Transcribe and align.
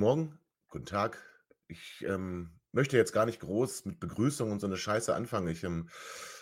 Guten 0.00 0.08
Morgen, 0.08 0.38
guten 0.70 0.86
Tag. 0.86 1.18
Ich 1.68 2.02
ähm, 2.08 2.52
möchte 2.72 2.96
jetzt 2.96 3.12
gar 3.12 3.26
nicht 3.26 3.38
groß 3.40 3.84
mit 3.84 4.00
Begrüßung 4.00 4.50
und 4.50 4.58
so 4.58 4.66
eine 4.66 4.78
Scheiße 4.78 5.14
anfangen. 5.14 5.48
Ich 5.48 5.62
ähm, 5.62 5.90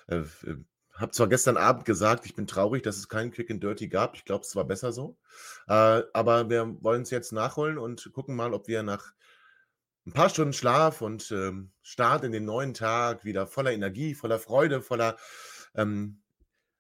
äh, 0.07 0.19
äh, 0.19 0.59
habe 0.95 1.11
zwar 1.11 1.27
gestern 1.27 1.57
Abend 1.57 1.84
gesagt, 1.84 2.25
ich 2.25 2.37
bin 2.37 2.47
traurig, 2.47 2.84
dass 2.84 2.98
es 2.98 3.09
keinen 3.09 3.33
Quick 3.33 3.51
and 3.51 3.61
Dirty 3.61 3.89
gab. 3.89 4.15
Ich 4.15 4.25
glaube, 4.25 4.45
es 4.45 4.55
war 4.55 4.65
besser 4.65 4.93
so. 4.93 5.19
Äh, 5.67 6.03
aber 6.12 6.48
wir 6.48 6.77
wollen 6.83 7.03
es 7.03 7.11
jetzt 7.11 7.33
nachholen 7.33 7.79
und 7.79 8.09
gucken 8.12 8.37
mal, 8.37 8.55
ob 8.55 8.69
wir 8.69 8.84
nach 8.84 9.12
ein 10.06 10.12
paar 10.12 10.29
Stunden 10.29 10.53
Schlaf 10.53 11.03
und 11.03 11.29
ähm, 11.33 11.73
Start 11.83 12.23
in 12.23 12.31
den 12.31 12.45
neuen 12.45 12.75
Tag 12.75 13.25
wieder 13.25 13.48
voller 13.48 13.73
Energie, 13.73 14.15
voller 14.15 14.39
Freude, 14.39 14.83
voller 14.83 15.17
ähm, 15.75 16.23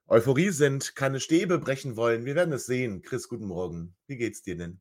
Euphorie 0.06 0.50
sind, 0.50 0.94
keine 0.94 1.18
Stäbe 1.18 1.58
brechen 1.58 1.96
wollen. 1.96 2.24
Wir 2.24 2.36
werden 2.36 2.54
es 2.54 2.66
sehen. 2.66 3.02
Chris, 3.02 3.28
guten 3.28 3.46
Morgen. 3.46 3.96
Wie 4.06 4.16
geht's 4.16 4.42
dir 4.42 4.56
denn? 4.56 4.80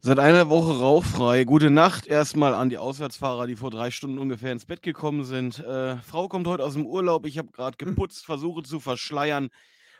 Seit 0.00 0.20
einer 0.20 0.48
Woche 0.48 0.78
rauchfrei. 0.78 1.42
Gute 1.44 1.70
Nacht 1.70 2.06
erstmal 2.06 2.54
an 2.54 2.70
die 2.70 2.78
Auswärtsfahrer, 2.78 3.48
die 3.48 3.56
vor 3.56 3.70
drei 3.70 3.90
Stunden 3.90 4.18
ungefähr 4.18 4.52
ins 4.52 4.64
Bett 4.64 4.80
gekommen 4.80 5.24
sind. 5.24 5.58
Äh, 5.58 5.96
Frau 5.98 6.28
kommt 6.28 6.46
heute 6.46 6.62
aus 6.64 6.74
dem 6.74 6.86
Urlaub. 6.86 7.26
Ich 7.26 7.36
habe 7.36 7.50
gerade 7.50 7.76
Hm. 7.80 7.88
geputzt, 7.94 8.24
versuche 8.24 8.62
zu 8.62 8.78
verschleiern, 8.78 9.48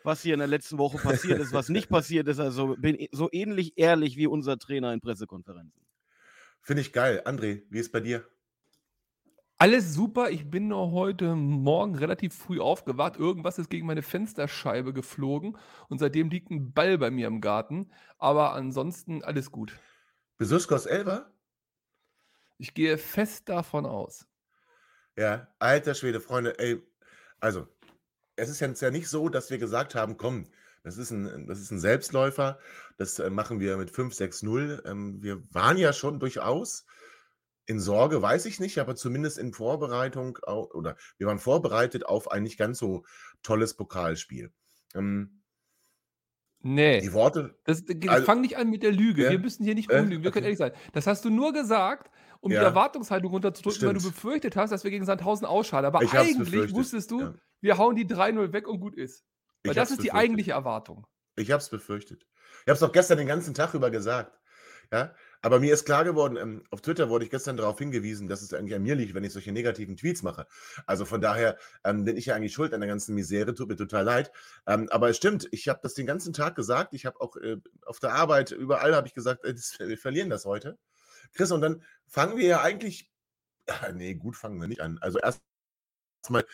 was 0.05 0.23
hier 0.23 0.35
in 0.35 0.39
der 0.39 0.47
letzten 0.47 0.79
Woche 0.79 0.99
passiert 0.99 1.41
ist, 1.41 1.53
was 1.53 1.69
nicht 1.69 1.89
passiert 1.89 2.29
ist. 2.29 2.39
Also 2.39 2.77
bin 2.79 2.95
e- 2.95 3.09
so 3.11 3.29
ähnlich 3.33 3.73
ehrlich 3.77 4.17
wie 4.17 4.29
unser 4.29 4.57
Trainer 4.57 4.93
in 4.93 5.01
Pressekonferenzen. 5.01 5.83
Finde 6.63 6.83
ich 6.83 6.93
geil. 6.93 7.23
André, 7.25 7.63
wie 7.69 7.79
ist 7.81 7.91
bei 7.91 8.01
dir? 8.01 8.25
Alles 9.61 9.93
super. 9.93 10.31
Ich 10.31 10.49
bin 10.49 10.69
nur 10.69 10.93
heute 10.93 11.35
Morgen 11.35 11.97
relativ 11.97 12.33
früh 12.33 12.61
aufgewacht. 12.61 13.17
Irgendwas 13.17 13.59
ist 13.59 13.69
gegen 13.69 13.89
meine 13.89 14.03
Fensterscheibe 14.03 14.93
geflogen 14.93 15.59
und 15.89 15.99
seitdem 15.99 16.31
liegt 16.31 16.53
ein 16.53 16.73
Ball 16.73 16.97
bei 16.97 17.11
mir 17.11 17.27
im 17.27 17.41
Garten. 17.41 17.91
Aber 18.19 18.53
ansonsten 18.53 19.25
alles 19.25 19.51
gut. 19.51 19.77
Besuskos 20.37 20.87
Elber? 20.87 21.33
Ich 22.59 22.73
gehe 22.73 22.99
fest 22.99 23.49
davon 23.49 23.85
aus. 23.85 24.29
Ja, 25.17 25.49
alter 25.59 25.95
Schwede, 25.95 26.21
Freunde, 26.21 26.57
ey, 26.61 26.81
also, 27.41 27.67
es 28.37 28.49
ist 28.49 28.61
jetzt 28.61 28.81
ja 28.81 28.93
nicht 28.93 29.09
so, 29.09 29.29
dass 29.29 29.51
wir 29.51 29.59
gesagt 29.59 29.97
haben, 29.97 30.17
komm, 30.17 30.47
das 30.85 30.99
ist 30.99 31.11
ein, 31.11 31.49
das 31.49 31.59
ist 31.59 31.73
ein 31.73 31.81
Selbstläufer, 31.81 32.61
das 32.97 33.19
äh, 33.19 33.29
machen 33.29 33.59
wir 33.59 33.77
mit 33.77 33.91
5-6-0. 33.91 34.87
Ähm, 34.89 35.21
wir 35.21 35.43
waren 35.53 35.77
ja 35.77 35.93
schon 35.93 36.21
durchaus 36.21 36.87
in 37.69 37.79
Sorge, 37.81 38.21
weiß 38.23 38.47
ich 38.47 38.61
nicht, 38.61 38.79
aber 38.79 38.97
zumindest 38.97 39.39
in 39.39 39.53
Vorbereitung, 39.53 40.39
oder 40.47 40.97
wir 41.19 41.27
waren 41.27 41.39
vorbereitet 41.39 42.05
auf 42.07 42.31
ein 42.31 42.43
nicht 42.43 42.59
ganz 42.59 42.79
so 42.79 43.05
tolles 43.43 43.75
Pokalspiel. 43.75 44.51
Ähm, 44.95 45.43
Nee. 46.61 47.01
die 47.01 47.13
Worte, 47.13 47.57
Das, 47.65 47.85
Also- 48.09 48.27
fang 48.27 48.41
nicht 48.41 48.57
an 48.57 48.69
mit 48.71 48.83
der 48.83 48.91
Lüge. 48.91 49.25
Ja. 49.25 49.31
Wir 49.31 49.39
müssen 49.39 49.63
hier 49.65 49.75
nicht 49.77 49.91
Äh, 49.91 49.99
rumlügen. 49.99 50.25
Wir 50.25 50.33
können 50.33 50.45
okay. 50.47 50.57
ehrlich 50.57 50.59
sein. 50.59 50.73
Das 50.93 51.07
hast 51.07 51.25
du 51.25 51.31
nur 51.31 51.53
gesagt, 51.53 52.11
um 52.41 52.51
Ja. 52.51 52.61
die 52.61 52.65
Erwartungshaltung 52.67 53.31
runterzudrücken, 53.31 53.87
weil 53.87 53.95
du 53.95 54.01
Stimmt. 54.01 54.15
befürchtet 54.17 54.57
hast, 54.57 54.71
dass 54.71 54.83
wir 54.83 54.91
gegen 54.91 55.05
Sandhausen 55.05 55.47
ausschalten. 55.47 55.87
Aber 55.87 56.03
Ich 56.03 56.13
hab's 56.13 56.29
eigentlich 56.29 56.75
wusstest 56.75 57.11
du, 57.13 57.21
ja. 57.21 57.35
wir 57.61 57.79
hauen 57.79 57.95
die 57.95 58.07
3-0 58.07 58.53
weg 58.53 58.67
und 58.67 58.81
gut 58.81 58.97
ist. 58.97 59.25
Weil 59.63 59.73
Ich 59.73 59.75
das 59.77 59.83
hab's 59.83 59.91
ist 59.93 59.97
die 59.99 60.09
befürchtet. 60.09 60.21
eigentliche 60.21 60.53
Erwartung. 60.53 61.07
Ich 61.37 61.51
habe 61.53 61.61
es 61.63 61.69
befürchtet. 61.69 62.27
Ich 62.63 62.69
habe 62.69 62.73
es 62.73 62.83
auch 62.83 62.93
gestern 62.93 63.19
den 63.19 63.29
ganzen 63.29 63.55
Tag 63.55 63.75
über 63.75 63.91
gesagt. 63.91 64.37
Ja, 64.93 65.15
aber 65.43 65.61
mir 65.61 65.73
ist 65.73 65.85
klar 65.85 66.05
geworden, 66.05 66.37
ähm, 66.37 66.65
auf 66.71 66.81
Twitter 66.81 67.09
wurde 67.09 67.25
ich 67.25 67.31
gestern 67.31 67.57
darauf 67.57 67.79
hingewiesen, 67.79 68.29
dass 68.29 68.43
es 68.43 68.53
eigentlich 68.53 68.75
an 68.75 68.83
mir 68.83 68.95
liegt, 68.95 69.15
wenn 69.15 69.25
ich 69.25 69.33
solche 69.33 69.53
negativen 69.53 69.97
Tweets 69.97 70.23
mache. 70.23 70.47
Also 70.87 71.05
von 71.05 71.21
daher 71.21 71.57
ähm, 71.85 72.05
bin 72.05 72.17
ich 72.17 72.27
ja 72.27 72.35
eigentlich 72.35 72.53
schuld 72.53 72.75
an 72.75 72.81
der 72.81 72.89
ganzen 72.89 73.15
Misere, 73.15 73.55
tut 73.55 73.69
mir 73.69 73.77
total 73.77 74.05
leid. 74.05 74.33
Ähm, 74.67 74.89
aber 74.91 75.11
es 75.11 75.17
stimmt, 75.17 75.49
ich 75.53 75.69
habe 75.69 75.81
das 75.83 75.95
den 75.95 76.07
ganzen 76.07 76.33
Tag 76.33 76.57
gesagt. 76.57 76.95
Ich 76.95 77.07
habe 77.07 77.21
auch 77.21 77.37
äh, 77.37 77.57
auf 77.87 78.01
der 78.01 78.15
Arbeit, 78.15 78.51
überall 78.51 78.95
habe 78.95 79.07
ich 79.07 79.15
gesagt, 79.15 79.45
äh, 79.45 79.55
das, 79.55 79.79
wir 79.79 79.99
verlieren 79.99 80.31
das 80.31 80.45
heute. 80.45 80.79
Chris, 81.35 81.51
und 81.53 81.61
dann 81.61 81.83
fangen 82.07 82.37
wir 82.37 82.47
ja 82.47 82.63
eigentlich, 82.63 83.11
ah, 83.67 83.93
nee, 83.93 84.15
gut 84.15 84.37
fangen 84.37 84.61
wir 84.61 84.69
nicht 84.69 84.81
an. 84.81 84.99
Also 85.01 85.19
erst 85.19 85.43
mal 86.29 86.45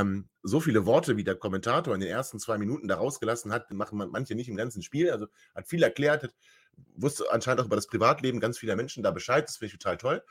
ähm, 0.00 0.28
so 0.42 0.60
viele 0.60 0.86
Worte, 0.86 1.16
wie 1.16 1.24
der 1.24 1.36
Kommentator 1.36 1.94
in 1.94 2.00
den 2.00 2.10
ersten 2.10 2.38
zwei 2.38 2.58
Minuten 2.58 2.88
da 2.88 2.96
rausgelassen 2.96 3.52
hat, 3.52 3.70
machen 3.72 3.98
man- 3.98 4.10
manche 4.10 4.34
nicht 4.34 4.48
im 4.48 4.56
ganzen 4.56 4.82
Spiel. 4.82 5.10
Also 5.10 5.26
hat 5.54 5.68
viel 5.68 5.82
erklärt, 5.82 6.22
hat, 6.22 6.34
wusste 6.94 7.24
anscheinend 7.30 7.60
auch 7.60 7.66
über 7.66 7.76
das 7.76 7.86
Privatleben 7.86 8.40
ganz 8.40 8.58
vieler 8.58 8.76
Menschen 8.76 9.02
da 9.02 9.10
Bescheid. 9.10 9.46
Das 9.46 9.58
finde 9.58 9.74
ich 9.74 9.78
total 9.78 9.98
toll. 9.98 10.22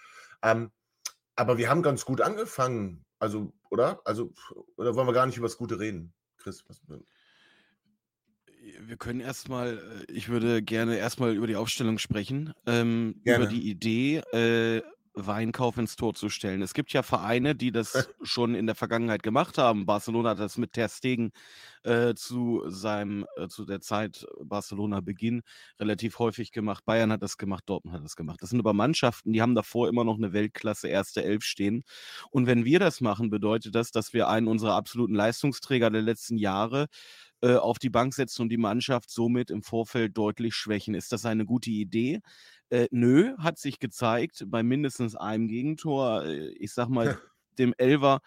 Ähm, 0.42 0.72
aber 1.36 1.58
wir 1.58 1.70
haben 1.70 1.84
ganz 1.84 2.06
gut 2.06 2.22
angefangen. 2.22 3.06
Also, 3.20 3.54
oder? 3.70 4.02
Also, 4.06 4.34
oder 4.76 4.96
wollen 4.96 5.08
wir 5.08 5.14
gar 5.14 5.26
nicht 5.26 5.38
über 5.38 5.48
das 5.48 5.58
Gute 5.58 5.80
reden? 5.80 6.14
Chris, 6.38 6.64
was, 6.68 6.82
Wir 8.82 8.98
können 8.98 9.20
erstmal, 9.20 9.78
äh, 9.78 10.12
ich 10.12 10.30
würde 10.30 10.62
gerne 10.62 10.98
erstmal 10.98 11.36
über 11.36 11.48
die 11.48 11.56
Aufstellung 11.56 11.98
sprechen, 11.98 12.54
ähm, 12.66 13.22
über 13.24 13.46
die 13.46 13.70
Idee, 13.70 14.18
äh, 14.32 14.82
Weinkauf 15.28 15.78
ins 15.78 15.96
Tor 15.96 16.14
zu 16.14 16.30
stellen. 16.30 16.62
Es 16.62 16.74
gibt 16.74 16.94
ja 16.94 17.04
Vereine, 17.04 17.56
die 17.56 17.72
das 17.72 18.10
schon 18.24 18.56
in 18.56 18.66
der 18.66 18.76
Vergangenheit 18.76 19.24
gemacht 19.24 19.58
haben. 19.58 19.86
Barcelona 19.86 20.32
hat 20.32 20.40
das 20.40 20.58
mit 20.58 20.74
Ter 20.74 20.90
Stegen 20.90 21.32
äh, 21.84 22.14
zu 22.16 22.64
seinem, 22.68 23.26
äh, 23.38 23.48
zu 23.48 23.66
der 23.66 23.82
Zeit 23.82 24.26
Barcelona-Beginn 24.44 25.42
relativ 25.80 26.20
häufig 26.20 26.52
gemacht. 26.52 26.86
Bayern 26.86 27.12
hat 27.12 27.24
das 27.24 27.38
gemacht, 27.38 27.64
Dortmund 27.68 27.96
hat 27.96 28.04
das 28.04 28.16
gemacht. 28.16 28.42
Das 28.42 28.50
sind 28.50 28.60
aber 28.60 28.74
Mannschaften, 28.74 29.34
die 29.34 29.42
haben 29.42 29.56
davor 29.56 29.90
immer 29.90 30.04
noch 30.04 30.18
eine 30.18 30.34
Weltklasse 30.34 30.88
erste 30.88 31.24
Elf 31.24 31.44
stehen. 31.44 31.84
Und 32.32 32.48
wenn 32.48 32.66
wir 32.66 32.80
das 32.80 33.02
machen, 33.02 33.30
bedeutet 33.30 33.76
das, 33.76 33.92
dass 33.92 34.14
wir 34.14 34.28
einen 34.28 34.48
unserer 34.48 34.76
absoluten 34.76 35.16
Leistungsträger 35.16 35.90
der 35.90 36.02
letzten 36.02 36.38
Jahre 36.38 36.88
äh, 37.42 37.56
auf 37.56 37.80
die 37.80 37.90
Bank 37.90 38.14
setzen 38.14 38.42
und 38.44 38.50
die 38.50 38.58
Mannschaft 38.58 39.10
somit 39.10 39.50
im 39.50 39.64
Vorfeld 39.64 40.18
deutlich 40.18 40.56
schwächen. 40.56 40.94
Ist 40.94 41.12
das 41.14 41.26
eine 41.26 41.46
gute 41.46 41.70
Idee? 41.70 42.20
Äh, 42.70 42.88
nö, 42.92 43.36
hat 43.38 43.58
sich 43.58 43.80
gezeigt 43.80 44.46
bei 44.48 44.64
mindestens 44.64 45.16
einem 45.16 45.48
Gegentor. 45.48 46.26
Äh, 46.26 46.50
ich 46.60 46.74
sag 46.74 46.90
mal, 46.90 47.18
dem 47.58 47.74
Elver 47.78 48.22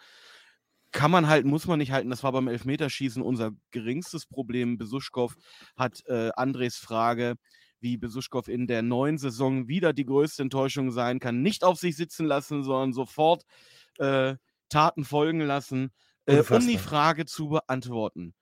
kann 0.91 1.11
man 1.11 1.27
halten, 1.27 1.49
muss 1.49 1.65
man 1.65 1.79
nicht 1.79 1.91
halten. 1.91 2.09
Das 2.09 2.23
war 2.23 2.31
beim 2.31 2.47
Elfmeterschießen 2.47 3.21
unser 3.21 3.51
geringstes 3.71 4.25
Problem. 4.25 4.77
Besuschkow 4.77 5.35
hat 5.75 6.05
äh, 6.05 6.29
Andres 6.35 6.77
Frage, 6.77 7.35
wie 7.79 7.97
Besuschkow 7.97 8.47
in 8.47 8.67
der 8.67 8.81
neuen 8.81 9.17
Saison 9.17 9.67
wieder 9.67 9.91
die 9.91 10.05
größte 10.05 10.43
Enttäuschung 10.43 10.91
sein 10.91 11.19
kann, 11.19 11.41
nicht 11.41 11.63
auf 11.63 11.79
sich 11.79 11.97
sitzen 11.97 12.25
lassen, 12.25 12.63
sondern 12.63 12.93
sofort 12.93 13.43
äh, 13.97 14.35
Taten 14.69 15.03
folgen 15.03 15.41
lassen, 15.41 15.91
äh, 16.25 16.41
um 16.41 16.67
die. 16.67 16.77
Frage 16.77 17.25
zu 17.25 17.49
beantworten. 17.49 18.33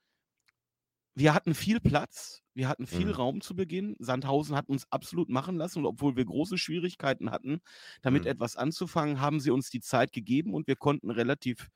Wir 1.15 1.33
hatten 1.33 1.55
viel 1.55 1.79
Platz, 1.79 2.40
wir 2.53 2.67
hatten 2.67 2.87
viel 2.87 3.09
Mhm. 3.09 3.11
Raum 3.11 3.41
zu 3.41 3.55
Beginn. 3.55 3.95
Sandhausen 3.99 4.55
hat 4.55 4.69
uns 4.69 4.85
absolut 4.91 5.29
machen 5.29 5.57
lassen 5.57 5.79
und 5.79 5.85
obwohl 5.85 6.15
wir 6.15 6.25
große 6.25 6.57
Schwierigkeiten 6.57 7.31
hatten, 7.31 7.59
damit 8.01 8.25
Mhm. 8.25 8.27
etwas 8.27 8.57
anzufangen, 8.57 9.21
haben 9.21 9.39
sie 9.39 9.51
uns 9.51 9.69
die 9.69 9.81
Zeit 9.81 10.11
gegeben 10.13 10.53
und 10.53 10.67
wir 10.67 10.75
konnten 10.75 11.11
relativ 11.11 11.69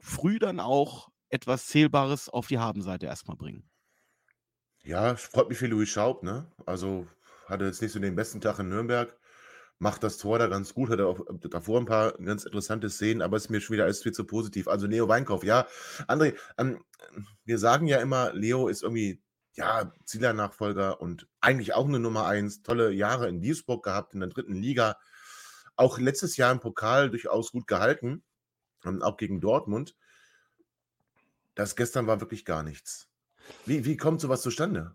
früh 0.00 0.38
dann 0.38 0.60
auch 0.60 1.08
etwas 1.30 1.66
Zählbares 1.66 2.28
auf 2.28 2.48
die 2.48 2.58
Habenseite 2.58 3.06
erstmal 3.06 3.36
bringen. 3.36 3.70
Ja, 4.82 5.14
freut 5.16 5.48
mich 5.48 5.58
für 5.58 5.66
Louis 5.66 5.88
Schaub, 5.90 6.22
ne? 6.22 6.50
Also 6.66 7.06
hatte 7.46 7.64
jetzt 7.66 7.82
nicht 7.82 7.92
so 7.92 7.98
den 8.00 8.14
besten 8.16 8.40
Tag 8.40 8.58
in 8.58 8.68
Nürnberg, 8.70 9.18
macht 9.78 10.02
das 10.02 10.18
Tor 10.18 10.38
da 10.38 10.46
ganz 10.48 10.74
gut, 10.74 10.90
hatte 10.90 11.06
auch 11.06 11.20
äh, 11.28 11.48
davor 11.50 11.80
ein 11.80 11.86
paar 11.86 12.12
ganz 12.18 12.44
interessante 12.44 12.90
Szenen, 12.90 13.22
aber 13.22 13.36
ist 13.36 13.50
mir 13.50 13.60
schon 13.60 13.74
wieder 13.74 13.84
alles 13.84 14.02
viel 14.02 14.12
zu 14.12 14.24
positiv. 14.26 14.68
Also 14.68 14.86
Leo 14.86 15.08
Weinkauf, 15.08 15.44
ja. 15.44 15.66
André, 16.08 16.36
ähm, 16.58 16.84
wir 17.44 17.58
sagen 17.58 17.86
ja 17.86 17.98
immer, 18.00 18.32
Leo 18.34 18.68
ist 18.68 18.82
irgendwie, 18.82 19.22
ja, 19.54 19.92
Zielernachfolger 20.04 21.00
und 21.00 21.26
eigentlich 21.40 21.74
auch 21.74 21.86
eine 21.86 21.98
Nummer 21.98 22.26
eins, 22.26 22.62
tolle 22.62 22.92
Jahre 22.92 23.28
in 23.28 23.40
Duisburg 23.42 23.84
gehabt, 23.84 24.14
in 24.14 24.20
der 24.20 24.28
dritten 24.28 24.54
Liga. 24.54 24.96
Auch 25.76 25.98
letztes 25.98 26.36
Jahr 26.36 26.52
im 26.52 26.60
Pokal 26.60 27.10
durchaus 27.10 27.52
gut 27.52 27.66
gehalten, 27.66 28.22
ähm, 28.84 29.02
auch 29.02 29.16
gegen 29.16 29.40
Dortmund. 29.40 29.96
Das 31.54 31.76
gestern 31.76 32.06
war 32.06 32.20
wirklich 32.20 32.44
gar 32.44 32.62
nichts. 32.62 33.08
Wie, 33.66 33.84
wie 33.84 33.96
kommt 33.96 34.20
sowas 34.20 34.42
zustande? 34.42 34.94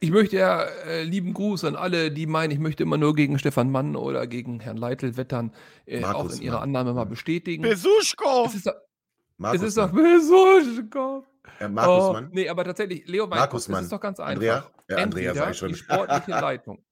Ich 0.00 0.10
möchte 0.10 0.36
ja 0.36 0.62
äh, 0.64 1.04
lieben 1.04 1.32
Gruß 1.32 1.64
an 1.64 1.76
alle, 1.76 2.10
die 2.10 2.26
meinen, 2.26 2.50
ich 2.50 2.58
möchte 2.58 2.82
immer 2.82 2.98
nur 2.98 3.14
gegen 3.14 3.38
Stefan 3.38 3.70
Mann 3.70 3.94
oder 3.94 4.26
gegen 4.26 4.58
Herrn 4.58 4.76
Leitl 4.76 5.16
wettern, 5.16 5.54
äh, 5.86 6.04
auch 6.04 6.28
in 6.30 6.42
ihrer 6.42 6.54
Mann. 6.56 6.62
Annahme 6.70 6.92
mal 6.94 7.04
bestätigen. 7.04 7.62
Besuschkow! 7.62 8.48
Es 8.48 8.54
ist, 8.56 8.66
doch- 8.66 9.52
es 9.54 9.62
ist 9.62 9.76
doch? 9.78 9.92
Besuschkow. 9.92 11.24
Ja, 11.60 11.68
Markus 11.68 12.04
Oh, 12.08 12.12
Mann. 12.12 12.28
nee, 12.32 12.48
aber 12.48 12.64
tatsächlich, 12.64 13.06
Leo 13.06 13.26
Markus 13.26 13.40
Weinkauf, 13.40 13.50
das 13.60 13.68
Mann. 13.68 13.84
ist 13.84 13.92
doch 13.92 14.00
ganz 14.00 14.20
einfach. 14.20 14.32
Andrea? 14.34 14.70
Ja, 14.88 14.96
Andrea 14.96 15.34
sag 15.34 15.50
ich 15.52 15.58
schon. 15.58 15.68
die 15.68 15.74
sportliche 15.74 16.30
Leitung. 16.30 16.84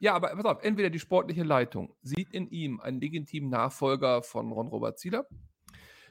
Ja, 0.00 0.14
aber 0.14 0.28
pass 0.34 0.44
auf, 0.44 0.62
entweder 0.64 0.90
die 0.90 0.98
sportliche 0.98 1.44
Leitung 1.44 1.94
sieht 2.02 2.32
in 2.32 2.48
ihm 2.48 2.80
einen 2.80 3.00
legitimen 3.00 3.50
Nachfolger 3.50 4.22
von 4.22 4.50
Ron-Robert 4.50 4.98
Zieler, 4.98 5.26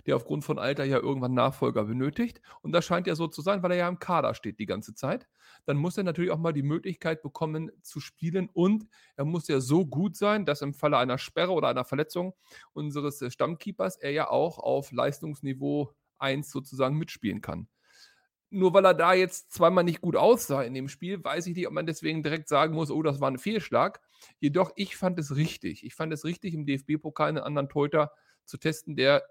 der 0.05 0.15
aufgrund 0.15 0.43
von 0.45 0.57
Alter 0.59 0.83
ja 0.85 0.97
irgendwann 0.97 1.33
Nachfolger 1.33 1.83
benötigt. 1.83 2.41
Und 2.61 2.71
das 2.71 2.85
scheint 2.85 3.05
ja 3.05 3.15
so 3.15 3.27
zu 3.27 3.41
sein, 3.41 3.61
weil 3.63 3.71
er 3.71 3.77
ja 3.77 3.87
im 3.89 3.99
Kader 3.99 4.33
steht 4.33 4.59
die 4.59 4.65
ganze 4.65 4.93
Zeit. 4.95 5.27
Dann 5.65 5.75
muss 5.77 5.97
er 5.97 6.03
natürlich 6.03 6.31
auch 6.31 6.37
mal 6.39 6.53
die 6.53 6.63
Möglichkeit 6.63 7.21
bekommen 7.21 7.69
zu 7.81 7.99
spielen 7.99 8.49
und 8.53 8.87
er 9.17 9.25
muss 9.25 9.47
ja 9.49 9.59
so 9.59 9.85
gut 9.85 10.15
sein, 10.15 10.45
dass 10.45 10.61
im 10.61 10.73
Falle 10.73 10.97
einer 10.97 11.17
Sperre 11.17 11.51
oder 11.51 11.67
einer 11.67 11.83
Verletzung 11.85 12.33
unseres 12.73 13.21
äh, 13.21 13.29
Stammkeepers 13.29 13.97
er 13.97 14.11
ja 14.11 14.29
auch 14.29 14.57
auf 14.57 14.91
Leistungsniveau 14.93 15.93
1 16.21 16.49
sozusagen 16.49 16.97
mitspielen 16.97 17.41
kann. 17.41 17.67
Nur 18.49 18.73
weil 18.73 18.85
er 18.85 18.93
da 18.93 19.13
jetzt 19.13 19.53
zweimal 19.53 19.85
nicht 19.85 20.01
gut 20.01 20.17
aussah 20.17 20.61
in 20.63 20.73
dem 20.73 20.89
Spiel, 20.89 21.23
weiß 21.23 21.47
ich 21.47 21.55
nicht, 21.55 21.67
ob 21.67 21.73
man 21.73 21.85
deswegen 21.85 22.21
direkt 22.21 22.49
sagen 22.49 22.73
muss, 22.73 22.91
oh, 22.91 23.01
das 23.01 23.21
war 23.21 23.31
ein 23.31 23.37
Fehlschlag. 23.37 24.01
Jedoch, 24.39 24.71
ich 24.75 24.97
fand 24.97 25.17
es 25.19 25.35
richtig. 25.35 25.85
Ich 25.85 25.95
fand 25.95 26.11
es 26.11 26.25
richtig, 26.25 26.53
im 26.53 26.65
DFB-Pokal 26.65 27.29
einen 27.29 27.37
anderen 27.37 27.69
Torhüter 27.69 28.11
zu 28.45 28.57
testen, 28.57 28.95
der 28.97 29.23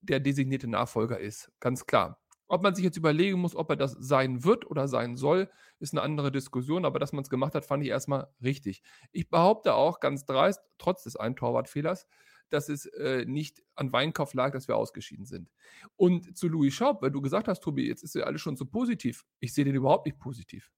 der 0.00 0.20
designierte 0.20 0.68
Nachfolger 0.68 1.18
ist. 1.18 1.50
Ganz 1.60 1.86
klar. 1.86 2.20
Ob 2.48 2.62
man 2.62 2.74
sich 2.74 2.84
jetzt 2.84 2.96
überlegen 2.96 3.40
muss, 3.40 3.56
ob 3.56 3.70
er 3.70 3.76
das 3.76 3.92
sein 3.98 4.44
wird 4.44 4.70
oder 4.70 4.86
sein 4.86 5.16
soll, 5.16 5.50
ist 5.80 5.92
eine 5.92 6.02
andere 6.02 6.30
Diskussion, 6.30 6.84
aber 6.84 7.00
dass 7.00 7.12
man 7.12 7.22
es 7.22 7.30
gemacht 7.30 7.54
hat, 7.56 7.64
fand 7.64 7.82
ich 7.82 7.88
erstmal 7.90 8.28
richtig. 8.40 8.82
Ich 9.10 9.28
behaupte 9.28 9.74
auch 9.74 9.98
ganz 9.98 10.24
dreist, 10.26 10.60
trotz 10.78 11.02
des 11.02 11.16
einen 11.16 11.34
Torwartfehlers, 11.34 12.06
dass 12.50 12.68
es 12.68 12.86
äh, 12.86 13.24
nicht 13.26 13.62
an 13.74 13.92
Weinkauf 13.92 14.34
lag, 14.34 14.52
dass 14.52 14.68
wir 14.68 14.76
ausgeschieden 14.76 15.26
sind. 15.26 15.50
Und 15.96 16.36
zu 16.36 16.48
Louis 16.48 16.74
Schaub, 16.74 17.02
weil 17.02 17.10
du 17.10 17.20
gesagt 17.20 17.48
hast, 17.48 17.60
Tobi, 17.60 17.86
jetzt 17.86 18.02
ist 18.02 18.14
ja 18.14 18.24
alles 18.24 18.40
schon 18.40 18.56
so 18.56 18.64
positiv. 18.64 19.24
Ich 19.40 19.54
sehe 19.54 19.64
den 19.64 19.74
überhaupt 19.74 20.06
nicht 20.06 20.18
positiv. 20.18 20.70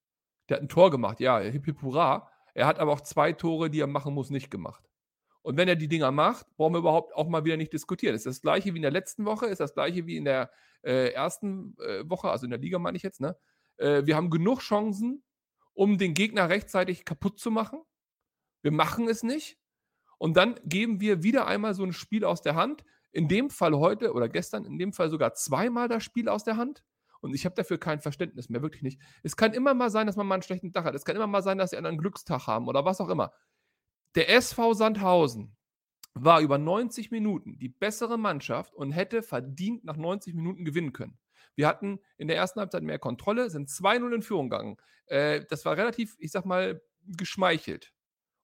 Der 0.49 0.57
hat 0.57 0.63
ein 0.63 0.69
Tor 0.69 0.91
gemacht, 0.91 1.21
ja, 1.21 1.39
hip 1.41 1.67
hip 1.67 1.83
hurra. 1.83 2.31
Er 2.55 2.67
hat 2.67 2.79
aber 2.79 2.93
auch 2.93 3.03
zwei 3.03 3.33
Tore, 3.33 3.71
die 3.71 3.81
er 3.81 3.87
machen 3.87 4.15
muss, 4.15 4.31
nicht 4.31 4.51
gemacht. 4.51 4.89
Und 5.43 5.57
wenn 5.57 5.69
er 5.69 5.77
die 5.77 5.89
Dinger 5.89 6.11
macht, 6.11 6.47
brauchen 6.57 6.75
wir 6.75 6.81
überhaupt 6.81 7.15
auch 7.15 7.29
mal 7.29 7.45
wieder 7.45 7.57
nicht 7.57 7.73
diskutieren. 7.73 8.15
Ist 8.15 8.27
das 8.27 8.41
gleiche 8.41 8.73
wie 8.75 8.79
in 8.79 8.83
der 8.83 8.91
letzten 8.91 9.25
Woche, 9.25 9.47
ist 9.47 9.61
das 9.61 9.75
gleiche 9.75 10.07
wie 10.07 10.17
in 10.17 10.25
der 10.25 10.51
äh, 10.83 11.13
ersten 11.13 11.77
äh, 11.79 12.09
Woche, 12.09 12.31
also 12.31 12.45
in 12.45 12.51
der 12.51 12.59
Liga 12.59 12.79
meine 12.79 12.97
ich 12.97 13.03
jetzt. 13.03 13.21
Ne? 13.21 13.37
Äh, 13.77 14.05
wir 14.05 14.17
haben 14.17 14.31
genug 14.31 14.61
Chancen, 14.61 15.23
um 15.75 15.97
den 15.97 16.15
Gegner 16.15 16.49
rechtzeitig 16.49 17.05
kaputt 17.05 17.39
zu 17.39 17.51
machen. 17.51 17.81
Wir 18.63 18.73
machen 18.73 19.09
es 19.09 19.23
nicht. 19.23 19.59
Und 20.19 20.37
dann 20.37 20.59
geben 20.65 21.01
wir 21.01 21.23
wieder 21.23 21.47
einmal 21.47 21.75
so 21.75 21.85
ein 21.85 21.93
Spiel 21.93 22.25
aus 22.25 22.43
der 22.43 22.57
Hand. 22.57 22.85
In 23.11 23.29
dem 23.29 23.51
Fall 23.51 23.75
heute 23.75 24.13
oder 24.13 24.29
gestern, 24.29 24.65
in 24.65 24.79
dem 24.79 24.93
Fall 24.93 25.09
sogar 25.09 25.33
zweimal 25.35 25.89
das 25.89 26.05
Spiel 26.05 26.29
aus 26.29 26.45
der 26.45 26.57
Hand. 26.57 26.83
Und 27.21 27.35
ich 27.35 27.45
habe 27.45 27.55
dafür 27.55 27.79
kein 27.79 28.01
Verständnis 28.01 28.49
mehr, 28.49 28.63
wirklich 28.63 28.83
nicht. 28.83 29.01
Es 29.23 29.37
kann 29.37 29.55
immer 29.55 29.75
mal 29.75 29.91
sein, 29.91 30.07
dass 30.07 30.17
man 30.17 30.27
mal 30.27 30.35
einen 30.35 30.43
schlechten 30.43 30.73
Tag 30.73 30.85
hat. 30.85 30.95
Es 30.95 31.05
kann 31.05 31.17
immer 31.17 31.27
mal 31.27 31.43
sein, 31.43 31.59
dass 31.59 31.71
sie 31.71 31.77
einen 31.77 31.99
Glückstag 31.99 32.47
haben 32.47 32.69
oder 32.69 32.85
was 32.85 33.01
auch 33.01 33.09
immer. 33.09 33.33
Der 34.15 34.31
SV 34.31 34.75
Sandhausen 34.75 35.57
war 36.15 36.41
über 36.41 36.59
90 36.59 37.11
Minuten 37.11 37.59
die 37.59 37.69
bessere 37.69 38.19
Mannschaft 38.19 38.75
und 38.75 38.93
hätte 38.93 39.23
verdient 39.23 39.85
nach 39.85 39.97
90 39.97 40.35
Minuten 40.35 40.65
gewinnen 40.65 40.93
können. 40.93 41.19
Wir 41.55 41.67
hatten 41.67 42.01
in 42.17 42.29
der 42.29 42.37
ersten 42.37 42.61
Halbzeit 42.61 42.83
mehr 42.83 42.99
Kontrolle, 42.99 43.51
sind 43.51 43.69
2-0 43.69 44.15
in 44.15 44.23
Führung 44.23 44.49
gegangen. 44.49 44.77
Äh, 45.07 45.45
das 45.49 45.65
war 45.65 45.77
relativ, 45.77 46.17
ich 46.19 46.31
sag 46.31 46.45
mal, 46.45 46.81
geschmeichelt. 47.05 47.93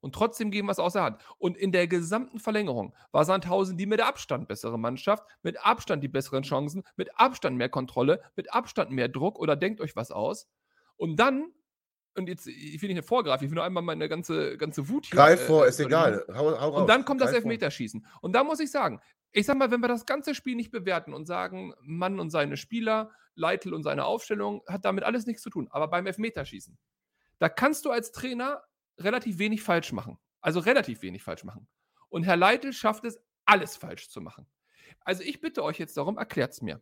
Und 0.05 0.15
trotzdem 0.15 0.51
geben 0.51 0.69
wir 0.69 0.73
es 0.73 0.79
aus 0.79 0.93
der 0.93 1.03
Hand. 1.03 1.23
Und 1.39 1.57
in 1.57 1.73
der 1.73 1.89
gesamten 1.89 2.39
Verlängerung 2.39 2.95
war 3.11 3.25
Sandhausen 3.25 3.79
die 3.79 3.87
mit 3.87 4.03
Abstand 4.03 4.49
bessere 4.49 4.79
Mannschaft, 4.79 5.25
mit 5.43 5.65
Abstand 5.65 6.05
die 6.05 6.09
besseren 6.09 6.43
Chancen, 6.43 6.83
mit 6.97 7.19
Abstand 7.19 7.57
mehr 7.57 7.71
Kontrolle, 7.71 8.21
mit 8.37 8.53
Abstand 8.53 8.91
mehr 8.91 9.09
Druck 9.09 9.39
oder 9.39 9.57
denkt 9.57 9.81
euch 9.81 9.97
was 9.97 10.11
aus. 10.11 10.47
Und 10.97 11.17
dann, 11.17 11.47
und 12.17 12.29
jetzt, 12.29 12.47
ich 12.47 12.83
will 12.83 12.93
nicht 12.93 13.09
vorgreifen, 13.09 13.47
ich 13.47 13.51
will 13.51 13.55
nur 13.55 13.65
einmal 13.65 13.83
meine 13.83 14.07
ganze, 14.11 14.59
ganze 14.59 14.91
Wut 14.91 15.07
hier. 15.07 15.17
Greif 15.17 15.47
vor, 15.47 15.65
äh, 15.65 15.71
ist 15.71 15.81
egal. 15.81 16.23
Hau, 16.35 16.61
hau 16.61 16.83
und 16.83 16.87
dann 16.87 17.07
kommt 17.07 17.23
das 17.23 17.31
Greif 17.31 17.41
vor. 17.41 17.51
Elfmeterschießen. 17.51 18.07
Und 18.21 18.35
da 18.35 18.45
muss 18.45 18.61
ich 18.61 18.71
sagen, 18.71 19.01
ich 19.33 19.47
sag 19.47 19.57
mal, 19.57 19.71
wenn 19.71 19.81
wir 19.81 19.89
das 19.89 20.05
ganze 20.05 20.35
Spiel 20.35 20.55
nicht 20.55 20.71
bewerten 20.71 21.15
und 21.15 21.25
sagen, 21.25 21.73
Mann 21.81 22.21
und 22.21 22.29
seine 22.29 22.59
Spieler, 22.59 23.11
Leitl 23.37 23.73
und 23.73 23.85
seine 23.85 24.05
Aufstellung, 24.05 24.61
hat 24.69 24.85
damit 24.85 25.03
alles 25.05 25.25
nichts 25.25 25.41
zu 25.41 25.49
tun. 25.49 25.67
Aber 25.71 25.89
beim 25.89 26.07
Elfmeterschießen, 26.07 26.77
da 27.39 27.49
kannst 27.49 27.87
du 27.87 27.91
als 27.91 28.13
Trainer 28.13 28.63
relativ 28.99 29.39
wenig 29.39 29.63
falsch 29.63 29.93
machen. 29.93 30.19
Also 30.41 30.61
relativ 30.61 31.03
wenig 31.03 31.23
falsch 31.23 31.45
machen. 31.45 31.67
Und 32.09 32.25
Herr 32.25 32.37
Leitl 32.37 32.73
schafft 32.73 33.05
es, 33.05 33.19
alles 33.47 33.77
falsch 33.77 34.09
zu 34.09 34.21
machen. 34.21 34.47
Also 35.01 35.23
ich 35.23 35.41
bitte 35.41 35.63
euch 35.65 35.79
jetzt 35.79 35.97
darum, 35.97 36.17
erklärt 36.19 36.53
es 36.53 36.63
mir. 36.63 36.81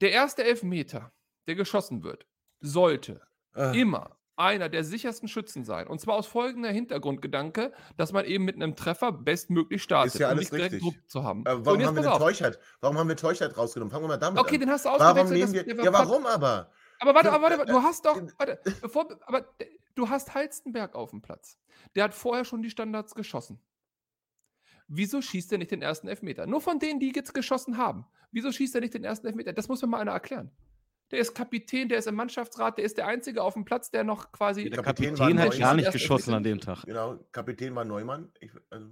Der 0.00 0.12
erste 0.12 0.44
Elfmeter, 0.44 1.12
der 1.46 1.54
geschossen 1.54 2.02
wird, 2.02 2.26
sollte 2.60 3.20
Ah, 3.52 3.72
immer 3.72 4.16
einer 4.36 4.68
der 4.70 4.84
sichersten 4.84 5.28
Schützen 5.28 5.64
sein. 5.64 5.86
Und 5.88 6.00
zwar 6.00 6.14
aus 6.14 6.26
folgender 6.26 6.70
Hintergrundgedanke, 6.70 7.72
dass 7.96 8.12
man 8.12 8.24
eben 8.24 8.44
mit 8.44 8.54
einem 8.54 8.74
Treffer 8.76 9.12
bestmöglich 9.12 9.82
startet, 9.82 10.14
Ist 10.14 10.20
ja 10.20 10.28
um 10.28 10.30
alles 10.30 10.40
nicht 10.44 10.52
direkt 10.52 10.74
richtig. 10.74 10.94
Druck 10.94 11.10
zu 11.10 11.24
haben. 11.24 11.44
äh, 11.44 11.52
Und 11.52 11.66
warum 11.66 11.84
haben 11.84 11.96
wir 11.96 12.02
den. 12.02 12.12
Teuchert? 12.18 12.58
Warum 12.80 12.96
haben 12.96 13.08
wir 13.08 13.16
Teuchert 13.16 13.58
rausgenommen? 13.58 13.90
Fangen 13.90 14.04
wir 14.04 14.08
mal 14.08 14.16
damit 14.16 14.40
Okay, 14.40 14.54
an. 14.54 14.60
den 14.60 14.70
hast 14.70 14.84
du 14.86 14.88
Warum 14.90 15.28
nehmen 15.28 15.52
wir. 15.52 15.84
Ja, 15.84 15.92
warum 15.92 16.24
aber? 16.26 16.70
Aber 17.00 17.14
warte, 17.14 17.32
aber 17.32 17.42
warte, 17.42 17.62
äh, 17.62 17.66
du 17.66 17.82
hast 17.82 18.06
doch, 18.06 18.16
äh, 18.16 18.28
warte, 18.38 18.60
bevor, 18.80 19.08
aber 19.26 19.44
du 19.94 20.08
hast 20.08 20.34
Halstenberg 20.34 20.94
auf 20.94 21.10
dem 21.10 21.22
Platz. 21.22 21.58
Der 21.94 22.04
hat 22.04 22.14
vorher 22.14 22.44
schon 22.44 22.62
die 22.62 22.70
Standards 22.70 23.14
geschossen. 23.14 23.60
Wieso 24.88 25.22
schießt 25.22 25.52
er 25.52 25.58
nicht 25.58 25.70
den 25.70 25.82
ersten 25.82 26.08
Elfmeter? 26.08 26.46
Nur 26.46 26.60
von 26.60 26.78
denen, 26.78 26.98
die 26.98 27.12
jetzt 27.14 27.32
geschossen 27.32 27.76
haben. 27.76 28.06
Wieso 28.32 28.50
schießt 28.50 28.74
er 28.74 28.80
nicht 28.80 28.94
den 28.94 29.04
ersten 29.04 29.26
Elfmeter? 29.26 29.52
Das 29.52 29.68
muss 29.68 29.82
mir 29.82 29.88
mal 29.88 30.00
einer 30.00 30.12
erklären. 30.12 30.50
Der 31.10 31.18
ist 31.18 31.34
Kapitän, 31.34 31.88
der 31.88 31.98
ist 31.98 32.06
im 32.06 32.14
Mannschaftsrat, 32.14 32.78
der 32.78 32.84
ist 32.84 32.96
der 32.96 33.08
Einzige 33.08 33.42
auf 33.42 33.54
dem 33.54 33.64
Platz, 33.64 33.90
der 33.90 34.04
noch 34.04 34.30
quasi. 34.30 34.70
Der 34.70 34.82
Kapitän 34.82 35.16
Kapitän 35.16 35.38
war 35.38 35.46
hat 35.46 35.58
gar 35.58 35.74
nicht 35.74 35.90
geschossen 35.90 36.34
an 36.34 36.44
dem 36.44 36.60
Tag. 36.60 36.84
Genau, 36.84 37.18
Kapitän 37.32 37.74
war 37.74 37.84
Neumann. 37.84 38.30
Ich, 38.38 38.52
also, 38.70 38.86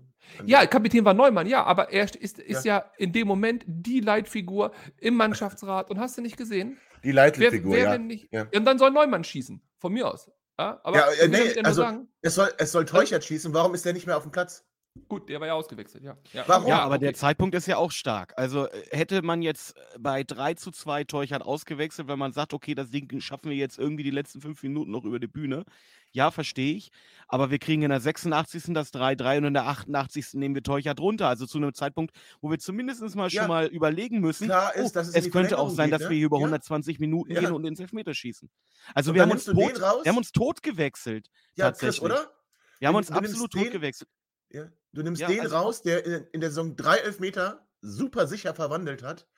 Ja, 0.45 0.67
Kapitän 0.67 1.05
war 1.05 1.15
Neumann, 1.15 1.47
ja, 1.47 1.63
aber 1.63 1.93
er 1.93 2.05
ist, 2.05 2.41
ist 2.41 2.65
ja. 2.65 2.91
in 2.97 3.13
dem 3.13 3.29
Moment 3.29 3.65
die 3.69 4.01
Leitfigur 4.01 4.73
im 4.97 5.15
Mannschaftsrat. 5.15 5.91
Und 5.91 6.01
hast 6.01 6.19
du 6.19 6.23
nicht 6.23 6.37
gesehen? 6.37 6.77
die 7.03 7.09
Wer, 7.09 7.15
Leitfigur, 7.15 7.73
wer 7.75 7.85
ja. 7.85 7.93
wenn 7.93 8.07
nicht, 8.07 8.33
Ja. 8.33 8.47
Und 8.55 8.65
dann 8.65 8.79
soll 8.79 8.91
Neumann 8.91 9.25
schießen, 9.25 9.61
von 9.79 9.93
mir 9.93 10.13
aus. 10.13 10.31
Ja, 10.59 10.81
aber 10.83 10.97
Ja, 10.97 11.11
äh, 11.13 11.29
nee, 11.29 11.55
also- 11.63 11.87
Es 12.21 12.35
soll, 12.35 12.53
es 12.59 12.73
soll 12.73 12.85
Teuchert 12.85 13.25
schießen. 13.25 13.55
Warum 13.55 13.75
ist 13.75 13.85
der 13.85 13.93
nicht 13.93 14.07
mehr 14.07 14.17
auf 14.17 14.25
dem 14.25 14.33
Platz? 14.33 14.65
Gut, 15.09 15.29
der 15.29 15.41
war 15.41 15.47
ja 15.47 15.55
ausgewechselt, 15.55 16.03
ja. 16.03 16.17
ja. 16.33 16.45
Warum? 16.47 16.69
Ja, 16.69 16.81
aber 16.81 16.99
der 16.99 17.11
okay. 17.11 17.19
Zeitpunkt 17.19 17.55
ist 17.55 17.67
ja 17.67 17.77
auch 17.77 17.93
stark. 17.93 18.33
Also 18.37 18.67
äh, 18.69 18.83
hätte 18.91 19.23
man 19.23 19.43
jetzt 19.43 19.77
äh, 19.77 19.99
bei 19.99 20.25
3 20.25 20.55
zu 20.55 20.71
2 20.71 21.05
Teuchert 21.05 21.43
ausgewechselt, 21.43 22.09
wenn 22.09 22.19
man 22.19 22.33
sagt, 22.33 22.55
okay, 22.55 22.75
das 22.75 22.91
Ding 22.91 23.21
schaffen 23.21 23.51
wir 23.51 23.57
jetzt 23.57 23.79
irgendwie 23.79 24.03
die 24.03 24.11
letzten 24.11 24.41
fünf 24.41 24.63
Minuten 24.63 24.91
noch 24.91 25.05
über 25.05 25.19
die 25.19 25.27
Bühne. 25.27 25.65
Ja, 26.13 26.31
verstehe 26.31 26.75
ich. 26.75 26.91
Aber 27.27 27.51
wir 27.51 27.59
kriegen 27.59 27.83
in 27.83 27.91
der 27.91 28.01
86. 28.01 28.73
das 28.73 28.93
3-3 28.95 29.39
und 29.39 29.45
in 29.45 29.55
der 29.55 29.67
88. 29.67 30.35
nehmen 30.35 30.55
wir 30.55 30.63
Teuchert 30.63 31.01
runter. 31.01 31.29
Also 31.29 31.47
zu 31.47 31.59
einem 31.59 31.75
Zeitpunkt, 31.75 32.15
wo 32.41 32.51
wir 32.51 32.59
zumindest 32.59 33.03
mal 33.15 33.29
schon 33.29 33.43
Ja, 33.43 33.49
mal 33.49 33.67
überlegen 33.67 34.21
müssen. 34.21 34.47
Klar 34.47 34.75
ist, 34.75 34.87
oh, 34.87 34.91
dass 34.95 35.15
es 35.15 35.31
könnte 35.31 35.59
auch 35.59 35.71
sein, 35.71 35.91
geht, 35.91 35.95
dass 35.95 36.03
ne? 36.05 36.11
wir 36.11 36.17
hier 36.17 36.27
über 36.27 36.39
Ja. 36.39 36.45
120 36.47 36.99
Minuten 36.99 37.33
Ja. 37.33 37.41
gehen 37.41 37.53
und 37.53 37.65
ins 37.65 37.81
Elfmeterschießen. 37.81 38.49
Also 38.95 39.11
Und 39.11 39.17
wir 39.17 39.23
haben, 39.23 39.33
uns 39.33 39.45
tot, 39.45 39.57
wir 39.57 40.09
haben 40.11 40.17
uns 40.17 40.33
tot 40.33 40.63
gewechselt. 40.63 41.29
Ja, 41.55 41.71
Chris, 41.71 41.81
tatsächlich. 41.81 42.03
oder? 42.03 42.33
Wir 42.79 42.89
haben 42.89 42.95
uns 42.95 43.11
absolut 43.11 43.51
tot 43.51 43.71
gewechselt. 43.71 44.09
Ja. 44.51 44.67
Du 44.93 45.03
nimmst 45.03 45.21
Ja, 45.21 45.29
den 45.29 45.41
also- 45.41 45.57
raus, 45.57 45.83
der 45.83 46.05
in, 46.05 46.27
in 46.33 46.41
der 46.41 46.51
Saison 46.51 46.77
drei 46.77 46.99
Elfmeter 46.99 47.69
super 47.81 48.27
sicher 48.27 48.55
verwandelt 48.55 49.03
hat. 49.03 49.29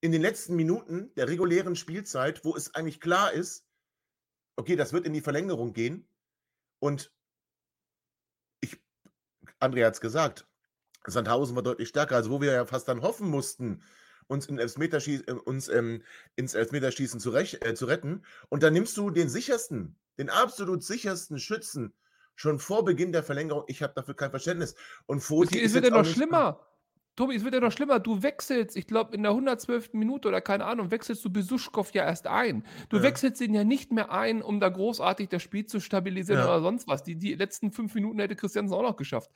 In 0.00 0.12
den 0.12 0.20
letzten 0.20 0.56
Minuten 0.56 1.14
der 1.14 1.28
regulären 1.28 1.76
Spielzeit, 1.76 2.44
wo 2.44 2.54
es 2.54 2.74
eigentlich 2.74 3.00
klar 3.00 3.32
ist, 3.32 3.66
okay, 4.56 4.76
das 4.76 4.92
wird 4.92 5.06
in 5.06 5.14
die 5.14 5.22
Verlängerung 5.22 5.72
gehen. 5.72 6.06
Und 6.78 7.12
ich, 8.60 8.78
André 9.60 9.86
hat 9.86 9.94
es 9.94 10.00
gesagt, 10.00 10.46
Sandhausen 11.06 11.56
war 11.56 11.62
deutlich 11.62 11.88
stärker, 11.88 12.16
also 12.16 12.30
wo 12.30 12.40
wir 12.40 12.52
ja 12.52 12.66
fast 12.66 12.88
dann 12.88 13.02
hoffen 13.02 13.28
mussten, 13.28 13.82
uns, 14.26 14.46
in 14.46 14.58
Elfmeterschieß, 14.58 15.22
äh, 15.22 15.32
uns 15.32 15.68
ähm, 15.68 16.02
ins 16.36 16.54
Elfmeterschießen 16.54 17.20
zu, 17.20 17.34
äh, 17.34 17.74
zu 17.74 17.86
retten. 17.86 18.24
Und 18.48 18.62
dann 18.62 18.72
nimmst 18.72 18.96
du 18.96 19.10
den 19.10 19.28
sichersten, 19.28 19.96
den 20.18 20.30
absolut 20.30 20.82
sichersten 20.82 21.38
Schützen 21.38 21.94
schon 22.36 22.58
vor 22.58 22.84
Beginn 22.84 23.12
der 23.12 23.22
Verlängerung. 23.22 23.64
Ich 23.66 23.82
habe 23.82 23.92
dafür 23.94 24.14
kein 24.14 24.30
Verständnis. 24.30 24.74
Und 25.06 25.18
Es, 25.18 25.26
Foti 25.26 25.58
es 25.58 25.66
ist 25.66 25.74
wird 25.74 25.84
ja 25.84 25.90
noch 25.90 26.04
schlimmer. 26.04 26.60
Tobi, 27.16 27.36
es 27.36 27.44
wird 27.44 27.54
ja 27.54 27.60
noch 27.60 27.70
schlimmer. 27.70 28.00
Du 28.00 28.24
wechselst, 28.24 28.76
ich 28.76 28.88
glaube, 28.88 29.14
in 29.14 29.22
der 29.22 29.30
112. 29.30 29.90
Minute 29.92 30.26
oder 30.26 30.40
keine 30.40 30.64
Ahnung, 30.64 30.90
wechselst 30.90 31.24
du 31.24 31.30
Besuschkow 31.30 31.88
ja 31.94 32.04
erst 32.04 32.26
ein. 32.26 32.66
Du 32.88 32.96
Ja. 32.96 33.02
wechselst 33.04 33.40
ihn 33.40 33.54
ja 33.54 33.62
nicht 33.62 33.92
mehr 33.92 34.10
ein, 34.10 34.42
um 34.42 34.58
da 34.58 34.68
großartig 34.68 35.28
das 35.28 35.40
Spiel 35.40 35.64
zu 35.64 35.78
stabilisieren 35.80 36.40
Ja. 36.40 36.46
oder 36.48 36.60
sonst 36.60 36.88
was. 36.88 37.04
Die, 37.04 37.14
die 37.14 37.34
letzten 37.34 37.70
fünf 37.70 37.94
Minuten 37.94 38.18
hätte 38.18 38.34
Christiansen 38.34 38.74
auch 38.74 38.82
noch 38.82 38.96
geschafft. 38.96 39.30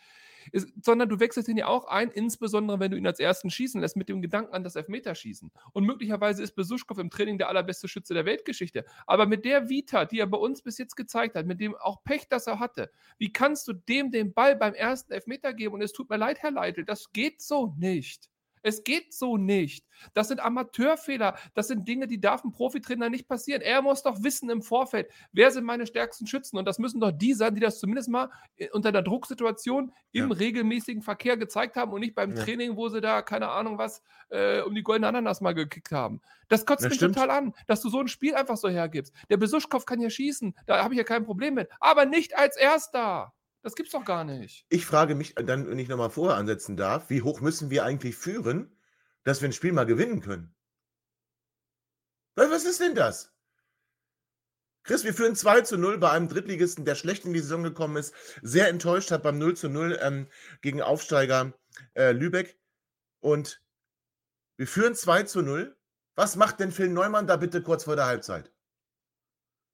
Es, 0.53 0.67
sondern 0.83 1.09
du 1.09 1.21
wechselst 1.21 1.49
ihn 1.49 1.57
ja 1.57 1.67
auch 1.67 1.87
ein, 1.87 2.11
insbesondere 2.11 2.81
wenn 2.81 2.91
du 2.91 2.97
ihn 2.97 3.07
als 3.07 3.21
ersten 3.21 3.51
schießen 3.51 3.81
lässt, 3.81 3.97
mit 3.97 4.09
dem 4.09 4.23
Gedanken 4.23 4.55
an 4.55 4.65
das 4.65 4.77
Elfmeterschießen. 4.77 5.51
Und 5.73 5.85
möglicherweise 5.85 6.43
ist 6.43 6.55
Besuschkow 6.55 6.99
im 6.99 7.11
Training 7.11 7.39
der 7.39 7.49
allerbeste 7.49 7.89
Schütze 7.89 8.15
der 8.15 8.25
Weltgeschichte. 8.25 8.85
Aber 9.07 9.27
mit 9.27 9.45
der 9.45 9.69
Vita, 9.69 10.05
die 10.05 10.21
er 10.21 10.27
bei 10.27 10.39
uns 10.39 10.63
bis 10.63 10.79
jetzt 10.79 10.97
gezeigt 10.97 11.37
hat, 11.37 11.47
mit 11.47 11.61
dem 11.61 11.75
auch 11.77 12.03
Pech, 12.05 12.29
das 12.29 12.47
er 12.47 12.61
hatte, 12.61 12.91
wie 13.19 13.33
kannst 13.33 13.69
du 13.69 13.73
dem 13.73 14.11
den 14.11 14.33
Ball 14.33 14.57
beim 14.57 14.75
ersten 14.75 15.13
Elfmeter 15.13 15.53
geben? 15.53 15.75
Und 15.75 15.83
es 15.83 15.93
tut 15.93 16.11
mir 16.11 16.17
leid, 16.17 16.39
Herr 16.41 16.51
Leitl, 16.51 16.85
das 16.85 17.13
geht 17.13 17.43
so 17.43 17.75
nicht. 17.79 18.29
Es 18.63 18.85
geht 18.85 19.13
so 19.15 19.37
nicht. 19.37 19.87
Das 20.15 20.29
sind 20.29 20.41
Amateurfehler. 20.41 21.37
Das 21.55 21.69
sind 21.69 21.87
Dinge, 21.89 22.07
die 22.07 22.21
darf 22.21 22.45
ein 22.45 22.53
Profitrainer 22.53 23.11
nicht 23.11 23.27
passieren. 23.29 23.63
Er 23.63 23.83
muss 23.83 24.03
doch 24.03 24.23
wissen 24.23 24.49
im 24.51 24.63
Vorfeld, 24.63 25.09
wer 25.33 25.51
sind 25.51 25.65
meine 25.65 25.87
stärksten 25.87 26.27
Schützen. 26.27 26.57
Und 26.57 26.67
das 26.67 26.79
müssen 26.79 27.01
doch 27.01 27.11
die 27.11 27.35
sein, 27.35 27.55
die 27.55 27.61
das 27.61 27.81
zumindest 27.81 28.09
mal 28.09 28.31
äh, 28.57 28.69
unter 28.71 28.93
der 28.93 29.03
Drucksituation 29.03 29.93
im 30.13 30.29
Ja. 30.31 30.37
regelmäßigen 30.37 31.03
Verkehr 31.03 31.37
gezeigt 31.37 31.77
haben 31.77 31.93
und 31.93 32.01
nicht 32.01 32.15
beim 32.15 32.37
Ja. 32.37 32.45
Training, 32.45 32.77
wo 32.77 32.89
sie 32.89 33.01
da, 33.01 33.23
keine 33.23 33.49
Ahnung 33.49 33.79
was, 33.79 34.03
äh, 34.31 34.61
um 34.61 34.75
die 34.75 34.83
goldene 34.83 35.09
Ananas 35.09 35.41
mal 35.41 35.55
gekickt 35.55 35.91
haben. 35.93 36.21
Das 36.49 36.65
kotzt 36.65 36.85
Das 36.85 36.91
mich 36.91 36.97
stimmt. 36.99 37.15
total 37.17 37.31
an, 37.31 37.55
dass 37.67 37.81
du 37.83 37.89
so 37.91 38.01
ein 38.01 38.09
Spiel 38.09 38.35
einfach 38.35 38.57
so 38.57 38.69
hergibst. 38.69 39.13
Der 39.29 39.37
Besuschkow 39.37 39.85
kann 39.85 40.01
ja 40.01 40.09
schießen, 40.11 40.55
da 40.67 40.83
habe 40.83 40.95
ich 40.95 40.99
ja 40.99 41.05
kein 41.05 41.25
Problem 41.25 41.55
mit. 41.55 41.69
Aber 41.81 42.07
nicht 42.07 42.37
als 42.39 42.57
Erster. 42.57 43.35
Das 43.69 43.75
gibt's 43.75 43.93
doch 43.93 44.07
gar 44.07 44.25
nicht. 44.25 44.65
Ich 44.71 44.87
frage 44.87 45.15
mich 45.15 45.35
dann, 45.35 45.69
wenn 45.69 45.79
ich 45.79 45.89
nochmal 45.89 46.09
vorher 46.09 46.39
ansetzen 46.39 46.79
darf, 46.79 47.11
wie 47.11 47.21
hoch 47.21 47.43
müssen 47.43 47.69
wir 47.69 47.85
eigentlich 47.85 48.17
führen, 48.17 48.75
dass 49.25 49.43
wir 49.43 49.51
ein 49.51 49.53
Spiel 49.53 49.73
mal 49.73 49.85
gewinnen 49.85 50.23
können? 50.23 50.57
Was 52.35 52.51
was 52.51 52.65
ist 52.65 52.81
denn 52.81 52.95
das? 52.95 53.35
Chris, 54.85 55.05
wir 55.05 55.13
führen 55.13 55.37
2 55.37 55.61
zu 55.61 55.77
0 55.77 55.99
bei 55.99 56.11
einem 56.11 56.29
Drittligisten, 56.29 56.87
der 56.87 56.95
schlecht 56.95 57.27
in 57.27 57.35
die 57.35 57.41
Saison 57.41 57.63
gekommen 57.63 57.99
ist, 57.99 58.15
sehr 58.41 58.69
enttäuscht 58.69 59.11
hat 59.11 59.23
beim 59.23 59.37
0 59.37 59.55
zu 59.55 59.69
0 59.69 59.99
ähm, 60.01 60.29
gegen 60.63 60.81
Aufsteiger 60.81 61.53
äh, 61.93 62.13
Lübeck. 62.13 62.59
Und 63.21 63.63
wir 64.57 64.67
führen 64.67 64.95
2 64.95 65.25
zu 65.25 65.43
0. 65.43 65.77
Was 66.15 66.37
macht 66.37 66.59
denn 66.61 66.73
Phil 66.73 66.89
Neumann 66.89 67.27
da 67.27 67.37
bitte 67.37 67.63
kurz 67.63 67.85
vor 67.85 67.97
der 67.97 68.07
Halbzeit? 68.07 68.51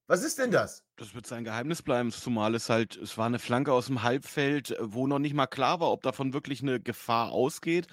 Was 0.08 0.24
ist 0.24 0.40
denn 0.40 0.50
das? 0.50 0.83
Das 0.96 1.12
wird 1.12 1.26
sein 1.26 1.42
Geheimnis 1.42 1.82
bleiben, 1.82 2.12
zumal 2.12 2.54
es 2.54 2.70
halt, 2.70 2.96
es 2.96 3.18
war 3.18 3.26
eine 3.26 3.40
Flanke 3.40 3.72
aus 3.72 3.86
dem 3.86 4.04
Halbfeld, 4.04 4.70
äh, 4.70 4.76
wo 4.80 5.08
noch 5.08 5.18
nicht 5.18 5.34
mal 5.34 5.48
klar 5.48 5.80
war, 5.80 5.90
ob 5.90 6.02
davon 6.02 6.32
wirklich 6.32 6.62
eine 6.62 6.78
Gefahr 6.80 7.32
ausgeht. 7.32 7.88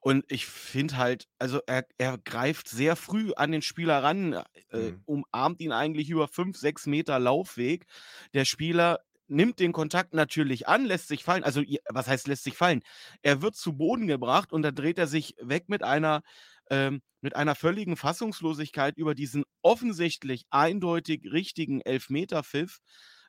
Und 0.00 0.24
ich 0.28 0.46
finde 0.46 0.96
halt, 0.96 1.26
also 1.40 1.60
er, 1.66 1.86
er 1.98 2.18
greift 2.18 2.68
sehr 2.68 2.94
früh 2.94 3.32
an 3.34 3.50
den 3.50 3.62
Spieler 3.62 4.00
ran, 4.04 4.44
äh, 4.70 4.92
Mhm. 4.92 5.04
umarmt 5.06 5.60
ihn 5.60 5.72
eigentlich 5.72 6.08
über 6.08 6.28
fünf, 6.28 6.56
sechs 6.56 6.86
Meter 6.86 7.18
Laufweg. 7.18 7.86
Der 8.32 8.44
Spieler 8.44 9.00
nimmt 9.26 9.58
den 9.58 9.72
Kontakt 9.72 10.14
natürlich 10.14 10.68
an, 10.68 10.84
lässt 10.84 11.08
sich 11.08 11.24
fallen. 11.24 11.42
Also, 11.42 11.62
was 11.88 12.06
heißt 12.06 12.28
lässt 12.28 12.44
sich 12.44 12.56
fallen? 12.56 12.82
Er 13.22 13.42
wird 13.42 13.56
zu 13.56 13.72
Boden 13.76 14.06
gebracht 14.06 14.52
und 14.52 14.62
dann 14.62 14.74
dreht 14.76 14.98
er 14.98 15.08
sich 15.08 15.34
weg 15.40 15.68
mit 15.68 15.82
einer, 15.82 16.22
ähm, 16.70 17.00
mit 17.20 17.36
einer 17.36 17.54
völligen 17.54 17.96
Fassungslosigkeit 17.96 18.96
über 18.96 19.14
diesen 19.14 19.44
offensichtlich 19.62 20.44
eindeutig 20.50 21.30
richtigen 21.32 21.80
Elfmeter-Pfiff. 21.80 22.78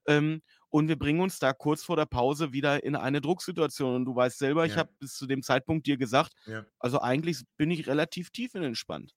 Ähm, 0.08 0.42
und 0.70 0.88
wir 0.88 0.98
bringen 0.98 1.22
uns 1.22 1.40
da 1.40 1.54
kurz 1.54 1.84
vor 1.84 1.96
der 1.96 2.06
Pause 2.06 2.54
wieder 2.54 2.84
in 2.84 2.96
eine 2.96 3.22
Drucksituation. 3.22 3.96
Und 3.96 4.06
du 4.06 4.16
weißt 4.16 4.38
selber, 4.38 4.66
ich 4.66 4.74
Ja. 4.74 4.80
habe 4.80 4.92
bis 5.00 5.14
zu 5.14 5.26
dem 5.28 5.42
Zeitpunkt 5.44 5.88
dir 5.88 5.98
gesagt, 5.98 6.34
Ja. 6.46 6.66
also 6.80 7.00
eigentlich 7.02 7.42
bin 7.58 7.72
ich 7.72 7.88
relativ 7.88 8.30
tiefenentspannt. 8.32 9.14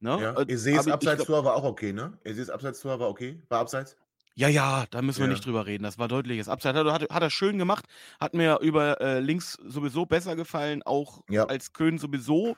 Ne? 0.00 0.18
Ja. 0.20 0.32
Äh, 0.40 0.46
Ihr 0.48 0.58
seht, 0.58 0.72
aber 0.74 0.80
ich 0.80 0.84
glaub- 0.86 0.94
Abseitstor 0.94 1.44
war 1.44 1.54
auch 1.54 1.64
okay, 1.64 1.92
ne? 1.92 2.18
Ihr 2.24 2.34
seht, 2.34 2.50
Abseitstor 2.50 2.98
war 2.98 3.08
okay? 3.08 3.40
War 3.48 3.60
Abseits? 3.60 3.96
Ja, 4.34 4.48
ja, 4.48 4.86
da 4.90 5.02
müssen 5.02 5.20
wir 5.20 5.26
Ja. 5.26 5.32
nicht 5.32 5.44
drüber 5.44 5.66
reden. 5.66 5.84
Das 5.84 5.98
war 5.98 6.08
deutliches 6.08 6.48
Abseits. 6.48 6.76
Hat, 6.78 6.86
hat, 6.86 7.10
hat 7.10 7.22
er 7.22 7.30
schön 7.30 7.58
gemacht. 7.58 7.84
Hat 8.18 8.32
mir 8.34 8.58
über 8.60 9.00
äh, 9.00 9.20
links 9.20 9.52
sowieso 9.62 10.06
besser 10.06 10.36
gefallen. 10.36 10.82
Auch 10.82 11.20
Ja. 11.28 11.44
als 11.46 11.72
Köhn 11.72 11.98
sowieso 11.98 12.56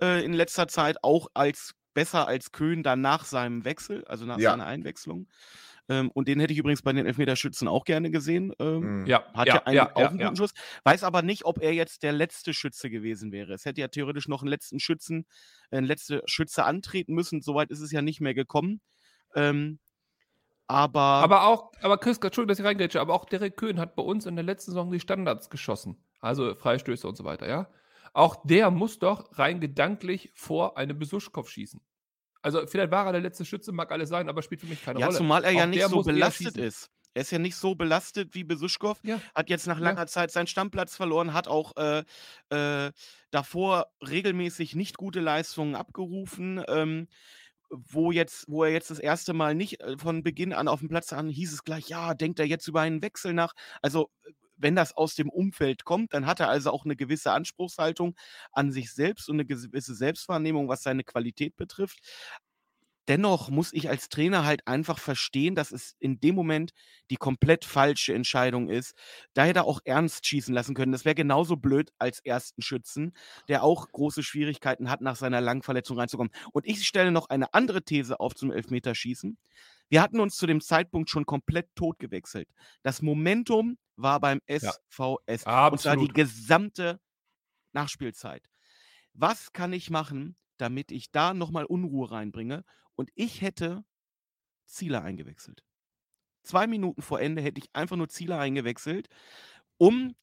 äh, 0.00 0.24
in 0.24 0.32
letzter 0.32 0.68
Zeit. 0.68 1.02
Auch 1.02 1.26
als 1.34 1.72
besser 1.94 2.28
als 2.28 2.52
Köhn 2.52 2.82
dann 2.82 3.00
nach 3.00 3.24
seinem 3.24 3.64
Wechsel, 3.64 4.04
also 4.04 4.24
nach 4.24 4.38
Ja. 4.38 4.50
seiner 4.52 4.66
Einwechslung. 4.66 5.26
Ähm, 5.88 6.10
und 6.12 6.28
den 6.28 6.40
hätte 6.40 6.52
ich 6.52 6.58
übrigens 6.58 6.82
bei 6.82 6.92
den 6.92 7.06
Elfmeterschützen 7.06 7.68
auch 7.68 7.84
gerne 7.84 8.10
gesehen. 8.10 8.52
Ähm, 8.58 9.00
Mhm. 9.02 9.06
Ja, 9.06 9.24
Hat 9.34 9.46
ja, 9.48 9.62
einen, 9.66 9.80
auch 9.80 9.96
einen 10.10 10.18
ja. 10.20 10.26
guten 10.26 10.36
Schuss. 10.36 10.50
Weiß 10.84 11.02
aber 11.04 11.22
nicht, 11.22 11.44
ob 11.44 11.60
er 11.62 11.72
jetzt 11.72 12.02
der 12.02 12.12
letzte 12.12 12.54
Schütze 12.54 12.90
gewesen 12.90 13.32
wäre. 13.32 13.52
Es 13.54 13.64
hätte 13.64 13.80
ja 13.80 13.88
theoretisch 13.88 14.28
noch 14.28 14.42
einen 14.42 14.48
letzten 14.50 14.78
Schützen, 14.80 15.26
äh, 15.70 15.78
einen 15.78 15.86
letzten 15.86 16.20
Schütze 16.26 16.64
antreten 16.64 17.14
müssen. 17.14 17.40
Soweit 17.40 17.70
ist 17.70 17.80
es 17.80 17.90
ja 17.92 18.02
nicht 18.02 18.20
mehr 18.20 18.34
gekommen. 18.34 18.80
Ähm, 19.34 19.78
aber, 20.68 21.00
Aber 21.00 21.46
auch, 21.46 21.72
aber 21.80 21.98
Chris, 21.98 22.18
Entschuldigung, 22.18 22.48
dass 22.48 22.58
ich 22.58 22.64
reingrätsche, 22.64 23.00
aber 23.00 23.14
auch 23.14 23.24
Derek 23.24 23.56
Köhn 23.56 23.78
hat 23.78 23.94
bei 23.96 24.02
uns 24.02 24.26
in 24.26 24.34
der 24.36 24.44
letzten 24.44 24.72
Saison 24.72 24.90
die 24.90 25.00
Standards 25.00 25.48
geschossen. 25.50 25.96
Also 26.20 26.54
Freistöße 26.54 27.06
und 27.06 27.16
so 27.16 27.24
weiter, 27.24 27.48
ja. 27.48 27.68
Auch 28.12 28.36
der 28.44 28.70
muss 28.70 28.98
doch 28.98 29.38
rein 29.38 29.60
gedanklich 29.60 30.32
vor 30.34 30.76
einem 30.78 30.98
Besuschkopf 30.98 31.50
schießen. 31.50 31.80
Also 32.42 32.66
vielleicht 32.66 32.90
war 32.90 33.06
er 33.06 33.12
der 33.12 33.20
letzte 33.20 33.44
Schütze, 33.44 33.72
mag 33.72 33.90
alles 33.92 34.08
sein, 34.08 34.28
aber 34.28 34.42
spielt 34.42 34.60
für 34.60 34.66
mich 34.66 34.82
keine 34.84 35.00
ja, 35.00 35.06
Rolle. 35.06 35.18
zumal 35.18 35.44
er 35.44 35.50
ja 35.52 35.64
Auch 35.64 35.66
nicht 35.68 35.80
der 35.80 35.88
so 35.88 36.02
belastet 36.02 36.56
ist. 36.56 36.90
Er 37.14 37.22
ist 37.22 37.30
ja 37.30 37.38
nicht 37.38 37.56
so 37.56 37.74
belastet 37.74 38.34
wie 38.34 38.44
Besuschkow. 38.44 38.98
Ja. 39.02 39.20
Hat 39.34 39.48
jetzt 39.48 39.66
nach 39.66 39.78
Ja. 39.78 39.84
langer 39.84 40.06
Zeit 40.06 40.30
seinen 40.30 40.46
Stammplatz 40.46 40.94
verloren, 40.96 41.32
hat 41.32 41.48
auch 41.48 41.74
äh, 41.76 42.04
äh, 42.50 42.92
davor 43.30 43.86
regelmäßig 44.06 44.74
nicht 44.74 44.96
gute 44.98 45.20
Leistungen 45.20 45.74
abgerufen. 45.76 46.62
Ähm, 46.68 47.08
wo 47.88 48.12
jetzt, 48.12 48.44
wo 48.48 48.64
er 48.64 48.72
jetzt 48.72 48.90
das 48.90 48.98
erste 48.98 49.32
Mal 49.32 49.54
nicht 49.54 49.80
äh, 49.80 49.96
von 49.98 50.22
Beginn 50.22 50.52
an 50.52 50.68
auf 50.68 50.80
dem 50.80 50.88
Platz 50.88 51.12
an, 51.12 51.28
hieß 51.28 51.52
es 51.52 51.64
gleich, 51.64 51.88
ja, 51.88 52.14
denkt 52.14 52.38
er 52.38 52.46
jetzt 52.46 52.68
über 52.68 52.80
einen 52.80 53.02
Wechsel 53.02 53.32
nach. 53.34 53.52
Also, 53.82 54.10
äh, 54.24 54.32
wenn 54.58 54.74
das 54.74 54.96
aus 54.96 55.14
dem 55.14 55.28
Umfeld 55.28 55.84
kommt, 55.84 56.14
dann 56.14 56.26
hat 56.26 56.40
er 56.40 56.48
also 56.48 56.70
auch 56.70 56.84
eine 56.86 56.96
gewisse 56.96 57.32
Anspruchshaltung 57.32 58.16
an 58.52 58.72
sich 58.72 58.90
selbst 58.92 59.28
und 59.28 59.36
eine 59.36 59.44
gewisse 59.44 59.94
Selbstwahrnehmung, 59.94 60.68
was 60.68 60.82
seine 60.82 61.04
Qualität 61.04 61.56
betrifft. 61.56 61.98
Dennoch 63.08 63.50
muss 63.50 63.72
ich 63.72 63.88
als 63.88 64.08
Trainer 64.08 64.44
halt 64.44 64.66
einfach 64.66 64.98
verstehen, 64.98 65.54
dass 65.54 65.70
es 65.70 65.94
in 66.00 66.18
dem 66.20 66.34
Moment 66.34 66.72
die 67.10 67.16
komplett 67.16 67.64
falsche 67.64 68.14
Entscheidung 68.14 68.68
ist. 68.68 68.94
Da 69.34 69.44
hätte 69.44 69.60
er 69.60 69.64
auch 69.66 69.80
ernst 69.84 70.26
schießen 70.26 70.52
lassen 70.54 70.74
können. 70.74 70.92
Das 70.92 71.04
wäre 71.04 71.14
genauso 71.14 71.56
blöd 71.56 71.90
als 71.98 72.20
ersten 72.20 72.62
Schützen, 72.62 73.12
der 73.48 73.62
auch 73.62 73.88
große 73.92 74.22
Schwierigkeiten 74.22 74.90
hat, 74.90 75.00
nach 75.00 75.16
seiner 75.16 75.40
langen 75.40 75.62
Verletzung 75.62 75.98
reinzukommen. 75.98 76.32
Und 76.52 76.66
ich 76.66 76.86
stelle 76.86 77.12
noch 77.12 77.28
eine 77.28 77.54
andere 77.54 77.82
These 77.82 78.18
auf 78.18 78.34
zum 78.34 78.50
Elfmeterschießen. 78.50 79.38
Wir 79.88 80.02
hatten 80.02 80.18
uns 80.20 80.36
zu 80.36 80.46
dem 80.46 80.60
Zeitpunkt 80.60 81.10
schon 81.10 81.26
komplett 81.26 81.68
tot 81.76 81.98
gewechselt. 81.98 82.48
Das 82.82 83.02
Momentum 83.02 83.78
war 83.96 84.18
beim 84.20 84.40
SVS. 84.48 85.46
Und 85.68 85.80
zwar 85.80 85.96
die 85.96 86.08
gesamte 86.08 87.00
Nachspielzeit. 87.72 88.48
Was 89.14 89.52
kann 89.52 89.72
ich 89.72 89.90
machen, 89.90 90.36
damit 90.58 90.90
ich 90.92 91.10
da 91.12 91.34
nochmal 91.34 91.64
Unruhe 91.66 92.10
reinbringe? 92.10 92.64
Und 92.96 93.10
ich 93.14 93.42
hätte 93.42 93.84
Zieler 94.66 95.02
eingewechselt. 95.02 95.62
Zwei 96.42 96.66
Minuten 96.66 97.02
vor 97.02 97.20
Ende 97.20 97.42
hätte 97.42 97.60
ich 97.60 97.68
einfach 97.72 97.96
nur 97.96 98.08
Zieler 98.08 98.38
eingewechselt, 98.38 99.08
um 99.78 100.14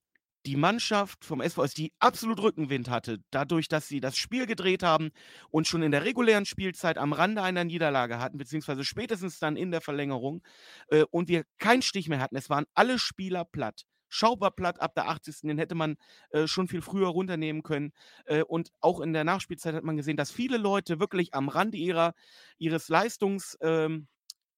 die 0.45 0.55
Mannschaft 0.57 1.23
vom 1.23 1.41
SVS, 1.41 1.73
die 1.73 1.93
absolut 1.99 2.41
Rückenwind 2.41 2.89
hatte, 2.89 3.19
dadurch, 3.31 3.67
dass 3.69 3.87
sie 3.87 4.01
das 4.01 4.17
Spiel 4.17 4.45
gedreht 4.45 4.83
haben 4.83 5.11
und 5.49 5.67
schon 5.67 5.83
in 5.83 5.91
der 5.91 6.03
regulären 6.03 6.45
Spielzeit 6.45 6.97
am 6.97 7.13
Rande 7.13 7.41
einer 7.41 7.63
Niederlage 7.63 8.19
hatten, 8.19 8.37
beziehungsweise 8.37 8.83
spätestens 8.83 9.39
dann 9.39 9.55
in 9.55 9.71
der 9.71 9.81
Verlängerung, 9.81 10.43
äh, 10.89 11.05
und 11.11 11.29
wir 11.29 11.45
keinen 11.59 11.81
Stich 11.81 12.09
mehr 12.09 12.19
hatten. 12.19 12.35
Es 12.35 12.49
waren 12.49 12.65
alle 12.73 12.99
Spieler 12.99 13.45
platt. 13.45 13.83
Schauber 14.13 14.51
platt 14.51 14.79
ab 14.79 14.93
der 14.93 15.09
80. 15.09 15.41
Den 15.41 15.57
hätte 15.57 15.75
man 15.75 15.95
äh, 16.29 16.45
schon 16.47 16.67
viel 16.67 16.81
früher 16.81 17.07
runternehmen 17.07 17.63
können. 17.63 17.93
Äh, 18.25 18.43
und 18.43 18.71
auch 18.79 18.99
in 18.99 19.11
der 19.13 19.23
Nachspielzeit 19.23 19.73
hat 19.73 19.83
man 19.83 19.97
gesehen, 19.97 20.17
dass 20.17 20.31
viele 20.31 20.57
Leute 20.57 20.99
wirklich 20.99 21.33
am 21.33 21.49
Rande 21.49 21.77
ihrer, 21.77 22.13
ihres 22.57 22.89
Leistungs, 22.89 23.57
ähm, 23.61 24.07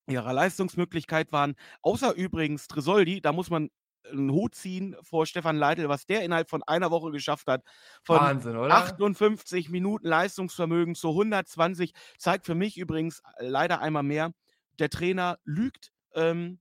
ihrer 0.07 0.33
Leistungsmöglichkeit 0.33 1.31
waren. 1.31 1.55
Außer 1.81 2.13
übrigens 2.15 2.67
Tresoldi, 2.67 3.21
da 3.21 3.31
muss 3.31 3.49
man 3.49 3.69
einen 4.11 4.31
Hut 4.31 4.55
ziehen 4.55 4.95
vor 5.01 5.25
Stefan 5.25 5.55
Leitl, 5.55 5.89
was 5.89 6.05
der 6.05 6.23
innerhalb 6.23 6.49
von 6.49 6.61
einer 6.63 6.91
Woche 6.91 7.11
geschafft 7.11 7.47
hat. 7.47 7.63
Von 8.03 8.17
Wahnsinn, 8.17 8.57
oder? 8.57 8.75
58 8.75 9.69
Minuten 9.69 10.07
Leistungsvermögen 10.07 10.95
zu 10.95 11.09
120 11.09 11.93
zeigt 12.17 12.45
für 12.45 12.55
mich 12.55 12.77
übrigens 12.77 13.21
äh, 13.37 13.47
leider 13.47 13.79
einmal 13.79 14.03
mehr, 14.03 14.33
der 14.79 14.89
Trainer 14.89 15.39
lügt. 15.45 15.91
Ähm, 16.13 16.59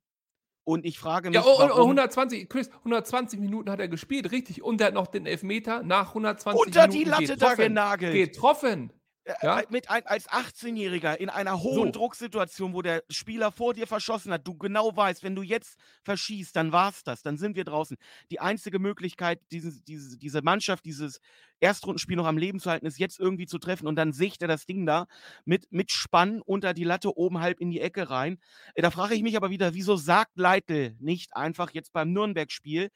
und 0.65 0.85
ich 0.87 0.99
frage 0.99 1.29
mich, 1.31 1.37
Ja, 1.37 1.45
oh, 1.45 1.59
warum 1.59 1.81
120, 1.83 2.49
Chris, 2.49 2.71
120 2.79 3.39
Minuten 3.39 3.71
hat 3.71 3.81
er 3.81 3.89
gespielt, 3.89 4.31
richtig. 4.33 4.63
Und 4.63 4.81
er 4.81 4.89
hat 4.89 4.95
noch 4.95 5.07
den 5.07 5.27
Elfmeter 5.27 5.83
nach 5.83 6.09
120 6.09 6.67
unter 6.67 6.89
Minuten 6.89 6.99
die 6.99 7.05
Latte 7.11 7.37
da 7.37 7.55
genagelt. 7.55 8.15
Getroffen. 8.15 8.93
Äh, 9.25 9.35
Ja? 9.43 9.61
äh, 9.61 9.67
Mit 9.71 9.91
ein, 9.91 10.07
als 10.07 10.29
18-Jähriger 10.29 11.17
in 11.17 11.29
einer 11.31 11.63
hohen 11.63 11.93
So. 11.93 12.01
Drucksituation, 12.01 12.75
wo 12.75 12.83
der 12.83 13.05
Spieler 13.11 13.53
vor 13.53 13.75
dir 13.75 13.87
verschossen 13.87 14.33
hat, 14.33 14.47
du 14.47 14.57
genau 14.57 14.95
weißt, 14.95 15.23
wenn 15.23 15.35
du 15.35 15.43
jetzt 15.43 15.79
verschießt, 16.03 16.55
dann 16.57 16.73
war's 16.73 17.05
das, 17.05 17.23
dann 17.23 17.37
sind 17.39 17.57
wir 17.57 17.65
draußen. 17.65 17.97
Die 18.31 18.41
einzige 18.41 18.79
Möglichkeit, 18.79 19.41
dieses, 19.51 19.83
diese, 19.83 20.19
diese 20.19 20.43
Mannschaft, 20.43 20.85
dieses 20.85 21.21
Erstrundenspiel 21.61 22.17
noch 22.17 22.27
am 22.27 22.39
Leben 22.39 22.61
zu 22.61 22.71
halten, 22.71 22.87
ist 22.87 22.99
jetzt 22.99 23.19
irgendwie 23.21 23.47
zu 23.47 23.59
treffen 23.59 23.87
und 23.87 23.97
dann 23.97 24.13
sicht 24.13 24.43
er 24.43 24.49
das 24.49 24.67
Ding 24.67 24.87
da 24.87 25.07
mit, 25.45 25.67
mit 25.71 25.91
Spann 25.93 26.41
unter 26.43 26.75
die 26.75 26.85
Latte 26.85 27.17
oben 27.17 27.41
halb 27.41 27.61
in 27.61 27.71
die 27.71 27.81
Ecke 27.81 28.11
rein. 28.11 28.39
Äh, 28.75 28.83
Da 28.83 28.91
frage 28.91 29.15
ich 29.15 29.23
mich 29.23 29.37
aber 29.37 29.51
wieder, 29.51 29.75
wieso 29.75 29.97
sagt 29.97 30.37
Leitl 30.37 30.97
nicht 31.01 31.37
einfach 31.37 31.71
jetzt 31.73 31.93
beim 31.93 32.13
Nürnberg-Spiel, 32.13 32.91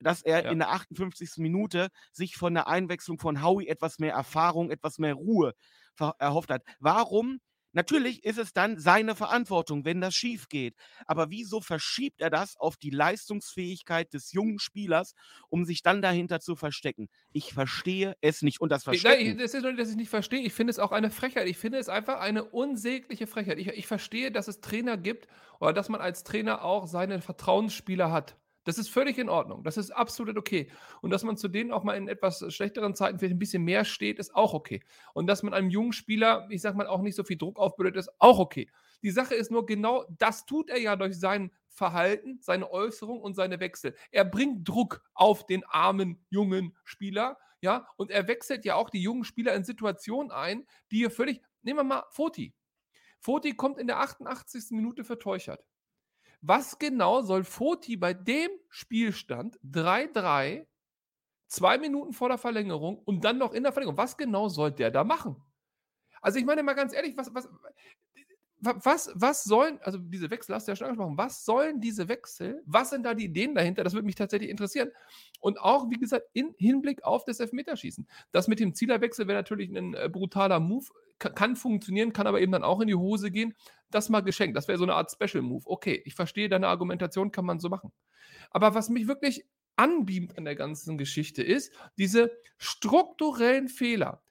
dass 0.00 0.22
er 0.22 0.44
Ja. 0.44 0.50
in 0.50 0.58
der 0.58 0.70
58. 0.70 1.42
Minute 1.42 1.88
sich 2.12 2.36
von 2.36 2.54
der 2.54 2.68
Einwechslung 2.68 3.18
von 3.18 3.42
Howie 3.42 3.68
etwas 3.68 3.98
mehr 3.98 4.12
Erfahrung, 4.14 4.70
etwas 4.70 4.98
mehr 4.98 5.14
Ruhe 5.14 5.54
erhofft 6.18 6.50
hat. 6.50 6.62
Warum 6.80 7.38
Natürlich 7.72 8.24
ist 8.24 8.38
es 8.38 8.52
dann 8.52 8.78
seine 8.78 9.14
Verantwortung, 9.14 9.84
wenn 9.84 10.00
das 10.00 10.14
schief 10.14 10.48
geht. 10.48 10.74
Aber 11.06 11.30
wieso 11.30 11.60
verschiebt 11.60 12.20
er 12.20 12.30
das 12.30 12.56
auf 12.56 12.76
die 12.76 12.90
Leistungsfähigkeit 12.90 14.12
des 14.12 14.32
jungen 14.32 14.58
Spielers, 14.58 15.14
um 15.48 15.64
sich 15.64 15.82
dann 15.82 16.02
dahinter 16.02 16.40
zu 16.40 16.56
verstecken? 16.56 17.08
Ich 17.32 17.54
verstehe 17.54 18.14
es 18.20 18.42
nicht. 18.42 18.60
Und 18.60 18.70
das 18.70 18.84
Verstecken. 18.84 19.26
Nein, 19.28 19.38
das 19.38 19.54
ist 19.54 19.62
nur, 19.62 19.74
dass 19.74 19.90
ich 19.90 19.96
nicht 19.96 20.10
verstehe. 20.10 20.40
Ich 20.40 20.52
finde 20.52 20.70
es 20.70 20.78
auch 20.78 20.92
eine 20.92 21.10
Frechheit. 21.10 21.48
Ich 21.48 21.58
finde 21.58 21.78
es 21.78 21.88
einfach 21.88 22.20
eine 22.20 22.44
unsägliche 22.44 23.26
Frechheit. 23.26 23.58
Ich, 23.58 23.68
ich 23.68 23.86
verstehe, 23.86 24.30
dass 24.30 24.48
es 24.48 24.60
Trainer 24.60 24.96
gibt 24.96 25.26
oder 25.60 25.72
dass 25.72 25.88
man 25.88 26.00
als 26.00 26.24
Trainer 26.24 26.64
auch 26.64 26.86
seine 26.86 27.20
Vertrauensspieler 27.20 28.12
hat. 28.12 28.36
Das 28.64 28.78
ist 28.78 28.88
völlig 28.88 29.18
in 29.18 29.28
Ordnung. 29.28 29.64
Das 29.64 29.76
ist 29.76 29.90
absolut 29.90 30.36
okay. 30.36 30.70
Und 31.00 31.10
dass 31.10 31.24
man 31.24 31.36
zu 31.36 31.48
denen 31.48 31.72
auch 31.72 31.82
mal 31.82 31.96
in 31.96 32.08
etwas 32.08 32.44
schlechteren 32.54 32.94
Zeiten 32.94 33.18
vielleicht 33.18 33.34
ein 33.34 33.38
bisschen 33.40 33.64
mehr 33.64 33.84
steht, 33.84 34.18
ist 34.18 34.34
auch 34.34 34.54
okay. 34.54 34.80
Und 35.14 35.26
dass 35.26 35.42
man 35.42 35.52
einem 35.52 35.70
jungen 35.70 35.92
Spieler, 35.92 36.46
ich 36.50 36.62
sag 36.62 36.76
mal, 36.76 36.86
auch 36.86 37.02
nicht 37.02 37.16
so 37.16 37.24
viel 37.24 37.38
Druck 37.38 37.58
aufbürdet, 37.58 37.96
ist 37.96 38.10
auch 38.18 38.38
okay. 38.38 38.70
Die 39.02 39.10
Sache 39.10 39.34
ist 39.34 39.50
nur 39.50 39.66
genau, 39.66 40.04
das 40.18 40.46
tut 40.46 40.70
er 40.70 40.78
ja 40.78 40.94
durch 40.94 41.18
sein 41.18 41.50
Verhalten, 41.68 42.38
seine 42.40 42.70
Äußerung 42.70 43.20
und 43.20 43.34
seine 43.34 43.58
Wechsel. 43.58 43.96
Er 44.10 44.24
bringt 44.24 44.68
Druck 44.68 45.02
auf 45.14 45.46
den 45.46 45.64
armen 45.64 46.24
jungen 46.30 46.76
Spieler, 46.84 47.38
ja, 47.60 47.88
und 47.96 48.10
er 48.10 48.28
wechselt 48.28 48.64
ja 48.64 48.74
auch 48.74 48.90
die 48.90 49.00
jungen 49.00 49.24
Spieler 49.24 49.54
in 49.54 49.64
Situationen 49.64 50.30
ein, 50.30 50.66
die 50.90 50.98
hier 50.98 51.10
völlig, 51.10 51.40
nehmen 51.62 51.78
wir 51.80 51.84
mal 51.84 52.04
Foti. 52.10 52.54
Foti 53.20 53.54
kommt 53.54 53.78
in 53.78 53.86
der 53.86 54.00
88. 54.00 54.70
Minute 54.70 55.04
für. 55.04 55.18
Was 56.42 56.78
genau 56.78 57.22
soll 57.22 57.44
Foti 57.44 57.96
bei 57.96 58.14
dem 58.14 58.50
Spielstand 58.68 59.60
3-3, 59.60 60.66
zwei 61.46 61.78
Minuten 61.78 62.12
vor 62.12 62.28
der 62.28 62.38
Verlängerung 62.38 62.98
und 62.98 63.24
dann 63.24 63.38
noch 63.38 63.52
in 63.52 63.62
der 63.62 63.72
Verlängerung, 63.72 63.96
was 63.96 64.16
genau 64.16 64.48
soll 64.48 64.72
der 64.72 64.90
da 64.90 65.04
machen? 65.04 65.40
Also 66.20 66.38
ich 66.38 66.44
meine 66.44 66.64
mal 66.64 66.74
ganz 66.74 66.92
ehrlich, 66.92 67.16
was, 67.16 67.32
was, 67.32 67.48
was, 68.62 69.10
was 69.14 69.42
sollen, 69.42 69.80
also 69.82 69.98
diese 69.98 70.30
Wechsel 70.30 70.54
hast 70.54 70.68
du 70.68 70.72
ja 70.72 70.76
schon 70.76 70.86
angesprochen, 70.86 71.18
was 71.18 71.44
sollen 71.44 71.80
diese 71.80 72.08
Wechsel, 72.08 72.62
was 72.64 72.90
sind 72.90 73.02
da 73.02 73.12
die 73.12 73.24
Ideen 73.24 73.54
dahinter, 73.56 73.82
das 73.82 73.92
würde 73.92 74.06
mich 74.06 74.14
tatsächlich 74.14 74.50
interessieren. 74.50 74.90
Und 75.40 75.60
auch, 75.60 75.90
wie 75.90 75.98
gesagt, 75.98 76.26
in 76.32 76.54
Hinblick 76.56 77.02
auf 77.02 77.24
das 77.24 77.40
Elfmeterschießen. 77.40 78.06
Das 78.30 78.46
mit 78.46 78.60
dem 78.60 78.74
Zielerwechsel 78.74 79.26
wäre 79.26 79.38
natürlich 79.38 79.70
ein 79.76 79.94
äh, 79.94 80.08
brutaler 80.08 80.60
Move, 80.60 80.86
kann 81.18 81.56
funktionieren, 81.56 82.12
kann 82.12 82.26
aber 82.26 82.40
eben 82.40 82.52
dann 82.52 82.64
auch 82.64 82.80
in 82.80 82.88
die 82.88 82.94
Hose 82.94 83.30
gehen. 83.30 83.54
Das 83.90 84.08
mal 84.08 84.20
geschenkt. 84.20 84.56
Das 84.56 84.68
wäre 84.68 84.78
so 84.78 84.84
eine 84.84 84.94
Art 84.94 85.10
Special 85.10 85.42
Move. 85.42 85.62
Okay, 85.66 86.02
ich 86.04 86.14
verstehe 86.14 86.48
deine 86.48 86.68
Argumentation, 86.68 87.30
kann 87.30 87.44
man 87.44 87.60
so 87.60 87.68
machen. 87.68 87.92
Aber 88.50 88.74
was 88.74 88.88
mich 88.88 89.06
wirklich 89.06 89.44
anbeamt 89.76 90.36
an 90.38 90.44
der 90.44 90.56
ganzen 90.56 90.98
Geschichte 90.98 91.42
ist, 91.42 91.72
diese 91.96 92.32
strukturellen 92.58 93.68
Fehler, 93.68 94.22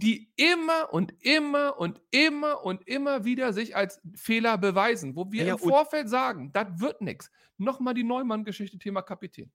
die 0.00 0.32
immer 0.36 0.92
und 0.92 1.12
immer 1.20 1.78
und 1.78 2.00
immer 2.10 2.64
und 2.64 2.86
immer 2.88 3.24
wieder 3.24 3.52
sich 3.52 3.76
als 3.76 4.00
Fehler 4.14 4.56
beweisen, 4.56 5.14
wo 5.14 5.30
wir 5.30 5.44
ja, 5.44 5.52
im 5.54 5.58
Vorfeld 5.58 6.08
sagen, 6.08 6.52
das 6.52 6.80
wird 6.80 7.02
nichts. 7.02 7.30
Nochmal 7.58 7.92
die 7.92 8.04
Neumann-Geschichte, 8.04 8.78
Thema 8.78 9.02
Kapitän. 9.02 9.52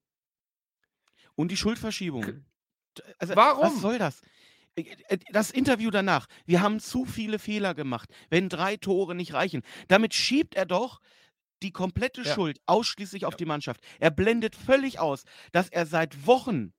Und 1.34 1.50
die 1.50 1.56
Schuldverschiebung. 1.56 2.44
Also, 3.18 3.34
Warum? 3.34 3.62
Was 3.64 3.80
soll 3.80 3.98
das? 3.98 4.22
Äh, 4.76 4.84
äh, 5.08 5.18
das 5.32 5.50
Interview 5.50 5.90
danach, 5.90 6.26
wir 6.46 6.62
haben 6.62 6.78
zu 6.78 7.04
viele 7.04 7.38
Fehler 7.38 7.74
gemacht, 7.74 8.08
wenn 8.30 8.48
drei 8.48 8.76
Tore 8.76 9.14
nicht 9.16 9.34
reichen. 9.34 9.62
Damit 9.88 10.14
schiebt 10.14 10.54
er 10.54 10.64
doch 10.64 11.00
die 11.62 11.72
komplette 11.72 12.22
ja. 12.22 12.32
Schuld 12.32 12.60
ausschließlich 12.66 13.22
ja. 13.22 13.28
auf 13.28 13.36
die 13.36 13.46
Mannschaft. 13.46 13.80
Er 13.98 14.12
blendet 14.12 14.54
völlig 14.54 15.00
aus, 15.00 15.24
dass 15.50 15.68
er 15.68 15.86
seit 15.86 16.26
Wochen, 16.26 16.72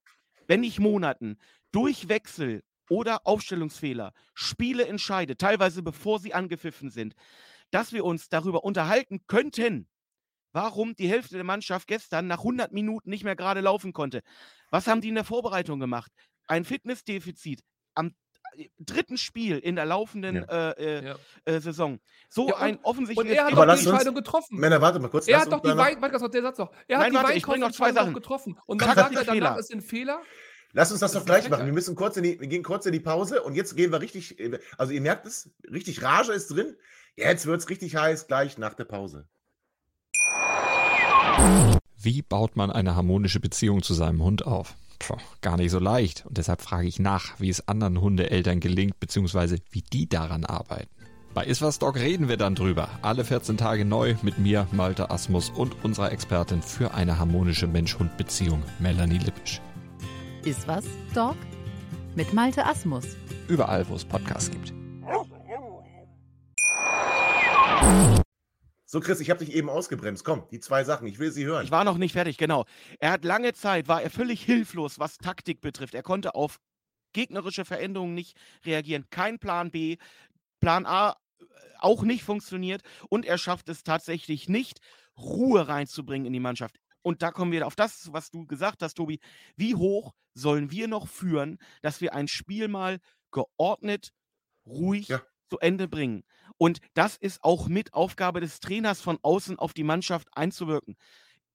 wenn 0.47 0.61
nicht 0.61 0.79
Monaten, 0.79 1.37
durch 1.71 2.07
Wechsel 2.07 2.63
oder 2.89 3.25
Aufstellungsfehler 3.25 4.13
Spiele 4.33 4.87
entscheidet, 4.87 5.39
teilweise 5.39 5.83
bevor 5.83 6.19
sie 6.19 6.33
angepfiffen 6.33 6.89
sind, 6.89 7.15
dass 7.71 7.93
wir 7.93 8.05
uns 8.05 8.29
darüber 8.29 8.63
unterhalten 8.63 9.21
könnten, 9.27 9.87
warum 10.53 10.95
die 10.95 11.09
Hälfte 11.09 11.35
der 11.35 11.43
Mannschaft 11.43 11.87
gestern 11.87 12.27
nach 12.27 12.39
100 12.39 12.71
Minuten 12.71 13.09
nicht 13.09 13.23
mehr 13.23 13.35
gerade 13.35 13.61
laufen 13.61 13.93
konnte. 13.93 14.21
Was 14.71 14.87
haben 14.87 15.01
die 15.01 15.09
in 15.09 15.15
der 15.15 15.23
Vorbereitung 15.23 15.79
gemacht? 15.79 16.11
Ein 16.47 16.65
Fitnessdefizit, 16.65 17.61
am 17.93 18.15
äh, 18.55 18.69
dritten 18.79 19.17
Spiel 19.17 19.57
in 19.57 19.75
der 19.75 19.85
laufenden 19.85 20.37
ja. 20.37 20.71
Äh, 20.71 21.05
ja. 21.05 21.15
äh, 21.45 21.59
Saison. 21.59 21.99
So 22.29 22.49
ja, 22.49 22.57
ein 22.57 22.79
offensichtliches. 22.83 23.31
Und 23.31 23.37
er 23.37 23.45
hat 23.45 23.53
doch 23.53 23.75
die 23.75 23.89
Entscheidung 23.89 24.15
getroffen. 24.15 24.57
Männer, 24.57 24.81
warte 24.81 24.99
mal 24.99 25.09
kurz. 25.09 25.27
Er 25.27 25.41
hat 25.41 25.51
doch 25.51 25.61
die 25.61 25.75
Wein, 25.75 26.01
warte, 26.01 26.29
der 26.29 26.41
Satz 26.41 26.57
noch. 26.57 26.71
Er 26.87 26.99
Nein, 26.99 27.17
hat 27.17 27.35
die 27.35 27.45
warte, 27.45 27.59
noch 27.59 27.71
zwei 27.71 27.91
Sachen 27.91 28.13
getroffen. 28.13 28.57
Und 28.65 28.81
dann 28.81 28.95
sagt 28.95 29.15
er 29.15 29.25
danach, 29.25 29.57
ist 29.57 29.73
ein 29.73 29.81
Fehler. 29.81 30.21
Lass 30.77 30.91
uns 30.91 30.99
das, 30.99 31.11
das 31.11 31.21
doch 31.21 31.25
gleich 31.25 31.49
machen. 31.49 31.65
Wir 31.65 31.73
müssen 31.73 31.95
kurz 31.95 32.17
in 32.17 32.23
die, 32.23 32.39
wir 32.39 32.45
gehen 32.45 32.61
kurz 32.61 32.85
in 32.85 32.91
die 32.91 32.99
Pause 32.99 33.41
und 33.41 33.55
jetzt 33.55 33.75
gehen 33.75 33.91
wir 33.91 33.99
richtig, 33.99 34.39
äh, 34.39 34.59
also 34.77 34.93
ihr 34.93 35.01
merkt 35.01 35.25
es, 35.25 35.49
richtig 35.71 36.03
Rage 36.03 36.31
ist 36.33 36.49
drin. 36.49 36.75
Jetzt 37.15 37.47
wird 37.47 37.59
es 37.61 37.69
richtig 37.69 37.95
heiß, 37.95 38.27
gleich 38.27 38.59
nach 38.59 38.75
der 38.75 38.83
Pause. 38.83 39.25
Wie 41.99 42.21
baut 42.21 42.55
man 42.55 42.69
eine 42.69 42.95
harmonische 42.95 43.39
Beziehung 43.39 43.81
zu 43.81 43.95
seinem 43.95 44.21
Hund 44.21 44.45
auf? 44.45 44.75
Puh, 44.99 45.17
gar 45.41 45.57
nicht 45.57 45.71
so 45.71 45.79
leicht. 45.79 46.27
Und 46.27 46.37
deshalb 46.37 46.61
frage 46.61 46.87
ich 46.87 46.99
nach, 46.99 47.39
wie 47.39 47.49
es 47.49 47.67
anderen 47.67 47.99
Hundeeltern 47.99 48.59
gelingt, 48.59 48.99
beziehungsweise 48.99 49.57
wie 49.71 49.81
die 49.81 50.07
daran 50.07 50.45
arbeiten. 50.45 50.91
Bei 51.33 51.43
Iswas 51.43 51.79
Dog 51.79 51.95
reden 51.95 52.29
wir 52.29 52.37
dann 52.37 52.53
drüber. 52.53 52.87
Alle 53.01 53.25
14 53.25 53.57
Tage 53.57 53.83
neu 53.83 54.13
mit 54.21 54.37
mir, 54.37 54.67
Malte 54.71 55.09
Asmus 55.09 55.49
und 55.49 55.83
unserer 55.83 56.11
Expertin 56.11 56.61
für 56.61 56.93
eine 56.93 57.17
harmonische 57.17 57.65
Mensch-Hund-Beziehung, 57.65 58.61
Melanie 58.77 59.17
Lippisch. 59.17 59.59
Iswas 60.47 60.85
Dog 61.13 61.35
mit 62.15 62.31
Malte 62.31 62.65
Asmus. 62.65 63.17
Überall, 63.49 63.85
wo 63.89 63.95
es 63.95 64.05
Podcasts 64.05 64.49
gibt. 64.49 64.73
So, 68.85 69.01
Chris, 69.01 69.19
ich 69.19 69.29
habe 69.29 69.43
dich 69.43 69.53
eben 69.53 69.69
ausgebremst. 69.69 70.23
Komm, 70.23 70.43
die 70.49 70.61
zwei 70.61 70.85
Sachen, 70.85 71.05
ich 71.05 71.19
will 71.19 71.33
sie 71.33 71.43
hören. 71.43 71.65
Ich 71.65 71.71
war 71.71 71.83
noch 71.83 71.97
nicht 71.97 72.13
fertig, 72.13 72.37
genau. 72.37 72.63
Er 72.99 73.11
hat 73.11 73.25
lange 73.25 73.51
Zeit, 73.51 73.89
war 73.89 74.01
er 74.01 74.09
völlig 74.09 74.41
hilflos, 74.41 74.99
was 74.99 75.17
Taktik 75.17 75.59
betrifft. 75.59 75.93
Er 75.93 76.03
konnte 76.03 76.33
auf 76.33 76.61
gegnerische 77.11 77.65
Veränderungen 77.65 78.13
nicht 78.13 78.37
reagieren. 78.65 79.03
Kein 79.09 79.39
Plan 79.39 79.69
B. 79.69 79.97
Plan 80.61 80.85
A 80.85 81.17
äh, 81.41 81.43
auch 81.79 82.03
nicht 82.03 82.23
funktioniert. 82.23 82.83
Und 83.09 83.25
er 83.25 83.37
schafft 83.37 83.67
es 83.67 83.83
tatsächlich 83.83 84.47
nicht, 84.47 84.79
Ruhe 85.17 85.67
reinzubringen 85.67 86.25
in 86.25 86.31
die 86.31 86.39
Mannschaft. 86.39 86.77
Und 87.01 87.21
da 87.21 87.31
kommen 87.31 87.51
wir 87.51 87.65
auf 87.67 87.75
das, 87.75 88.11
was 88.11 88.31
du 88.31 88.45
gesagt 88.45 88.83
hast, 88.83 88.95
Tobi. 88.95 89.19
Wie 89.55 89.75
hoch 89.75 90.13
sollen 90.33 90.71
wir 90.71 90.87
noch 90.87 91.07
führen, 91.07 91.57
dass 91.81 92.01
wir 92.01 92.13
ein 92.13 92.27
Spiel 92.27 92.67
mal 92.67 92.99
geordnet, 93.31 94.13
ruhig 94.65 95.07
ja. 95.07 95.21
zu 95.49 95.59
Ende 95.59 95.87
bringen? 95.87 96.23
Und 96.57 96.79
das 96.93 97.17
ist 97.17 97.43
auch 97.43 97.67
mit 97.67 97.93
Aufgabe 97.93 98.41
des 98.41 98.59
Trainers 98.59 99.01
von 99.01 99.19
außen 99.21 99.59
auf 99.59 99.73
die 99.73 99.83
Mannschaft 99.83 100.27
einzuwirken. 100.33 100.95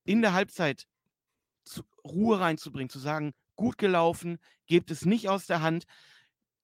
In 0.05 0.23
der 0.23 0.33
Halbzeit 0.33 0.87
Ruhe 2.05 2.41
reinzubringen, 2.41 2.91
zu 2.91 2.99
sagen, 2.99 3.33
gut 3.57 3.79
gelaufen, 3.79 4.39
gebt 4.67 4.91
es 4.91 5.05
nicht 5.05 5.29
aus 5.29 5.47
der 5.47 5.63
Hand, 5.63 5.85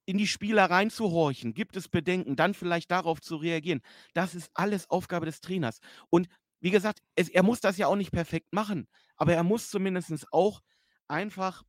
in 0.09 0.17
die 0.17 0.27
Spieler 0.27 0.64
reinzuhorchen, 0.64 1.53
gibt 1.53 1.77
es 1.77 1.88
Bedenken, 1.88 2.35
dann 2.35 2.55
vielleicht 2.55 2.91
darauf 2.91 3.21
zu 3.21 3.37
reagieren. 3.37 3.83
Das 4.14 4.35
ist 4.35 4.51
alles 4.55 4.88
Aufgabe 4.88 5.27
des 5.27 5.43
Trainers. 5.43 5.81
Und 6.09 6.29
wie 6.61 6.71
gesagt, 6.71 7.01
es, 7.14 7.29
er 7.29 7.42
muss 7.42 7.61
das 7.61 7.77
ja 7.79 7.87
auch 7.87 7.97
nicht 7.97 8.12
perfekt 8.12 8.53
machen, 8.53 8.88
aber 9.16 9.35
er 9.35 9.42
muss 9.42 9.71
zumindest 9.71 10.33
auch 10.33 10.61
einfach 11.09 11.64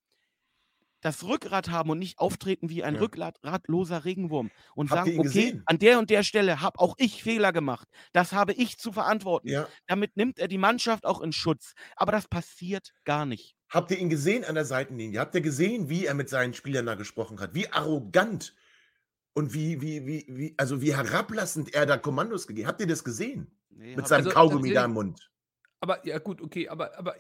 das 1.02 1.23
Rückgrat 1.23 1.69
haben 1.69 1.89
und 1.89 1.99
nicht 1.99 2.19
auftreten 2.19 2.69
wie 2.69 2.84
ein 2.84 2.95
ja. 2.95 3.02
rückgratloser 3.02 4.06
Regenwurm 4.06 4.52
und 4.75 4.91
Habt 4.91 5.06
sagen, 5.06 5.19
okay, 5.19 5.28
gesehen? 5.28 5.63
an 5.65 5.80
der 5.80 5.99
und 5.99 6.10
der 6.10 6.23
Stelle 6.23 6.62
habe 6.62 6.80
auch 6.80 6.95
ich 6.97 7.23
Fehler 7.23 7.54
gemacht. 7.54 7.88
Das 8.12 8.34
habe 8.34 8.54
ich 8.54 8.78
zu 8.78 8.91
verantworten. 8.91 9.47
Ja. 9.47 9.67
Damit 9.88 10.17
nimmt 10.17 10.39
er 10.39 10.47
die 10.47 10.58
Mannschaft 10.58 11.06
auch 11.06 11.21
in 11.21 11.32
Schutz. 11.32 11.73
Aber 11.95 12.12
das 12.12 12.28
passiert 12.28 12.91
gar 13.06 13.25
nicht. 13.25 13.56
Habt 13.69 13.91
ihr 13.91 13.97
ihn 13.97 14.10
gesehen 14.10 14.43
an 14.43 14.56
der 14.56 14.65
Seitenlinie? 14.65 15.19
Habt 15.19 15.36
ihr 15.36 15.41
gesehen, 15.41 15.89
wie 15.89 16.06
er 16.06 16.15
mit 16.15 16.28
seinen 16.28 16.54
Spielern 16.54 16.86
da 16.86 16.95
gesprochen 16.95 17.39
hat? 17.39 17.54
Wie 17.54 17.71
arrogant 17.71 18.56
und 19.34 19.54
wie, 19.54 19.82
wie, 19.82 20.06
wie, 20.06 20.26
wie, 20.28 20.56
also 20.58 20.82
wie 20.82 20.96
herablassend 20.96 21.74
er 21.74 21.86
da 21.86 21.98
Kommandos 21.98 22.48
gegeben 22.48 22.68
hat. 22.68 22.74
Habt 22.74 22.82
ihr 22.82 22.88
das 22.88 23.04
gesehen? 23.04 23.52
Nee, 23.70 23.96
mit 23.96 24.08
seinem 24.08 24.26
also, 24.26 24.32
Kaugummi 24.32 24.74
da 24.74 24.86
im 24.86 24.94
Mund. 24.94 25.32
Aber 25.80 26.06
ja 26.06 26.18
gut, 26.20 26.42
okay, 26.42 26.68
aber, 26.68 26.98
aber 26.98 27.15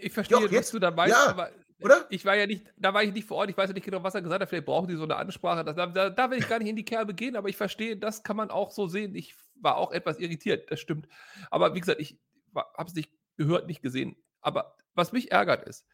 ich 0.00 0.12
verstehe, 0.12 0.40
Doch, 0.40 0.52
was 0.52 0.70
du 0.70 0.78
dabei 0.78 1.08
ja. 1.08 1.28
aber 1.28 1.50
oder? 1.82 2.06
Ich 2.10 2.24
war 2.24 2.36
ja 2.36 2.46
nicht, 2.46 2.66
da 2.76 2.92
war 2.92 3.02
ich 3.02 3.12
nicht 3.12 3.26
vor 3.26 3.38
Ort, 3.38 3.50
ich 3.50 3.56
weiß 3.56 3.70
ja 3.70 3.74
nicht 3.74 3.84
genau, 3.84 4.02
was 4.02 4.14
er 4.14 4.22
gesagt 4.22 4.42
hat. 4.42 4.48
Vielleicht 4.48 4.66
brauchen 4.66 4.88
die 4.88 4.96
so 4.96 5.04
eine 5.04 5.16
Ansprache. 5.16 5.64
Das, 5.64 5.74
da, 5.76 6.10
da 6.10 6.30
will 6.30 6.38
ich 6.38 6.48
gar 6.48 6.58
nicht 6.58 6.68
in 6.68 6.76
die 6.76 6.84
Kerbe 6.84 7.14
gehen, 7.14 7.36
aber 7.36 7.48
ich 7.48 7.56
verstehe, 7.56 7.96
das 7.96 8.22
kann 8.22 8.36
man 8.36 8.50
auch 8.50 8.70
so 8.70 8.86
sehen. 8.86 9.14
Ich 9.14 9.34
war 9.54 9.76
auch 9.76 9.92
etwas 9.92 10.18
irritiert, 10.18 10.70
das 10.70 10.80
stimmt. 10.80 11.08
Aber 11.50 11.74
wie 11.74 11.80
gesagt, 11.80 12.00
ich 12.00 12.18
habe 12.54 12.88
es 12.88 12.94
nicht 12.94 13.10
gehört, 13.36 13.66
nicht 13.66 13.82
gesehen. 13.82 14.16
Aber 14.40 14.76
was 14.94 15.12
mich 15.12 15.32
ärgert 15.32 15.66
ist, 15.66 15.86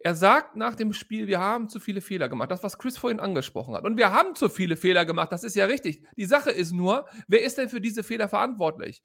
er 0.00 0.14
sagt 0.14 0.54
nach 0.56 0.76
dem 0.76 0.92
Spiel, 0.92 1.26
wir 1.26 1.40
haben 1.40 1.68
zu 1.68 1.80
viele 1.80 2.00
Fehler 2.00 2.28
gemacht. 2.28 2.50
Das, 2.50 2.62
was 2.62 2.78
Chris 2.78 2.96
vorhin 2.96 3.18
angesprochen 3.18 3.74
hat. 3.74 3.84
Und 3.84 3.96
wir 3.96 4.12
haben 4.12 4.34
zu 4.34 4.48
viele 4.48 4.76
Fehler 4.76 5.04
gemacht. 5.04 5.32
Das 5.32 5.42
ist 5.42 5.56
ja 5.56 5.64
richtig. 5.64 6.06
Die 6.16 6.24
Sache 6.24 6.50
ist 6.50 6.72
nur, 6.72 7.08
wer 7.26 7.42
ist 7.42 7.58
denn 7.58 7.68
für 7.68 7.80
diese 7.80 8.04
Fehler 8.04 8.28
verantwortlich? 8.28 9.02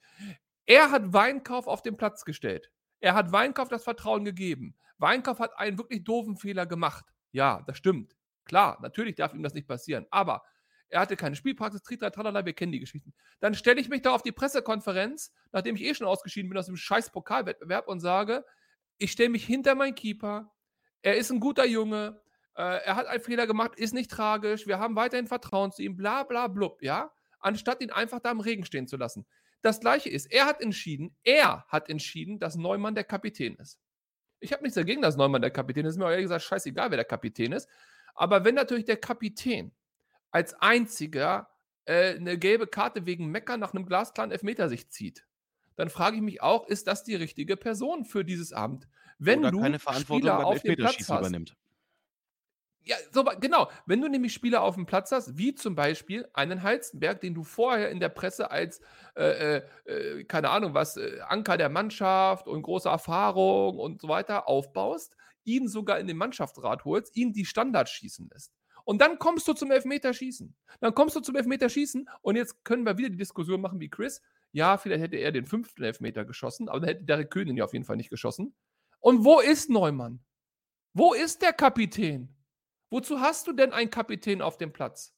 Er 0.66 0.90
hat 0.90 1.12
Weinkauf 1.12 1.66
auf 1.66 1.82
den 1.82 1.96
Platz 1.96 2.24
gestellt. 2.24 2.70
Er 3.00 3.14
hat 3.14 3.32
Weinkauf 3.32 3.68
das 3.68 3.82
Vertrauen 3.82 4.24
gegeben. 4.24 4.76
Weinkauf 4.98 5.40
hat 5.40 5.58
einen 5.58 5.78
wirklich 5.78 6.04
doofen 6.04 6.36
Fehler 6.36 6.64
gemacht. 6.64 7.04
Ja, 7.32 7.62
das 7.66 7.76
stimmt. 7.76 8.14
Klar, 8.44 8.78
natürlich 8.80 9.16
darf 9.16 9.34
ihm 9.34 9.42
das 9.42 9.54
nicht 9.54 9.66
passieren. 9.66 10.06
Aber 10.10 10.42
er 10.88 11.00
hatte 11.00 11.16
keine 11.16 11.34
Spielpraxis, 11.34 11.82
tritra, 11.82 12.10
tralala, 12.10 12.46
wir 12.46 12.52
kennen 12.52 12.70
die 12.70 12.78
Geschichten. 12.78 13.12
Dann 13.40 13.54
stelle 13.54 13.80
ich 13.80 13.88
mich 13.88 14.02
da 14.02 14.12
auf 14.12 14.22
die 14.22 14.32
Pressekonferenz, 14.32 15.32
nachdem 15.50 15.74
ich 15.74 15.82
eh 15.82 15.94
schon 15.94 16.06
ausgeschieden 16.06 16.48
bin 16.48 16.58
aus 16.58 16.66
dem 16.66 16.76
scheiß 16.76 17.10
Pokalwettbewerb 17.10 17.88
und 17.88 17.98
sage, 17.98 18.44
ich 18.98 19.10
stelle 19.10 19.30
mich 19.30 19.44
hinter 19.44 19.74
meinen 19.74 19.96
Keeper, 19.96 20.52
er 21.04 21.16
ist 21.16 21.30
ein 21.30 21.38
guter 21.38 21.66
Junge, 21.66 22.20
äh, 22.56 22.62
er 22.62 22.96
hat 22.96 23.06
einen 23.06 23.22
Fehler 23.22 23.46
gemacht, 23.46 23.78
ist 23.78 23.92
nicht 23.92 24.10
tragisch, 24.10 24.66
wir 24.66 24.78
haben 24.78 24.96
weiterhin 24.96 25.26
Vertrauen 25.26 25.70
zu 25.70 25.82
ihm, 25.82 25.96
bla 25.96 26.22
bla 26.22 26.48
blub, 26.48 26.82
ja, 26.82 27.12
anstatt 27.40 27.82
ihn 27.82 27.90
einfach 27.90 28.20
da 28.20 28.30
im 28.30 28.40
Regen 28.40 28.64
stehen 28.64 28.88
zu 28.88 28.96
lassen. 28.96 29.26
Das 29.60 29.80
gleiche 29.80 30.08
ist, 30.08 30.32
er 30.32 30.46
hat 30.46 30.62
entschieden, 30.62 31.14
er 31.22 31.66
hat 31.68 31.90
entschieden, 31.90 32.38
dass 32.38 32.56
Neumann 32.56 32.94
der 32.94 33.04
Kapitän 33.04 33.54
ist. 33.56 33.78
Ich 34.40 34.52
habe 34.52 34.62
nichts 34.62 34.76
dagegen, 34.76 35.02
dass 35.02 35.16
Neumann 35.16 35.42
der 35.42 35.50
Kapitän 35.50 35.86
ist. 35.86 35.96
Mir 35.96 36.10
ehrlich 36.10 36.24
gesagt 36.24 36.44
scheißegal, 36.44 36.90
wer 36.90 36.96
der 36.96 37.04
Kapitän 37.04 37.52
ist. 37.52 37.68
Aber 38.14 38.44
wenn 38.44 38.54
natürlich 38.54 38.84
der 38.84 38.98
Kapitän 38.98 39.72
als 40.30 40.54
einziger 40.54 41.48
äh, 41.84 42.14
eine 42.14 42.38
gelbe 42.38 42.66
Karte 42.66 43.06
wegen 43.06 43.26
Mecker 43.26 43.56
nach 43.56 43.74
einem 43.74 43.86
glasklaren 43.86 44.32
Elfmeter 44.32 44.68
sich 44.68 44.90
zieht, 44.90 45.26
dann 45.76 45.90
frage 45.90 46.16
ich 46.16 46.22
mich 46.22 46.42
auch, 46.42 46.66
ist 46.66 46.86
das 46.86 47.04
die 47.04 47.14
richtige 47.14 47.56
Person 47.56 48.04
für 48.04 48.24
dieses 48.24 48.52
Amt? 48.52 48.88
Wenn 49.18 49.40
Oder 49.40 49.50
du 49.50 49.60
keine 49.60 49.78
Verantwortung 49.78 50.30
Spieler 50.30 50.36
beim 50.36 50.46
auf 50.46 50.62
dem 50.62 50.76
Platz 50.76 51.08
hast, 51.08 51.20
übernimmt. 51.20 51.56
ja, 52.84 52.96
so, 53.12 53.24
genau. 53.40 53.70
Wenn 53.86 54.00
du 54.00 54.08
nämlich 54.08 54.34
Spieler 54.34 54.62
auf 54.62 54.74
dem 54.74 54.86
Platz 54.86 55.10
hast, 55.12 55.38
wie 55.38 55.54
zum 55.54 55.74
Beispiel 55.74 56.28
einen 56.34 56.62
Halstenberg, 56.62 57.20
den 57.20 57.34
du 57.34 57.42
vorher 57.44 57.90
in 57.90 58.00
der 58.00 58.10
Presse 58.10 58.50
als, 58.50 58.80
äh, 59.16 59.56
äh, 59.56 59.62
äh, 59.86 60.24
keine 60.24 60.50
Ahnung 60.50 60.74
was, 60.74 60.96
äh, 60.96 61.20
Anker 61.26 61.56
der 61.56 61.70
Mannschaft 61.70 62.46
und 62.46 62.62
große 62.62 62.88
Erfahrung 62.88 63.78
und 63.78 64.00
so 64.02 64.08
weiter 64.08 64.48
aufbaust, 64.48 65.16
ihn 65.44 65.68
sogar 65.68 65.98
in 65.98 66.06
den 66.06 66.16
Mannschaftsrat 66.16 66.84
holst, 66.84 67.16
ihn 67.16 67.32
die 67.32 67.44
Standards 67.46 67.90
schießen 67.90 68.28
lässt. 68.32 68.52
Und 68.84 69.00
dann 69.00 69.18
kommst 69.18 69.48
du 69.48 69.54
zum 69.54 69.70
Elfmeterschießen. 69.70 70.54
Dann 70.80 70.94
kommst 70.94 71.16
du 71.16 71.20
zum 71.20 71.36
Elfmeterschießen 71.36 72.08
und 72.20 72.36
jetzt 72.36 72.64
können 72.64 72.84
wir 72.84 72.98
wieder 72.98 73.08
die 73.10 73.16
Diskussion 73.16 73.60
machen 73.60 73.80
wie 73.80 73.88
Chris. 73.88 74.20
Ja, 74.54 74.78
vielleicht 74.78 75.02
hätte 75.02 75.16
er 75.16 75.32
den 75.32 75.46
fünften 75.46 75.82
Elfmeter 75.82 76.24
geschossen, 76.24 76.68
aber 76.68 76.78
dann 76.78 76.88
hätte 76.88 77.04
Derek 77.04 77.28
Köhn 77.30 77.56
ja 77.56 77.64
auf 77.64 77.72
jeden 77.72 77.84
Fall 77.84 77.96
nicht 77.96 78.08
geschossen. 78.08 78.54
Und 79.00 79.24
wo 79.24 79.40
ist 79.40 79.68
Neumann? 79.68 80.24
Wo 80.92 81.12
ist 81.12 81.42
der 81.42 81.52
Kapitän? 81.52 82.32
Wozu 82.88 83.18
hast 83.18 83.48
du 83.48 83.52
denn 83.52 83.72
einen 83.72 83.90
Kapitän 83.90 84.40
auf 84.40 84.56
dem 84.56 84.72
Platz? 84.72 85.12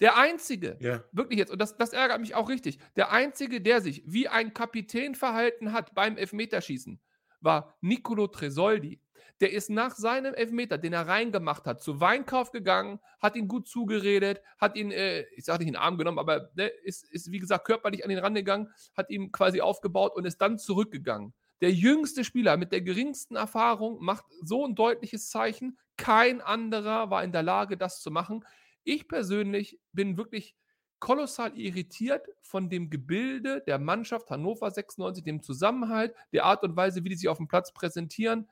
Der 0.00 0.18
Einzige, 0.18 0.76
Ja. 0.80 1.04
wirklich 1.12 1.38
jetzt, 1.38 1.52
und 1.52 1.60
das, 1.60 1.76
das 1.76 1.92
ärgert 1.92 2.20
mich 2.20 2.34
auch 2.34 2.48
richtig, 2.48 2.80
der 2.96 3.12
Einzige, 3.12 3.60
der 3.60 3.80
sich 3.80 4.02
wie 4.06 4.26
ein 4.26 4.52
Kapitän 4.54 5.14
verhalten 5.14 5.72
hat 5.72 5.94
beim 5.94 6.16
Elfmeterschießen, 6.16 7.00
war 7.40 7.76
Nicolo 7.80 8.26
Tresoldi. 8.26 9.00
Der 9.40 9.52
ist 9.52 9.70
nach 9.70 9.94
seinem 9.94 10.34
Elfmeter, 10.34 10.78
den 10.78 10.92
er 10.92 11.06
reingemacht 11.06 11.66
hat, 11.66 11.82
zu 11.82 12.00
Weinkauf 12.00 12.50
gegangen, 12.50 13.00
hat 13.20 13.36
ihn 13.36 13.48
gut 13.48 13.68
zugeredet, 13.68 14.42
hat 14.58 14.76
ihn, 14.76 14.90
äh, 14.90 15.22
ich 15.36 15.44
sage 15.44 15.60
nicht 15.60 15.68
in 15.68 15.74
den 15.74 15.82
Arm 15.82 15.98
genommen, 15.98 16.18
aber 16.18 16.50
ne, 16.54 16.66
ist, 16.66 17.04
ist, 17.04 17.30
wie 17.30 17.38
gesagt, 17.38 17.66
körperlich 17.66 18.04
an 18.04 18.10
den 18.10 18.18
Rand 18.18 18.36
gegangen, 18.36 18.72
hat 18.96 19.10
ihn 19.10 19.32
quasi 19.32 19.60
aufgebaut 19.60 20.14
und 20.14 20.24
ist 20.24 20.40
dann 20.40 20.58
zurückgegangen. 20.58 21.34
Der 21.60 21.72
jüngste 21.72 22.24
Spieler 22.24 22.56
mit 22.56 22.72
der 22.72 22.80
geringsten 22.80 23.36
Erfahrung 23.36 24.02
macht 24.02 24.24
so 24.42 24.66
ein 24.66 24.74
deutliches 24.74 25.28
Zeichen. 25.28 25.78
Kein 25.96 26.40
anderer 26.40 27.10
war 27.10 27.22
in 27.22 27.32
der 27.32 27.42
Lage, 27.42 27.76
das 27.76 28.00
zu 28.00 28.10
machen. 28.10 28.44
Ich 28.82 29.08
persönlich 29.08 29.78
bin 29.92 30.16
wirklich 30.16 30.54
kolossal 31.00 31.58
irritiert 31.58 32.26
von 32.42 32.68
dem 32.70 32.90
Gebilde 32.90 33.62
der 33.66 33.78
Mannschaft 33.78 34.30
Hannover 34.30 34.70
96, 34.70 35.24
dem 35.24 35.42
Zusammenhalt, 35.42 36.14
der 36.32 36.44
Art 36.44 36.62
und 36.62 36.76
Weise, 36.76 37.02
wie 37.04 37.08
die 37.08 37.16
sich 37.16 37.28
auf 37.28 37.38
dem 37.38 37.48
Platz 37.48 37.72
präsentieren. 37.72 38.48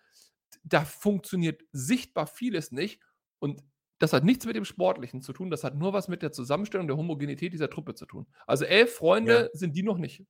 Da 0.62 0.84
funktioniert 0.84 1.62
sichtbar 1.72 2.26
vieles 2.26 2.72
nicht. 2.72 3.00
Und 3.38 3.62
das 3.98 4.12
hat 4.12 4.24
nichts 4.24 4.46
mit 4.46 4.56
dem 4.56 4.64
Sportlichen 4.64 5.22
zu 5.22 5.32
tun. 5.32 5.50
Das 5.50 5.64
hat 5.64 5.74
nur 5.74 5.92
was 5.92 6.08
mit 6.08 6.22
der 6.22 6.32
Zusammenstellung 6.32 6.86
der 6.86 6.96
Homogenität 6.96 7.52
dieser 7.52 7.70
Truppe 7.70 7.94
zu 7.94 8.06
tun. 8.06 8.26
Also 8.46 8.64
elf 8.64 8.94
Freunde 8.94 9.50
sind 9.52 9.74
die 9.76 9.82
noch 9.82 9.98
nicht. 9.98 10.24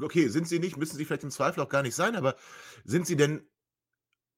Okay, 0.00 0.28
sind 0.28 0.46
sie 0.46 0.58
nicht, 0.58 0.76
müssen 0.76 0.96
sie 0.96 1.04
vielleicht 1.04 1.24
im 1.24 1.30
Zweifel 1.30 1.60
auch 1.60 1.68
gar 1.68 1.82
nicht 1.82 1.94
sein, 1.94 2.14
aber 2.14 2.36
sind 2.84 3.06
sie 3.06 3.16
denn 3.16 3.48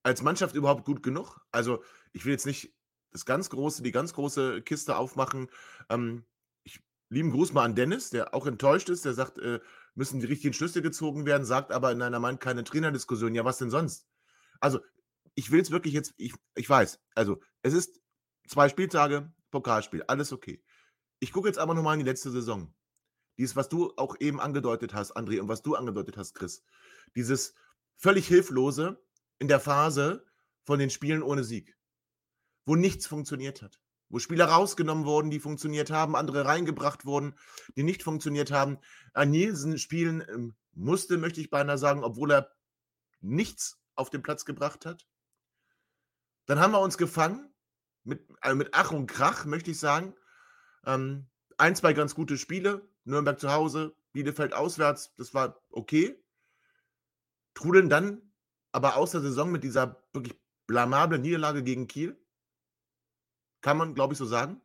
als 0.02 0.22
Mannschaft 0.22 0.54
überhaupt 0.54 0.84
gut 0.84 1.02
genug? 1.02 1.40
Also, 1.50 1.82
ich 2.12 2.24
will 2.24 2.32
jetzt 2.32 2.46
nicht 2.46 2.74
das 3.12 3.26
ganz 3.26 3.50
große, 3.50 3.82
die 3.82 3.92
ganz 3.92 4.14
große 4.14 4.62
Kiste 4.62 4.96
aufmachen. 4.96 5.48
Ähm, 5.90 6.24
ich 6.64 6.80
lieben 7.10 7.30
Gruß 7.30 7.52
mal 7.52 7.64
an 7.64 7.74
Dennis, 7.74 8.10
der 8.10 8.34
auch 8.34 8.46
enttäuscht 8.46 8.88
ist, 8.88 9.04
der 9.04 9.12
sagt, 9.12 9.38
äh, 9.38 9.60
müssen 9.94 10.20
die 10.20 10.26
richtigen 10.26 10.54
Schlüsse 10.54 10.80
gezogen 10.80 11.26
werden, 11.26 11.44
sagt 11.44 11.70
aber 11.70 11.92
in 11.92 12.02
einer 12.02 12.18
meint 12.18 12.40
keine 12.40 12.64
Trainerdiskussion. 12.64 13.34
Ja, 13.34 13.44
was 13.44 13.58
denn 13.58 13.70
sonst? 13.70 14.06
Also, 14.60 14.80
ich 15.34 15.50
will 15.50 15.60
es 15.60 15.70
wirklich 15.70 15.94
jetzt, 15.94 16.14
ich, 16.16 16.34
ich 16.54 16.68
weiß, 16.68 17.00
also 17.14 17.40
es 17.62 17.72
ist 17.72 18.00
zwei 18.48 18.68
Spieltage, 18.68 19.32
Pokalspiel, 19.50 20.02
alles 20.06 20.32
okay. 20.32 20.62
Ich 21.20 21.32
gucke 21.32 21.48
jetzt 21.48 21.58
aber 21.58 21.74
nochmal 21.74 21.94
in 21.94 22.00
die 22.00 22.10
letzte 22.10 22.30
Saison. 22.30 22.74
Dies, 23.38 23.56
was 23.56 23.68
du 23.68 23.92
auch 23.96 24.16
eben 24.20 24.40
angedeutet 24.40 24.94
hast, 24.94 25.16
André, 25.16 25.40
und 25.40 25.48
was 25.48 25.62
du 25.62 25.74
angedeutet 25.74 26.16
hast, 26.16 26.34
Chris. 26.34 26.64
Dieses 27.14 27.54
völlig 27.96 28.26
Hilflose 28.26 29.02
in 29.38 29.48
der 29.48 29.60
Phase 29.60 30.26
von 30.64 30.78
den 30.78 30.90
Spielen 30.90 31.22
ohne 31.22 31.44
Sieg, 31.44 31.76
wo 32.66 32.76
nichts 32.76 33.06
funktioniert 33.06 33.62
hat. 33.62 33.80
Wo 34.08 34.18
Spieler 34.18 34.44
rausgenommen 34.44 35.06
wurden, 35.06 35.30
die 35.30 35.40
funktioniert 35.40 35.90
haben, 35.90 36.16
andere 36.16 36.44
reingebracht 36.44 37.06
wurden, 37.06 37.34
die 37.76 37.82
nicht 37.82 38.02
funktioniert 38.02 38.50
haben. 38.50 38.78
An 39.14 39.30
Nielsen 39.30 39.78
spielen 39.78 40.22
ähm, 40.28 40.54
musste, 40.72 41.16
möchte 41.16 41.40
ich 41.40 41.48
beinahe 41.48 41.78
sagen, 41.78 42.04
obwohl 42.04 42.32
er 42.32 42.52
nichts 43.20 43.80
auf 43.94 44.10
den 44.10 44.22
Platz 44.22 44.44
gebracht 44.44 44.84
hat. 44.84 45.06
Dann 46.46 46.60
haben 46.60 46.72
wir 46.72 46.80
uns 46.80 46.98
gefangen, 46.98 47.52
mit, 48.04 48.28
also 48.40 48.56
mit 48.56 48.70
Ach 48.72 48.90
und 48.90 49.06
Krach, 49.06 49.44
möchte 49.44 49.70
ich 49.70 49.78
sagen. 49.78 50.14
Ähm, 50.86 51.26
ein, 51.58 51.76
zwei 51.76 51.92
ganz 51.92 52.14
gute 52.14 52.36
Spiele. 52.36 52.88
Nürnberg 53.04 53.38
zu 53.38 53.52
Hause, 53.52 53.94
Bielefeld 54.12 54.52
auswärts, 54.52 55.14
das 55.16 55.34
war 55.34 55.60
okay. 55.70 56.22
Trudeln 57.54 57.88
dann 57.88 58.32
aber 58.72 58.96
aus 58.96 59.10
der 59.10 59.20
Saison 59.20 59.52
mit 59.52 59.64
dieser 59.64 60.02
wirklich 60.12 60.38
blamablen 60.66 61.22
Niederlage 61.22 61.62
gegen 61.62 61.86
Kiel. 61.86 62.18
Kann 63.60 63.76
man, 63.76 63.94
glaube 63.94 64.14
ich, 64.14 64.18
so 64.18 64.24
sagen. 64.24 64.60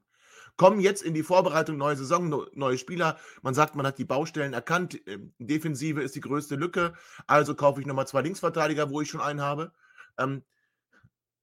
Kommen 0.56 0.80
jetzt 0.80 1.04
in 1.04 1.14
die 1.14 1.24
Vorbereitung, 1.24 1.78
neue 1.78 1.98
Saison, 1.98 2.48
neue 2.54 2.78
Spieler. 2.80 3.20
Man 3.44 3.54
sagt, 3.54 3.76
man 3.76 3.86
hat 3.86 4.00
die 4.00 4.06
Baustellen 4.06 4.54
erkannt. 4.54 5.00
Ähm, 5.06 5.34
Defensive 5.38 6.02
ist 6.02 6.16
die 6.16 6.22
größte 6.22 6.56
Lücke. 6.56 6.94
Also 7.28 7.54
kaufe 7.54 7.82
ich 7.82 7.86
nochmal 7.86 8.08
zwei 8.08 8.22
Linksverteidiger, 8.22 8.90
wo 8.90 9.02
ich 9.02 9.10
schon 9.10 9.22
einen 9.22 9.42
habe. 9.42 9.72
Ähm, 10.18 10.44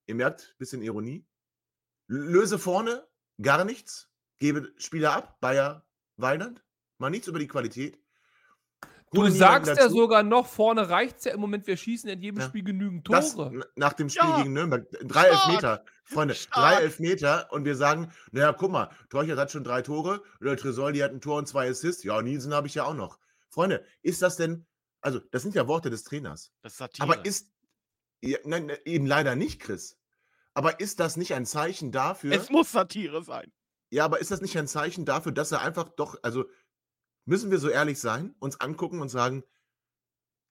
ihr 0.07 0.15
merkt, 0.15 0.55
bisschen 0.57 0.81
Ironie. 0.81 1.25
Löse 2.07 2.59
vorne, 2.59 3.07
gar 3.41 3.63
nichts. 3.65 4.09
Gebe 4.39 4.71
Spieler 4.77 5.13
ab, 5.13 5.39
Bayer, 5.41 5.85
Weinand. 6.17 6.63
Mal 6.97 7.09
nichts 7.09 7.27
über 7.27 7.39
die 7.39 7.47
Qualität. 7.47 7.99
Du 9.11 9.29
sagst 9.29 9.69
ja 9.69 9.75
dazu. 9.75 9.95
sogar 9.95 10.23
noch, 10.23 10.45
vorne 10.45 10.89
reicht 10.89 11.19
es 11.19 11.23
ja 11.25 11.33
im 11.33 11.39
Moment, 11.39 11.67
wir 11.67 11.77
schießen 11.77 12.09
in 12.09 12.19
jedem 12.21 12.41
Ja. 12.41 12.47
Spiel 12.47 12.63
genügend 12.63 13.07
Das 13.09 13.33
Tore. 13.35 13.49
n- 13.53 13.63
nach 13.75 13.93
dem 13.93 14.09
Spiel 14.09 14.27
Ja. 14.29 14.37
gegen 14.41 14.51
Nürnberg. 14.53 14.89
Drei 15.03 15.27
Stark. 15.27 15.31
Elfmeter. 15.47 15.85
Freunde, 16.03 16.35
Stark. 16.35 16.53
drei 16.75 16.81
Elfmeter 16.83 17.47
und 17.51 17.63
wir 17.65 17.75
sagen, 17.77 18.11
naja, 18.31 18.51
guck 18.51 18.71
mal, 18.71 18.89
Torchert 19.09 19.39
hat 19.39 19.51
schon 19.51 19.63
drei 19.63 19.81
Tore, 19.81 20.21
oder 20.41 20.57
Tresoldi 20.57 20.99
hat 20.99 21.11
ein 21.11 21.21
Tor 21.21 21.37
und 21.37 21.47
zwei 21.47 21.69
Assists. 21.69 22.03
Ja, 22.03 22.21
Nielsen 22.21 22.53
habe 22.53 22.67
ich 22.67 22.75
ja 22.75 22.83
auch 22.83 22.93
noch. 22.93 23.17
Freunde, 23.49 23.85
ist 24.01 24.21
das 24.21 24.35
denn, 24.35 24.65
also 25.01 25.19
das 25.31 25.43
sind 25.43 25.55
ja 25.55 25.65
Worte 25.67 25.89
des 25.89 26.03
Trainers. 26.03 26.51
Das 26.61 26.73
ist 26.73 26.77
Satire. 26.79 27.03
Aber 27.07 27.25
ist, 27.25 27.49
ja, 28.25 28.39
nein, 28.43 28.65
ne, 28.67 28.85
eben 28.85 29.05
leider 29.05 29.35
nicht, 29.35 29.59
Chris. 29.61 29.97
Aber 30.53 30.79
ist 30.79 30.99
das 30.99 31.17
nicht 31.17 31.33
ein 31.33 31.45
Zeichen 31.45 31.91
dafür? 31.91 32.33
es 32.33 32.49
muss 32.49 32.71
Satire 32.71 33.23
sein. 33.23 33.51
Ja, 33.89 34.05
aber 34.05 34.19
ist 34.19 34.31
das 34.31 34.41
nicht 34.41 34.57
ein 34.57 34.67
Zeichen 34.67 35.05
dafür, 35.05 35.31
dass 35.31 35.51
er 35.51 35.61
einfach 35.61 35.89
doch, 35.89 36.17
also 36.23 36.45
müssen 37.25 37.51
wir 37.51 37.59
so 37.59 37.69
ehrlich 37.69 37.99
sein, 37.99 38.35
uns 38.39 38.59
angucken 38.59 39.01
und 39.01 39.09
sagen, 39.09 39.43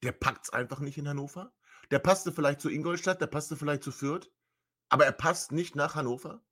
der 0.02 0.12
packt 0.12 0.44
es 0.44 0.52
einfach 0.52 0.80
nicht 0.80 0.98
in 0.98 1.08
Hannover? 1.08 1.52
Der 1.90 1.98
passte 1.98 2.32
vielleicht 2.32 2.60
zu 2.60 2.70
Ingolstadt, 2.70 3.20
der 3.20 3.26
passte 3.26 3.56
vielleicht 3.56 3.82
zu 3.82 3.92
Fürth, 3.92 4.30
aber 4.88 5.04
er 5.04 5.12
passt 5.12 5.52
nicht 5.52 5.74
nach 5.74 5.94
Hannover? 5.94 6.42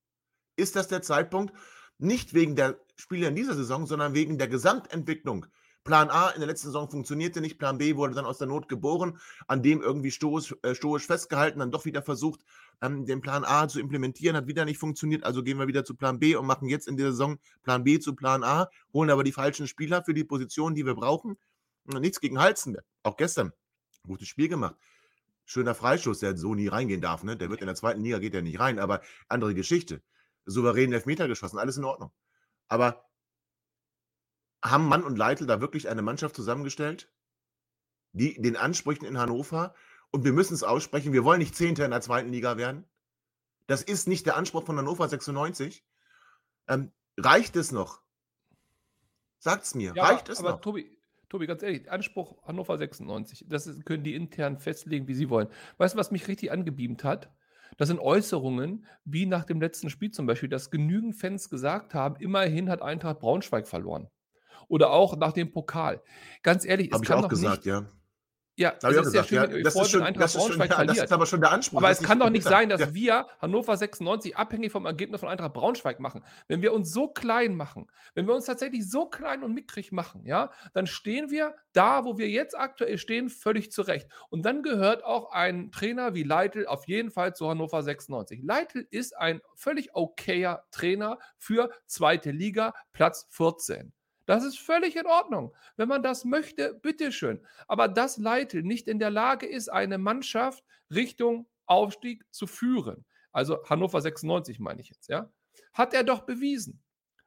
Ist 0.57 0.77
das 0.77 0.89
der 0.89 1.03
Zeitpunkt? 1.03 1.55
Nicht 1.99 2.35
wegen 2.35 2.57
der 2.57 2.81
Spiele 2.97 3.29
in 3.29 3.37
dieser 3.37 3.55
Saison, 3.55 3.87
sondern 3.87 4.15
wegen 4.15 4.39
der 4.39 4.49
Gesamtentwicklung. 4.49 5.47
Plan 5.85 6.11
A 6.11 6.31
in 6.31 6.41
der 6.41 6.47
letzten 6.47 6.69
Saison 6.69 6.89
funktionierte 6.89 7.41
nicht, 7.41 7.59
Plan 7.59 7.79
B 7.79 7.97
wurde 7.97 8.15
dann 8.15 8.25
aus 8.25 8.39
der 8.39 8.47
Not 8.47 8.69
geboren, 8.69 9.19
an 9.49 9.63
dem 9.63 9.83
irgendwie 9.83 10.13
stoisch, 10.13 10.55
äh, 10.63 10.75
stoisch 10.75 11.07
festgehalten, 11.07 11.59
dann 11.59 11.73
doch 11.73 11.85
wieder 11.85 12.03
versucht, 12.03 12.41
ähm, 12.81 13.05
den 13.05 13.21
Plan 13.21 13.45
A 13.45 13.67
zu 13.67 13.81
implementieren, 13.81 14.37
hat 14.37 14.47
wieder 14.47 14.65
nicht 14.65 14.79
funktioniert, 14.79 15.25
also 15.25 15.43
gehen 15.43 15.59
wir 15.59 15.67
wieder 15.67 15.85
zu 15.85 15.95
Plan 15.95 16.19
B 16.19 16.37
und 16.37 16.47
machen 16.47 16.69
jetzt 16.69 16.87
in 16.87 16.97
der 16.97 17.11
Saison 17.11 17.39
Plan 17.63 17.83
B 17.83 17.99
zu 17.99 18.15
Plan 18.15 18.45
A, 18.45 18.69
holen 18.93 19.11
aber 19.11 19.25
die 19.25 19.33
falschen 19.33 19.67
Spieler 19.67 20.05
für 20.05 20.15
die 20.15 20.25
Positionen, 20.25 20.77
die 20.77 20.87
wir 20.87 20.95
brauchen. 20.95 21.37
Nichts 21.85 22.21
gegen 22.21 22.39
Halzenberg. 22.39 22.85
Auch 23.03 23.17
gestern. 23.17 23.53
Gutes 24.07 24.29
Spiel 24.29 24.49
gemacht. 24.49 24.77
Schöner 25.45 25.75
Freischuss, 25.75 26.21
der 26.21 26.37
so 26.37 26.55
nie 26.55 26.69
reingehen 26.69 27.01
darf. 27.01 27.25
Ne? 27.25 27.37
Der 27.37 27.51
wird 27.51 27.61
in 27.61 27.67
der 27.67 27.75
zweiten 27.75 28.03
Liga, 28.03 28.19
geht 28.19 28.35
er 28.35 28.43
nicht 28.43 28.61
rein, 28.61 28.79
aber 28.79 29.01
andere 29.29 29.55
Geschichte. 29.55 30.01
Souverän 30.47 30.93
Elfmeter 30.93 31.29
geschossen, 31.29 31.59
alles 31.59 31.77
in 31.77 31.85
Ordnung. 31.85 32.13
Aber 32.69 33.05
haben 34.65 34.89
Mann 34.89 35.03
und 35.03 35.17
Leitl 35.17 35.47
da 35.47 35.61
wirklich 35.61 35.89
eine 35.89 36.03
Mannschaft 36.03 36.37
zusammengestellt, 36.37 37.11
die 38.13 38.41
den 38.41 38.57
Ansprüchen 38.57 39.05
in 39.05 39.19
Hannover, 39.19 39.75
und 40.11 40.25
wir 40.25 40.33
müssen 40.33 40.55
es 40.55 40.63
aussprechen, 40.63 41.15
wir 41.15 41.25
wollen 41.25 41.39
nicht 41.39 41.57
Zehnter 41.57 41.87
in 41.87 41.91
der 41.91 42.03
zweiten 42.03 42.31
Liga 42.31 42.59
werden. 42.59 42.85
Das 43.67 43.83
ist 43.83 44.07
nicht 44.07 44.27
der 44.27 44.37
Anspruch 44.37 44.65
von 44.65 44.77
Hannover 44.77 45.09
96. 45.09 45.83
Ähm, 46.69 46.93
reicht 47.17 47.57
es 47.57 47.73
noch, 47.73 48.03
Sagt's 49.43 49.75
mir. 49.75 49.93
Ja, 49.97 50.05
Reicht 50.05 50.29
es 50.29 50.39
aber 50.39 50.53
noch? 50.53 50.61
Tobi, 50.61 50.97
Tobi, 51.29 51.49
ganz 51.49 51.65
ehrlich, 51.65 51.91
Anspruch 51.91 52.41
Hannover 52.47 52.79
96, 52.79 53.47
das 53.49 53.69
können 53.85 54.05
die 54.05 54.15
intern 54.15 54.59
festlegen, 54.59 55.09
wie 55.09 55.15
sie 55.15 55.31
wollen. 55.31 55.49
Weißt 55.79 55.95
du, 55.95 55.99
was 55.99 56.13
mich 56.13 56.29
richtig 56.29 56.53
angebeamt 56.53 57.03
hat? 57.03 57.33
Das 57.77 57.89
sind 57.89 57.99
Äußerungen, 57.99 58.87
wie 59.05 59.27
nach 59.27 59.45
dem 59.45 59.61
letzten 59.61 59.91
Spiel 59.91 60.13
zum 60.13 60.27
Beispiel, 60.27 60.49
dass 60.49 60.71
genügend 60.71 61.17
Fans 61.17 61.51
gesagt 61.51 61.93
haben, 61.93 62.15
immerhin 62.21 62.71
hat 62.71 62.83
Eintracht 62.83 63.19
Braunschweig 63.19 63.67
verloren. 63.67 64.09
Oder 64.69 64.91
auch 64.91 65.17
nach 65.17 65.33
dem 65.33 65.51
Pokal. 65.53 66.03
Ganz 66.43 66.65
ehrlich, 66.65 66.89
es 66.89 66.93
Habe 66.95 67.05
ich 67.05 67.09
kann 67.09 67.19
auch 67.19 67.23
doch 67.23 67.29
gesagt, 67.29 67.65
nicht, 67.65 67.67
ja. 67.67 67.85
ja, 68.57 68.71
auch 68.71 68.91
ist 68.91 69.15
ja 69.15 69.23
gesagt, 69.23 69.29
schön, 69.29 69.37
ja. 69.39 69.63
Das 69.63 69.75
ist 69.75 69.91
schon, 69.91 70.03
Eintracht 70.03 70.25
das 70.25 70.35
ist 70.35 70.43
schon, 70.43 70.59
Braunschweig 70.59 70.71
ja, 70.71 70.77
das 70.77 70.85
verliert. 70.87 71.05
ist 71.07 71.13
aber 71.13 71.27
schon 71.27 71.41
der 71.41 71.51
Anspruch. 71.53 71.79
Aber 71.79 71.89
das 71.89 72.01
es 72.01 72.07
kann 72.07 72.19
doch 72.19 72.29
nicht 72.31 72.45
sein, 72.45 72.69
dass 72.69 72.81
Ja. 72.81 72.95
wir 72.95 73.27
Hannover 73.41 73.77
96 73.77 74.37
abhängig 74.37 74.71
vom 74.73 74.85
Ergebnis 74.85 75.21
von 75.21 75.31
Eintracht 75.31 75.55
Braunschweig 75.55 76.01
machen. 76.01 76.23
Wenn 76.49 76.61
wir 76.61 76.75
uns 76.75 76.93
so 76.93 77.09
klein 77.09 77.57
machen, 77.57 77.87
wenn 78.15 78.27
wir 78.27 78.35
uns 78.35 78.45
tatsächlich 78.45 78.89
so 78.91 79.07
klein 79.07 79.43
und 79.43 79.55
mickrig 79.55 79.91
machen, 79.91 80.27
ja, 80.27 80.51
dann 80.75 80.87
stehen 80.87 81.31
wir 81.31 81.55
da, 81.73 82.05
wo 82.05 82.19
wir 82.19 82.29
jetzt 82.29 82.55
aktuell 82.57 82.99
stehen, 82.99 83.31
völlig 83.31 83.73
zurecht. 83.73 84.09
Und 84.29 84.43
dann 84.45 84.63
gehört 84.63 85.03
auch 85.03 85.33
ein 85.33 85.71
Trainer 85.73 86.15
wie 86.15 86.23
Leitl 86.23 86.67
auf 86.67 86.87
jeden 86.87 87.11
Fall 87.11 87.35
zu 87.35 87.49
Hannover 87.49 87.83
96. 87.83 88.43
Leitl 88.43 88.87
ist 88.91 89.17
ein 89.17 89.41
völlig 89.55 89.95
okayer 89.95 90.65
Trainer 90.71 91.19
für 91.39 91.71
zweite 91.87 92.31
Liga, 92.33 92.75
Platz 92.93 93.27
14. 93.31 93.95
Das 94.33 94.45
ist 94.45 94.59
völlig 94.59 94.97
in 94.97 95.05
Ordnung. 95.05 95.55
Wenn 95.77 95.89
man 95.89 96.03
das 96.03 96.25
möchte, 96.25 96.73
bitteschön. 96.73 97.47
Aber 97.69 97.87
dass 97.87 98.17
Leitl 98.17 98.63
nicht 98.63 98.89
in 98.89 98.99
der 98.99 99.11
Lage 99.11 99.45
ist, 99.45 99.69
eine 99.69 99.99
Mannschaft 99.99 100.65
Richtung 100.91 101.47
Aufstieg 101.67 102.25
zu 102.31 102.47
führen, 102.47 103.05
also 103.31 103.63
Hannover 103.69 104.01
96 104.01 104.59
meine 104.59 104.81
ich 104.81 104.89
jetzt, 104.89 105.11
ja, 105.11 105.31
hat 105.75 105.93
er 105.93 106.03
doch 106.03 106.21
bewiesen. 106.23 106.83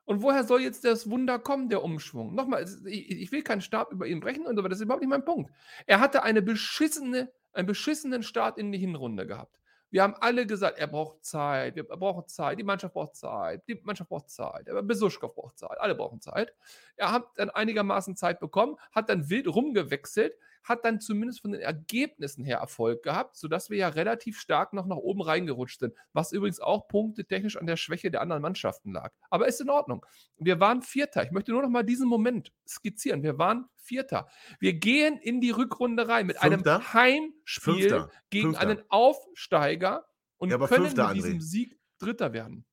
Und 0.06 0.24
woher 0.24 0.46
soll 0.46 0.62
jetzt 0.63 0.84
das 0.84 1.08
Wunder 1.08 1.38
kommen, 1.38 1.70
der 1.70 1.84
Umschwung? 1.84 2.34
Nochmal, 2.34 2.65
ich 2.88 3.32
will 3.32 3.44
keinen 3.44 3.62
Stab 3.62 3.91
über 3.91 4.08
ihn 4.08 4.20
brechen, 4.20 4.48
aber 4.48 4.68
das 4.68 4.80
ist 4.80 4.86
überhaupt 4.86 5.04
nicht 5.04 5.12
mein 5.12 5.26
Punkt. 5.26 5.52
Er 5.86 6.00
hatte 6.00 6.24
eine 6.24 6.41
beschissene, 6.41 7.32
einen 7.54 7.68
beschissenen 7.68 8.24
Start 8.24 8.58
in 8.58 8.72
die 8.72 8.80
Hinrunde 8.80 9.28
gehabt. 9.28 9.60
Wir 9.95 10.03
haben 10.03 10.15
alle 10.19 10.45
gesagt, 10.45 10.77
er 10.77 10.88
braucht 10.88 11.23
Zeit, 11.23 11.77
wir 11.77 11.86
brauchen 11.86 12.27
Zeit, 12.27 12.60
die 12.60 12.65
Mannschaft 12.65 12.93
braucht 12.93 13.15
Zeit, 13.15 13.63
die 13.65 13.79
Mannschaft 13.81 14.10
braucht 14.10 14.29
Zeit, 14.29 14.67
Besuschkow 14.84 15.34
braucht 15.34 15.58
Zeit, 15.58 15.79
alle 15.79 15.95
brauchen 15.95 16.19
Zeit. 16.19 16.53
Er 16.97 17.13
hat 17.13 17.23
dann 17.38 17.49
einigermaßen 17.49 18.17
Zeit 18.17 18.41
bekommen, 18.41 18.75
hat 18.91 19.08
dann 19.08 19.29
wild 19.29 19.47
rumgewechselt, 19.47 20.38
hat 20.65 20.84
dann 20.84 20.99
zumindest 20.99 21.41
von 21.41 21.51
den 21.51 21.62
Ergebnissen 21.62 22.43
her 22.43 22.58
Erfolg 22.58 23.04
gehabt, 23.04 23.38
sodass 23.38 23.69
wir 23.69 23.78
ja 23.78 23.88
relativ 23.89 24.39
stark 24.39 24.73
noch 24.73 24.88
nach 24.88 24.97
oben 24.97 25.21
reingerutscht 25.21 25.80
sind, 25.80 25.93
was 26.12 26.32
übrigens 26.32 26.60
auch 26.60 26.88
punktetechnisch 26.88 27.56
an 27.56 27.67
der 27.67 27.78
Schwäche 27.78 28.10
der 28.12 28.21
anderen 28.21 28.41
Mannschaften 28.41 28.91
lag. 28.91 29.13
Aber 29.30 29.47
ist 29.47 29.62
in 29.62 29.69
Ordnung. 29.69 30.06
Wir 30.38 30.60
waren 30.60 30.82
Vierter. 30.82 31.23
Ich 31.23 31.32
möchte 31.32 31.51
nur 31.51 31.62
noch 31.62 31.69
mal 31.69 31.84
diesen 31.84 32.08
Moment 32.10 32.51
skizzieren. 32.67 33.21
Wir 33.23 33.38
waren 33.38 33.69
Vierter. 33.75 34.28
Wir 34.60 34.73
gehen 34.73 35.17
in 35.19 35.39
die 35.39 35.51
Rückrunde 35.51 36.08
rein 36.08 36.25
mit 36.25 36.38
Fünfter? 36.39 36.75
einem 36.78 36.93
Heimspiel 36.93 37.73
Fünfter. 37.89 38.10
gegen 38.32 38.47
Fünfter. 38.56 38.67
einen 38.67 38.82
Aufsteiger 38.89 40.06
und 40.38 40.49
Ja, 40.49 40.58
können 40.58 40.84
Fünfter, 40.86 41.04
mit 41.08 41.12
André. 41.12 41.13
diesem 41.13 41.41
Sieg 41.41 41.78
Dritter 41.99 42.34
werden. 42.34 42.65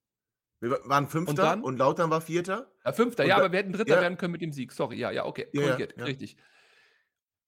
Wir 0.60 0.70
waren 0.84 1.08
Fünfter 1.08 1.34
dann? 1.42 1.62
und 1.62 1.76
Lautern 1.76 2.08
war 2.10 2.20
Vierter. 2.20 2.72
Ja, 2.84 2.92
Fünfter, 2.92 3.24
Und 3.24 3.28
ja, 3.28 3.36
aber 3.36 3.52
wir 3.52 3.58
hätten 3.58 3.72
Dritter 3.72 3.96
ja. 3.96 4.00
werden 4.00 4.16
können 4.16 4.32
mit 4.32 4.40
dem 4.42 4.52
Sieg. 4.52 4.72
Sorry, 4.72 4.96
ja, 4.96 5.10
ja, 5.10 5.24
okay, 5.26 5.46
korrigiert, 5.54 5.94
richtig. 6.00 6.36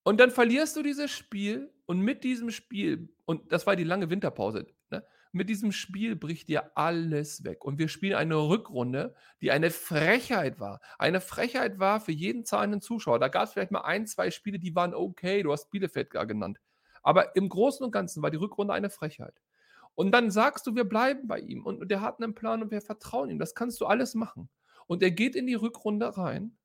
Und 0.04 0.20
dann 0.20 0.30
verlierst 0.30 0.76
du 0.76 0.82
dieses 0.82 1.10
Spiel 1.10 1.72
und 1.86 2.00
mit 2.00 2.24
diesem 2.24 2.50
Spiel, 2.50 3.08
und 3.24 3.50
das 3.52 3.66
war 3.66 3.74
die 3.74 3.84
lange 3.84 4.10
Winterpause, 4.10 4.66
ne? 4.90 5.04
mit 5.32 5.48
diesem 5.48 5.72
Spiel 5.72 6.14
bricht 6.14 6.48
dir 6.48 6.76
alles 6.76 7.42
weg. 7.42 7.64
Und 7.64 7.78
wir 7.78 7.88
spielen 7.88 8.14
eine 8.14 8.36
Rückrunde, 8.36 9.14
die 9.40 9.50
eine 9.50 9.70
Frechheit 9.70 10.60
war. 10.60 10.80
Eine 10.98 11.20
Frechheit 11.20 11.78
war 11.78 12.00
für 12.00 12.12
jeden 12.12 12.44
zahlenden 12.44 12.82
Zuschauer. 12.82 13.18
Da 13.18 13.28
gab 13.28 13.44
es 13.44 13.52
vielleicht 13.52 13.72
mal 13.72 13.80
ein, 13.80 14.06
zwei 14.06 14.30
Spiele, 14.30 14.58
die 14.58 14.76
waren 14.76 14.94
okay, 14.94 15.42
du 15.42 15.52
hast 15.52 15.70
Bielefeld 15.70 16.10
gar 16.10 16.26
genannt. 16.26 16.60
Aber 17.02 17.34
im 17.34 17.48
Großen 17.48 17.84
und 17.84 17.90
Ganzen 17.90 18.22
war 18.22 18.30
die 18.30 18.36
Rückrunde 18.36 18.74
eine 18.74 18.90
Frechheit. 18.90 19.34
Und 19.94 20.12
dann 20.12 20.30
sagst 20.30 20.66
du, 20.66 20.74
wir 20.74 20.84
bleiben 20.84 21.26
bei 21.28 21.38
ihm 21.38 21.64
und 21.64 21.88
der 21.90 22.00
hat 22.00 22.20
einen 22.20 22.34
Plan 22.34 22.62
und 22.62 22.70
wir 22.70 22.80
vertrauen 22.80 23.30
ihm. 23.30 23.38
Das 23.38 23.54
kannst 23.54 23.80
du 23.80 23.86
alles 23.86 24.14
machen. 24.14 24.48
Und 24.86 25.02
er 25.02 25.10
geht 25.10 25.34
in 25.34 25.46
die 25.46 25.54
Rückrunde 25.54 26.16
rein 26.16 26.56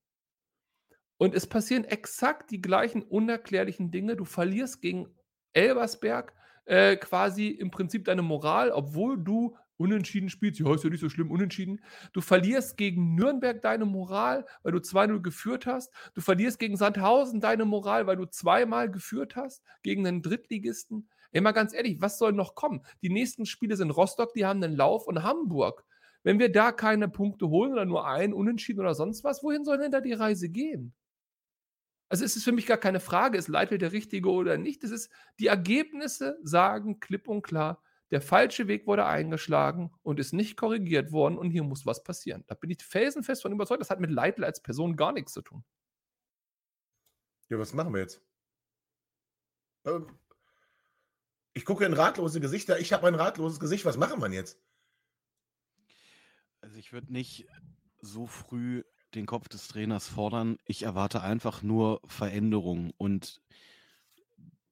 und 1.20 1.36
es 1.36 1.46
passieren 1.46 1.84
exakt 1.84 2.50
die 2.50 2.62
gleichen 2.62 3.04
unerklärlichen 3.04 3.92
Dinge. 3.92 4.16
Du 4.16 4.24
verlierst 4.24 4.82
gegen 4.82 5.14
Elversberg 5.52 6.34
äh, 6.64 6.96
quasi 6.96 7.50
im 7.50 7.72
Prinzip 7.72 8.06
deine 8.06 8.22
Moral, 8.22 8.72
obwohl 8.72 9.22
du 9.22 9.58
unentschieden 9.76 10.30
spielst. 10.30 10.62
Ja, 10.62 10.74
ist 10.74 10.86
ja 10.86 10.90
nicht 10.90 11.02
so 11.02 11.10
schlimm, 11.10 11.30
unentschieden. 11.30 11.82
Du 12.14 12.22
verlierst 12.22 12.78
gegen 12.78 13.16
Nürnberg 13.16 13.62
deine 13.62 13.84
Moral, 13.84 14.46
weil 14.64 14.72
du 14.72 14.80
2-0 14.80 15.22
geführt 15.22 15.66
hast. 15.66 15.94
Du 16.14 16.22
verlierst 16.22 16.58
gegen 16.58 16.78
Sandhausen 16.78 17.42
deine 17.42 17.66
Moral, 17.66 18.08
weil 18.08 18.16
du 18.16 18.26
zweimal 18.26 18.90
geführt 18.90 19.36
hast, 19.36 19.62
gegen 19.84 20.08
einen 20.08 20.22
Drittligisten. 20.22 21.10
Mal 21.34 21.52
ganz 21.52 21.74
ehrlich, 21.74 22.00
was 22.00 22.18
soll 22.18 22.32
noch 22.32 22.56
kommen? 22.56 22.82
Die 23.02 23.10
nächsten 23.10 23.46
Spiele 23.46 23.76
sind 23.76 23.92
Rostock, 23.92 24.34
die 24.34 24.46
haben 24.46 24.64
einen 24.64 24.78
Lauf 24.78 25.06
und 25.06 25.24
Hamburg. 25.24 25.84
Wenn 26.24 26.40
wir 26.40 26.50
da 26.50 26.72
keine 26.72 27.10
Punkte 27.10 27.50
holen 27.50 27.74
oder 27.74 27.86
nur 27.86 28.08
ein 28.08 28.34
Unentschieden 28.34 28.80
oder 28.80 28.96
sonst 28.96 29.26
was, 29.26 29.44
wohin 29.44 29.66
soll 29.66 29.80
denn 29.80 29.92
da 29.92 30.00
die 30.00 30.14
Reise 30.14 30.48
gehen? 30.48 30.94
Also 32.10 32.26
es 32.26 32.36
ist 32.36 32.44
für 32.44 32.52
mich 32.52 32.66
gar 32.66 32.78
keine 32.78 33.00
Frage, 33.00 33.38
ist 33.38 33.48
Leitl 33.48 33.78
der 33.78 33.92
Richtige 33.92 34.30
oder 34.32 34.58
nicht. 34.58 34.84
Es 34.84 34.92
ist, 34.92 35.12
die 35.40 35.48
Ergebnisse 35.48 36.40
sagen 36.44 37.00
klipp 37.00 37.28
und 37.28 37.44
klar, 37.44 37.84
der 38.12 38.22
falsche 38.22 38.68
Weg 38.68 38.88
wurde 38.88 39.06
eingeschlagen 39.06 39.94
und 40.02 40.20
ist 40.20 40.34
nicht 40.34 40.58
korrigiert 40.58 41.12
worden 41.12 41.38
und 41.38 41.52
hier 41.52 41.64
muss 41.64 41.86
was 41.86 42.04
passieren. 42.04 42.44
Da 42.48 42.56
bin 42.56 42.72
ich 42.72 42.84
felsenfest 42.84 43.44
von 43.44 43.52
überzeugt. 43.52 43.82
Das 43.82 43.92
hat 43.92 44.00
mit 44.00 44.10
Leitl 44.10 44.44
als 44.44 44.62
Person 44.62 44.96
gar 44.98 45.12
nichts 45.14 45.34
zu 45.34 45.44
tun. 45.44 45.64
Ja, 47.50 47.60
was 47.60 47.74
machen 47.74 47.94
wir 47.94 48.02
jetzt? 48.02 48.22
Ähm, 49.86 50.20
Ich 51.54 51.66
gucke 51.66 51.86
in 51.86 51.94
ratlose 51.94 52.40
Gesichter. 52.40 52.80
Ich 52.80 52.94
habe 52.94 53.08
ein 53.08 53.16
ratloses 53.16 53.60
Gesicht. 53.60 53.86
Was 53.86 53.98
machen 53.98 54.22
wir 54.22 54.30
jetzt? 54.32 54.60
Also 56.62 56.78
ich 56.78 56.92
würde 56.92 57.12
nicht 57.12 57.48
so 58.02 58.28
früh 58.28 58.84
den 59.16 59.26
Kopf 59.26 59.48
des 59.50 59.68
Trainers 59.68 60.08
fordern. 60.08 60.58
Ich 60.66 60.84
erwarte 60.84 61.22
einfach 61.22 61.62
nur 61.64 62.02
Veränderungen. 62.08 62.92
Und 62.98 63.42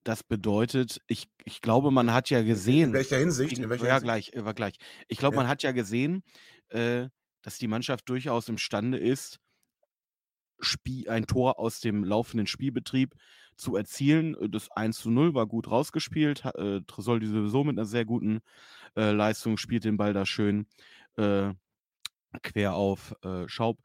das 0.03 0.23
bedeutet, 0.23 1.01
ich, 1.07 1.27
ich 1.43 1.61
glaube, 1.61 1.91
man 1.91 2.13
hat 2.13 2.29
ja 2.29 2.39
In 2.39 2.45
gesehen, 2.45 2.93
welcher 2.93 3.17
Hinsicht? 3.17 3.57
In 3.57 3.69
welcher 3.69 3.87
ja 3.87 3.99
Hinsicht? 3.99 4.03
gleich, 4.03 4.33
äh, 4.33 4.45
war 4.45 4.53
gleich. 4.53 4.75
Ich 5.07 5.17
glaube, 5.17 5.35
Ja. 5.35 5.41
man 5.41 5.47
hat 5.47 5.63
ja 5.63 5.71
gesehen, 5.71 6.23
äh, 6.69 7.09
dass 7.41 7.57
die 7.57 7.67
Mannschaft 7.67 8.07
durchaus 8.09 8.49
imstande 8.49 8.97
ist, 8.97 9.39
Spie 10.59 11.07
ein 11.07 11.27
Tor 11.27 11.59
aus 11.59 11.81
dem 11.81 12.03
laufenden 12.03 12.47
Spielbetrieb 12.47 13.13
zu 13.57 13.75
erzielen. 13.75 14.35
Das 14.51 14.71
1 14.71 14.97
zu 14.99 15.11
0 15.11 15.33
war 15.35 15.45
gut 15.45 15.69
rausgespielt. 15.69 16.45
Äh, 16.45 16.81
Tresoldi 16.87 17.27
sowieso 17.27 17.63
mit 17.63 17.77
einer 17.77 17.85
sehr 17.85 18.05
guten 18.05 18.39
äh, 18.95 19.11
Leistung, 19.11 19.57
spielt 19.57 19.83
den 19.83 19.97
Ball 19.97 20.13
da 20.13 20.25
schön 20.25 20.67
äh, 21.17 21.53
quer 22.43 22.75
auf 22.75 23.15
äh, 23.23 23.47
Schaub. 23.47 23.79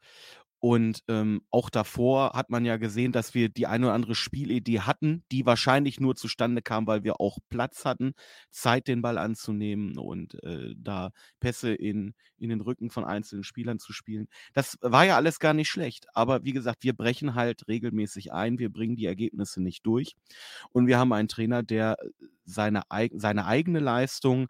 Und 0.63 1.03
ähm, 1.09 1.41
auch 1.51 1.69
davor 1.69 2.31
hat 2.35 2.49
man 2.49 2.63
ja 2.63 2.77
gesehen, 2.77 3.11
dass 3.11 3.33
wir 3.33 3.49
die 3.49 3.67
eine 3.67 3.87
oder 3.87 3.95
andere 3.95 4.15
Spielidee 4.15 4.79
hatten, 4.79 5.25
die 5.29 5.45
wahrscheinlich 5.45 5.99
nur 5.99 6.15
zustande 6.15 6.61
kam, 6.61 6.87
weil 6.87 7.03
wir 7.03 7.19
auch 7.19 7.39
Platz 7.49 7.83
hatten, 7.83 8.13
Zeit, 8.49 8.87
den 8.87 9.01
Ball 9.01 9.17
anzunehmen 9.17 9.97
und 9.97 10.41
äh, 10.41 10.73
da 10.77 11.11
Pässe 11.41 11.73
in, 11.73 12.13
in 12.37 12.47
den 12.47 12.61
Rücken 12.61 12.91
von 12.91 13.03
einzelnen 13.03 13.43
Spielern 13.43 13.77
zu 13.77 13.91
spielen. 13.91 14.29
Das 14.53 14.77
war 14.79 15.03
ja 15.03 15.17
alles 15.17 15.41
gar 15.41 15.53
nicht 15.53 15.67
schlecht. 15.67 16.05
Aber 16.13 16.45
wie 16.45 16.53
gesagt, 16.53 16.85
wir 16.85 16.93
brechen 16.93 17.35
halt 17.35 17.67
regelmäßig 17.67 18.31
ein, 18.31 18.57
wir 18.57 18.71
bringen 18.71 18.95
die 18.95 19.05
Ergebnisse 19.05 19.61
nicht 19.61 19.85
durch. 19.85 20.15
Und 20.71 20.87
wir 20.87 20.97
haben 20.97 21.11
einen 21.11 21.27
Trainer, 21.27 21.61
der 21.61 21.97
seine, 22.45 22.89
eig 22.89 23.11
seine 23.15 23.47
eigene 23.47 23.79
Leistung 23.79 24.47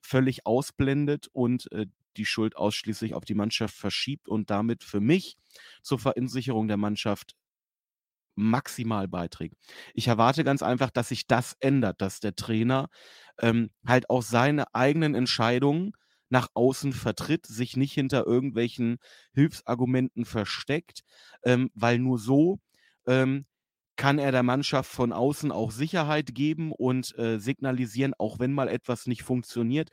völlig 0.00 0.44
ausblendet 0.44 1.28
und 1.32 1.70
äh, 1.70 1.86
die 2.16 2.26
Schuld 2.26 2.56
ausschließlich 2.56 3.14
auf 3.14 3.24
die 3.24 3.34
Mannschaft 3.34 3.74
verschiebt 3.74 4.28
und 4.28 4.50
damit 4.50 4.84
für 4.84 5.00
mich 5.00 5.36
zur 5.82 5.98
Verunsicherung 5.98 6.68
der 6.68 6.76
Mannschaft 6.76 7.34
maximal 8.34 9.08
beiträgt. 9.08 9.56
Ich 9.94 10.08
erwarte 10.08 10.42
ganz 10.44 10.62
einfach, 10.62 10.90
dass 10.90 11.08
sich 11.08 11.26
das 11.26 11.54
ändert, 11.60 12.00
dass 12.00 12.20
der 12.20 12.34
Trainer 12.34 12.88
ähm, 13.38 13.70
halt 13.86 14.08
auch 14.10 14.22
seine 14.22 14.74
eigenen 14.74 15.14
Entscheidungen 15.14 15.92
nach 16.30 16.48
außen 16.54 16.92
vertritt, 16.94 17.44
sich 17.46 17.76
nicht 17.76 17.92
hinter 17.92 18.26
irgendwelchen 18.26 18.98
Hilfsargumenten 19.34 20.24
versteckt, 20.24 21.02
ähm, 21.44 21.70
weil 21.74 21.98
nur 21.98 22.18
so 22.18 22.58
ähm, 23.06 23.44
kann 23.96 24.18
er 24.18 24.32
der 24.32 24.42
Mannschaft 24.42 24.90
von 24.90 25.12
außen 25.12 25.52
auch 25.52 25.70
Sicherheit 25.70 26.34
geben 26.34 26.72
und 26.72 27.16
äh, 27.18 27.38
signalisieren, 27.38 28.14
auch 28.18 28.38
wenn 28.38 28.52
mal 28.52 28.68
etwas 28.68 29.06
nicht 29.06 29.22
funktioniert, 29.22 29.90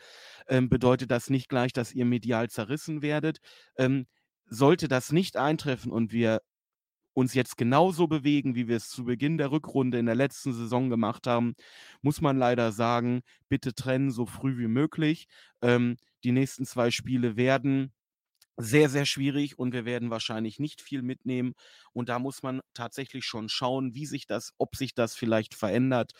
ähm, 0.47 0.69
bedeutet 0.69 1.11
das 1.11 1.29
nicht 1.29 1.49
gleich, 1.49 1.73
dass 1.73 1.93
ihr 1.93 2.05
medial 2.05 2.49
zerrissen 2.49 3.01
werdet. 3.01 3.39
Ähm, 3.77 4.07
sollte 4.45 4.87
das 4.87 5.11
nicht 5.11 5.37
eintreffen 5.37 5.91
und 5.91 6.11
wir 6.11 6.41
uns 7.13 7.33
jetzt 7.33 7.57
genauso 7.57 8.07
bewegen, 8.07 8.55
wie 8.55 8.67
wir 8.67 8.77
es 8.77 8.89
zu 8.89 9.03
Beginn 9.03 9.37
der 9.37 9.51
Rückrunde 9.51 9.99
in 9.99 10.05
der 10.05 10.15
letzten 10.15 10.53
Saison 10.53 10.89
gemacht 10.89 11.27
haben, 11.27 11.53
muss 12.01 12.21
man 12.21 12.37
leider 12.37 12.71
sagen, 12.71 13.21
bitte 13.49 13.73
trennen 13.73 14.11
so 14.11 14.25
früh 14.25 14.57
wie 14.57 14.67
möglich. 14.67 15.27
Ähm, 15.61 15.97
die 16.23 16.31
nächsten 16.31 16.65
zwei 16.65 16.91
Spiele 16.91 17.35
werden 17.35 17.91
sehr, 18.59 18.89
sehr 18.89 19.05
schwierig 19.05 19.57
und 19.57 19.73
wir 19.73 19.85
werden 19.85 20.09
wahrscheinlich 20.09 20.59
nicht 20.59 20.81
viel 20.81 21.01
mitnehmen. 21.01 21.53
Und 21.93 22.09
da 22.09 22.19
muss 22.19 22.43
man 22.43 22.61
tatsächlich 22.73 23.25
schon 23.25 23.49
schauen, 23.49 23.95
wie 23.95 24.05
sich 24.05 24.27
das, 24.27 24.53
ob 24.57 24.75
sich 24.75 24.93
das 24.93 25.15
vielleicht 25.15 25.55
verändert. 25.55 26.11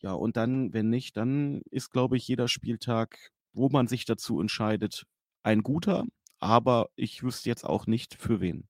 Ja, 0.00 0.12
und 0.12 0.36
dann, 0.36 0.72
wenn 0.72 0.90
nicht, 0.90 1.16
dann 1.16 1.62
ist, 1.70 1.90
glaube 1.90 2.16
ich, 2.16 2.26
jeder 2.28 2.48
Spieltag, 2.48 3.32
wo 3.52 3.68
man 3.68 3.88
sich 3.88 4.04
dazu 4.04 4.40
entscheidet, 4.40 5.04
ein 5.42 5.62
guter. 5.62 6.04
Aber 6.40 6.88
ich 6.96 7.22
wüsste 7.22 7.48
jetzt 7.48 7.64
auch 7.64 7.86
nicht 7.86 8.14
für 8.14 8.40
wen. 8.40 8.68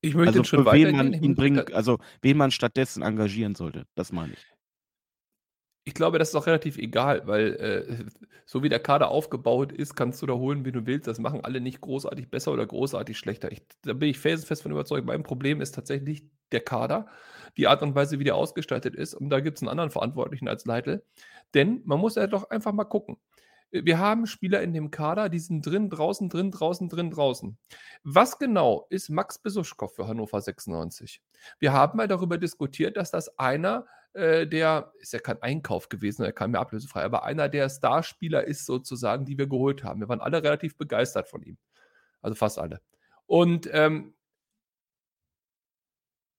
Ich 0.00 0.14
möchte 0.14 0.40
Also 0.40 0.44
für 0.44 0.66
wen 0.72 0.96
man 0.96 1.12
ihn 1.12 1.34
bringen, 1.34 1.72
also 1.72 1.98
wen 2.22 2.36
man 2.36 2.50
stattdessen 2.50 3.02
engagieren 3.02 3.54
sollte. 3.54 3.86
Das 3.94 4.12
meine 4.12 4.32
ich. 4.34 4.51
Ich 5.84 5.94
glaube, 5.94 6.18
das 6.18 6.28
ist 6.28 6.36
auch 6.36 6.46
relativ 6.46 6.78
egal, 6.78 7.26
weil 7.26 7.54
äh, 7.54 8.04
so 8.46 8.62
wie 8.62 8.68
der 8.68 8.78
Kader 8.78 9.08
aufgebaut 9.08 9.72
ist, 9.72 9.96
kannst 9.96 10.22
du 10.22 10.26
da 10.26 10.34
holen, 10.34 10.64
wie 10.64 10.70
du 10.70 10.86
willst. 10.86 11.08
Das 11.08 11.18
machen 11.18 11.44
alle 11.44 11.60
nicht 11.60 11.80
großartig 11.80 12.30
besser 12.30 12.52
oder 12.52 12.64
großartig 12.66 13.18
schlechter. 13.18 13.50
Ich, 13.50 13.62
da 13.82 13.92
bin 13.92 14.08
ich 14.08 14.18
felsenfest 14.18 14.62
von 14.62 14.70
überzeugt. 14.70 15.06
Mein 15.06 15.24
Problem 15.24 15.60
ist 15.60 15.74
tatsächlich 15.74 16.22
der 16.52 16.60
Kader, 16.60 17.06
die 17.56 17.66
Art 17.66 17.82
und 17.82 17.94
Weise, 17.96 18.20
wie 18.20 18.24
der 18.24 18.36
ausgestaltet 18.36 18.94
ist. 18.94 19.14
Und 19.14 19.30
da 19.30 19.40
gibt 19.40 19.58
es 19.58 19.62
einen 19.62 19.70
anderen 19.70 19.90
Verantwortlichen 19.90 20.48
als 20.48 20.66
Leitl. 20.66 21.02
Denn 21.54 21.82
man 21.84 21.98
muss 21.98 22.14
ja 22.14 22.28
doch 22.28 22.50
einfach 22.50 22.72
mal 22.72 22.84
gucken. 22.84 23.16
Wir 23.72 23.98
haben 23.98 24.26
Spieler 24.26 24.60
in 24.60 24.74
dem 24.74 24.90
Kader, 24.90 25.30
die 25.30 25.38
sind 25.38 25.64
drin, 25.64 25.88
draußen, 25.88 26.28
drin, 26.28 26.50
draußen, 26.50 26.90
drin, 26.90 27.10
draußen. 27.10 27.56
Was 28.04 28.38
genau 28.38 28.86
ist 28.90 29.08
Max 29.08 29.38
Besuschkow 29.38 29.90
für 29.92 30.06
Hannover 30.06 30.42
96? 30.42 31.22
Wir 31.58 31.72
haben 31.72 31.96
mal 31.96 32.06
darüber 32.06 32.36
diskutiert, 32.36 32.98
dass 32.98 33.10
das 33.10 33.38
einer 33.38 33.86
äh, 34.14 34.46
der, 34.46 34.92
ist 34.98 35.12
ja 35.12 35.18
kein 35.18 35.40
Einkauf 35.42 35.88
gewesen, 35.88 36.24
er 36.24 36.32
kam 36.32 36.52
mir 36.52 36.58
ablösefrei, 36.58 37.02
aber 37.02 37.24
einer 37.24 37.48
der 37.48 37.68
Starspieler 37.68 38.44
ist 38.44 38.66
sozusagen, 38.66 39.24
die 39.24 39.38
wir 39.38 39.46
geholt 39.46 39.84
haben. 39.84 40.00
Wir 40.00 40.08
waren 40.08 40.20
alle 40.20 40.42
relativ 40.42 40.76
begeistert 40.76 41.28
von 41.28 41.42
ihm. 41.42 41.58
Also 42.20 42.34
fast 42.34 42.58
alle. 42.58 42.80
Und 43.26 43.68
ähm, 43.72 44.14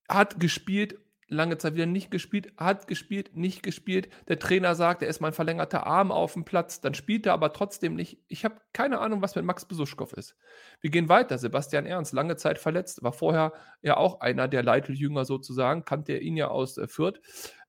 hat 0.08 0.40
gespielt, 0.40 1.00
lange 1.28 1.58
Zeit 1.58 1.74
wieder 1.74 1.86
nicht 1.86 2.12
gespielt, 2.12 2.54
hat 2.58 2.88
gespielt, 2.88 3.36
nicht 3.36 3.64
gespielt. 3.64 4.10
Der 4.28 4.40
Trainer 4.40 4.76
sagt, 4.76 5.02
er 5.02 5.08
ist 5.08 5.22
mein 5.22 5.34
verlängerter 5.34 5.86
Arm 5.86 6.12
auf 6.12 6.34
dem 6.34 6.46
Platz, 6.46 6.82
dann 6.82 6.94
spielt 6.94 7.26
er 7.26 7.34
aber 7.34 7.54
trotzdem 7.54 7.96
nicht. 7.96 8.20
Ich 8.28 8.46
habe 8.46 8.62
keine 8.74 9.00
Ahnung, 9.00 9.22
was 9.22 9.36
mit 9.36 9.46
Max 9.46 9.66
Besuschkow 9.66 10.12
ist. 10.14 10.36
Wir 10.82 10.90
gehen 10.90 11.10
weiter. 11.10 11.38
Sebastian 11.38 11.86
Ernst, 11.86 12.14
lange 12.14 12.36
Zeit 12.36 12.60
verletzt, 12.60 13.04
war 13.04 13.14
vorher 13.14 13.54
ja 13.82 13.98
auch 13.98 14.22
einer 14.22 14.48
der 14.48 14.64
Leiteljünger 14.64 15.26
sozusagen, 15.26 15.86
kannte 15.86 16.14
er 16.14 16.22
ihn 16.22 16.38
ja 16.38 16.48
aus 16.48 16.78
äh, 16.78 16.88
Fürth. 16.88 17.20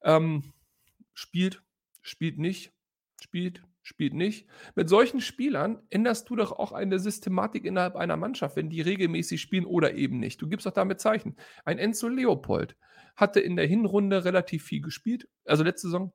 Ähm, 0.03 0.53
spielt, 1.13 1.63
spielt 2.03 2.39
nicht, 2.39 2.73
spielt, 3.21 3.63
spielt 3.85 4.15
nicht. 4.15 4.49
Mit 4.75 4.89
solchen 4.89 5.21
Spielern 5.21 5.83
änderst 5.91 6.29
du 6.29 6.37
doch 6.37 6.53
auch 6.53 6.73
eine 6.73 6.99
Systematik 6.99 7.65
innerhalb 7.65 7.95
einer 7.95 8.17
Mannschaft, 8.17 8.57
wenn 8.57 8.71
die 8.71 8.81
regelmäßig 8.81 9.41
spielen 9.41 9.67
oder 9.67 9.95
eben 9.95 10.19
nicht. 10.19 10.43
Du 10.43 10.49
gibst 10.49 10.67
doch 10.67 10.73
damit 10.73 11.01
Zeichen. 11.01 11.37
Ein 11.65 11.79
Enzo 11.79 12.09
Leopold 12.09 12.77
hatte 13.15 13.41
in 13.41 13.57
der 13.57 13.67
Hinrunde 13.67 14.25
relativ 14.25 14.65
viel 14.65 14.81
gespielt, 14.81 15.29
also 15.45 15.63
letzte 15.63 15.89
Saison. 15.89 16.13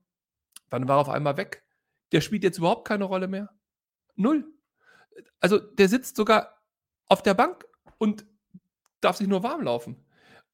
Dann 0.70 0.88
war 0.88 0.98
er 0.98 1.02
auf 1.02 1.10
einmal 1.10 1.38
weg. 1.38 1.64
Der 2.12 2.22
spielt 2.22 2.44
jetzt 2.44 2.58
überhaupt 2.58 2.88
keine 2.88 3.06
Rolle 3.06 3.28
mehr. 3.28 3.50
Null. 4.16 4.52
Also 5.40 5.60
der 5.60 5.88
sitzt 5.88 6.16
sogar 6.16 6.62
auf 7.08 7.22
der 7.22 7.36
Bank 7.36 7.66
und 8.00 8.26
darf 9.00 9.18
sich 9.18 9.28
nur 9.28 9.44
warm 9.44 9.62
laufen. 9.62 10.04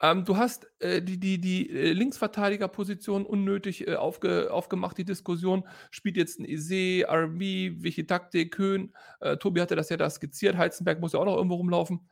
Ähm, 0.01 0.25
du 0.25 0.35
hast 0.37 0.67
äh, 0.79 1.01
die, 1.01 1.19
die, 1.19 1.39
die 1.39 1.69
äh, 1.69 1.93
Linksverteidigerposition 1.93 3.25
unnötig 3.25 3.87
äh, 3.87 3.95
aufge, 3.95 4.51
aufgemacht, 4.51 4.97
die 4.97 5.05
Diskussion. 5.05 5.65
Spielt 5.89 6.17
jetzt 6.17 6.39
ein 6.39 6.45
Ise, 6.45 7.05
RB, 7.09 7.81
welche 7.83 8.05
Taktik, 8.05 8.57
Höhen. 8.57 8.93
Äh, 9.21 9.37
Tobi 9.37 9.61
hatte 9.61 9.75
das 9.75 9.89
ja 9.89 9.97
da 9.97 10.09
skizziert. 10.09 10.57
Heizenberg 10.57 10.99
muss 10.99 11.13
ja 11.13 11.19
auch 11.19 11.25
noch 11.25 11.37
irgendwo 11.37 11.55
rumlaufen. 11.55 12.09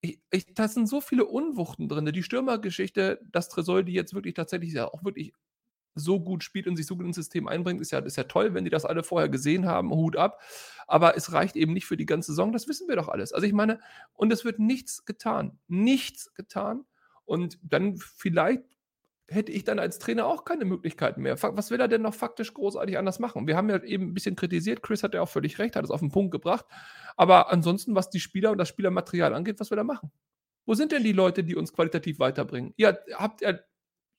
Ich, 0.00 0.20
ich, 0.30 0.54
da 0.54 0.68
sind 0.68 0.88
so 0.88 1.00
viele 1.00 1.26
Unwuchten 1.26 1.88
drin. 1.88 2.06
Die 2.06 2.22
Stürmergeschichte, 2.22 3.20
dass 3.32 3.48
Tresoldi 3.48 3.92
jetzt 3.92 4.14
wirklich 4.14 4.34
tatsächlich 4.34 4.72
ja 4.72 4.86
auch 4.88 5.04
wirklich 5.04 5.32
so 5.94 6.20
gut 6.20 6.44
spielt 6.44 6.68
und 6.68 6.76
sich 6.76 6.86
so 6.86 6.96
gut 6.96 7.06
ins 7.06 7.16
System 7.16 7.48
einbringt, 7.48 7.80
ist 7.80 7.90
ja, 7.90 7.98
ist 8.00 8.16
ja 8.16 8.24
toll, 8.24 8.54
wenn 8.54 8.64
die 8.64 8.70
das 8.70 8.84
alle 8.84 9.02
vorher 9.02 9.28
gesehen 9.28 9.66
haben, 9.66 9.90
Hut 9.90 10.16
ab. 10.16 10.40
Aber 10.86 11.16
es 11.16 11.32
reicht 11.32 11.56
eben 11.56 11.72
nicht 11.72 11.86
für 11.86 11.96
die 11.96 12.06
ganze 12.06 12.32
Saison, 12.32 12.52
das 12.52 12.68
wissen 12.68 12.88
wir 12.88 12.96
doch 12.96 13.08
alles. 13.08 13.32
Also 13.32 13.46
ich 13.46 13.52
meine, 13.52 13.80
und 14.14 14.32
es 14.32 14.44
wird 14.44 14.58
nichts 14.60 15.04
getan. 15.04 15.58
Nichts 15.68 16.32
getan. 16.34 16.84
Und 17.28 17.58
dann 17.62 17.98
vielleicht 17.98 18.64
hätte 19.30 19.52
ich 19.52 19.62
dann 19.62 19.78
als 19.78 19.98
Trainer 19.98 20.26
auch 20.26 20.46
keine 20.46 20.64
Möglichkeiten 20.64 21.20
mehr. 21.20 21.40
Was 21.42 21.70
will 21.70 21.78
er 21.78 21.88
denn 21.88 22.00
noch 22.00 22.14
faktisch 22.14 22.54
großartig 22.54 22.96
anders 22.96 23.18
machen? 23.18 23.46
Wir 23.46 23.56
haben 23.58 23.68
ja 23.68 23.82
eben 23.82 24.04
ein 24.04 24.14
bisschen 24.14 24.36
kritisiert, 24.36 24.82
Chris 24.82 25.02
hat 25.02 25.12
ja 25.12 25.20
auch 25.20 25.28
völlig 25.28 25.58
recht, 25.58 25.76
hat 25.76 25.84
es 25.84 25.90
auf 25.90 26.00
den 26.00 26.10
Punkt 26.10 26.32
gebracht. 26.32 26.64
Aber 27.16 27.52
ansonsten, 27.52 27.94
was 27.94 28.08
die 28.08 28.20
Spieler 28.20 28.50
und 28.50 28.58
das 28.58 28.68
Spielermaterial 28.68 29.34
angeht, 29.34 29.60
was 29.60 29.70
will 29.70 29.78
er 29.78 29.84
machen? 29.84 30.10
Wo 30.64 30.72
sind 30.72 30.92
denn 30.92 31.04
die 31.04 31.12
Leute, 31.12 31.44
die 31.44 31.56
uns 31.56 31.74
qualitativ 31.74 32.18
weiterbringen? 32.18 32.72
Ihr 32.76 32.98
habt 33.12 33.42
ja 33.42 33.58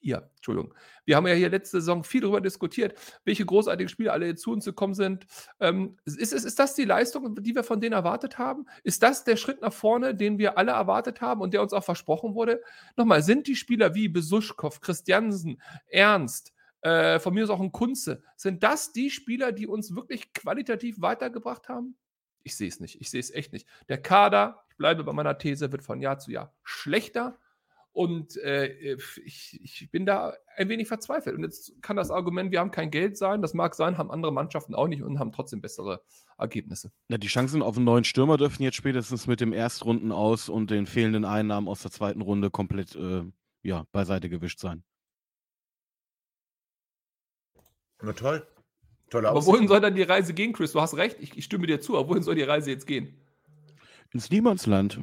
ihr, 0.01 0.29
Entschuldigung. 0.35 0.73
Wir 1.05 1.15
haben 1.15 1.27
ja 1.27 1.33
hier 1.33 1.49
letzte 1.49 1.79
Saison 1.79 2.03
viel 2.03 2.21
darüber 2.21 2.41
diskutiert, 2.41 2.93
welche 3.25 3.45
großartigen 3.45 3.89
Spieler 3.89 4.13
alle 4.13 4.35
zu 4.35 4.51
uns 4.51 4.65
gekommen 4.65 4.93
sind. 4.93 5.25
Ähm, 5.59 5.97
ist, 6.05 6.33
ist, 6.33 6.45
ist 6.45 6.59
das 6.59 6.75
die 6.75 6.85
Leistung, 6.85 7.35
die 7.41 7.55
wir 7.55 7.63
von 7.63 7.81
denen 7.81 7.93
erwartet 7.93 8.38
haben? 8.38 8.65
Ist 8.83 9.03
das 9.03 9.23
der 9.23 9.35
Schritt 9.35 9.62
nach 9.62 9.73
vorne, 9.73 10.15
den 10.15 10.38
wir 10.38 10.57
alle 10.57 10.71
erwartet 10.71 11.21
haben 11.21 11.41
und 11.41 11.53
der 11.53 11.62
uns 11.62 11.73
auch 11.73 11.83
versprochen 11.83 12.35
wurde? 12.35 12.62
Nochmal, 12.95 13.23
sind 13.23 13.47
die 13.47 13.55
Spieler 13.55 13.95
wie 13.95 14.07
Besuschkow, 14.07 14.79
Christiansen, 14.81 15.62
Ernst, 15.88 16.53
äh, 16.81 17.19
von 17.19 17.33
mir 17.33 17.43
ist 17.43 17.49
auch 17.49 17.59
ein 17.59 17.71
Kunze, 17.71 18.23
sind 18.35 18.63
das 18.63 18.91
die 18.93 19.09
Spieler, 19.09 19.51
die 19.51 19.67
uns 19.67 19.95
wirklich 19.95 20.33
qualitativ 20.33 21.01
weitergebracht 21.01 21.67
haben? 21.67 21.97
Ich 22.43 22.55
sehe 22.55 22.69
es 22.69 22.79
nicht. 22.79 23.01
Ich 23.01 23.09
sehe 23.09 23.19
es 23.19 23.31
echt 23.31 23.51
nicht. 23.51 23.67
Der 23.89 24.01
Kader, 24.01 24.63
ich 24.69 24.77
bleibe 24.77 25.03
bei 25.03 25.12
meiner 25.12 25.38
These, 25.38 25.71
wird 25.71 25.83
von 25.83 25.99
Jahr 25.99 26.19
zu 26.19 26.31
Jahr 26.31 26.53
schlechter 26.63 27.38
und 27.91 28.38
äh, 28.38 28.95
ich, 29.25 29.60
ich, 29.62 29.91
bin 29.91 30.06
da 30.06 30.34
ein 30.56 30.69
wenig 30.69 30.88
verzweifelt. 30.88 31.36
Und 31.36 31.43
jetzt 31.43 31.82
kann 31.82 31.97
das 31.97 32.12
Argument, 32.12 32.52
wir 32.52 32.60
haben 32.60 32.71
kein 32.71 32.91
Geld 32.91 33.17
sein, 33.17 33.41
das 33.41 33.54
mag 33.54 33.75
sein, 33.75 33.97
haben 33.97 34.12
andere 34.12 34.32
Mannschaften 34.32 34.75
auch 34.75 34.88
nicht 34.88 35.02
und 35.02 35.19
haben 35.19 35.32
trotzdem 35.32 35.62
bessere 35.62 36.02
Ergebnisse. 36.38 36.91
Ja, 37.10 37.17
die 37.17 37.28
Chancen 37.28 37.62
auf 37.62 37.75
einen 37.75 37.86
neuen 37.86 38.04
Stürmer 38.04 38.38
dürfen 38.38 38.63
jetzt 38.63 38.75
spätestens 38.75 39.28
mit 39.28 39.41
dem 39.41 39.54
Erstrunden 39.54 40.12
aus 40.12 40.49
und 40.49 40.69
den 40.69 40.86
fehlenden 40.86 41.25
Einnahmen 41.25 41.67
aus 41.67 41.82
der 41.82 41.91
zweiten 41.91 42.21
Runde 42.21 42.52
komplett 42.52 42.95
äh, 42.95 43.23
ja, 43.63 43.86
beiseite 43.91 44.30
gewischt 44.30 44.60
sein. 44.60 44.84
Na 48.02 48.13
toll. 48.13 48.47
Tolle 49.10 49.30
Aber 49.30 49.45
wohin 49.45 49.67
soll 49.67 49.82
dann 49.82 49.95
die 49.95 50.04
Reise 50.04 50.34
gehen, 50.34 50.54
Chris? 50.54 50.71
Du 50.71 50.82
hast 50.82 50.95
recht, 50.95 51.17
ich, 51.19 51.36
ich 51.36 51.45
stimme 51.45 51.65
dir 51.65 51.82
zu, 51.82 51.97
aber 51.97 52.10
wohin 52.10 52.23
soll 52.23 52.36
die 52.36 52.43
Reise 52.43 52.69
jetzt 52.69 52.86
gehen? 52.86 53.19
Ins 54.12 54.30
Niemandsland. 54.30 55.02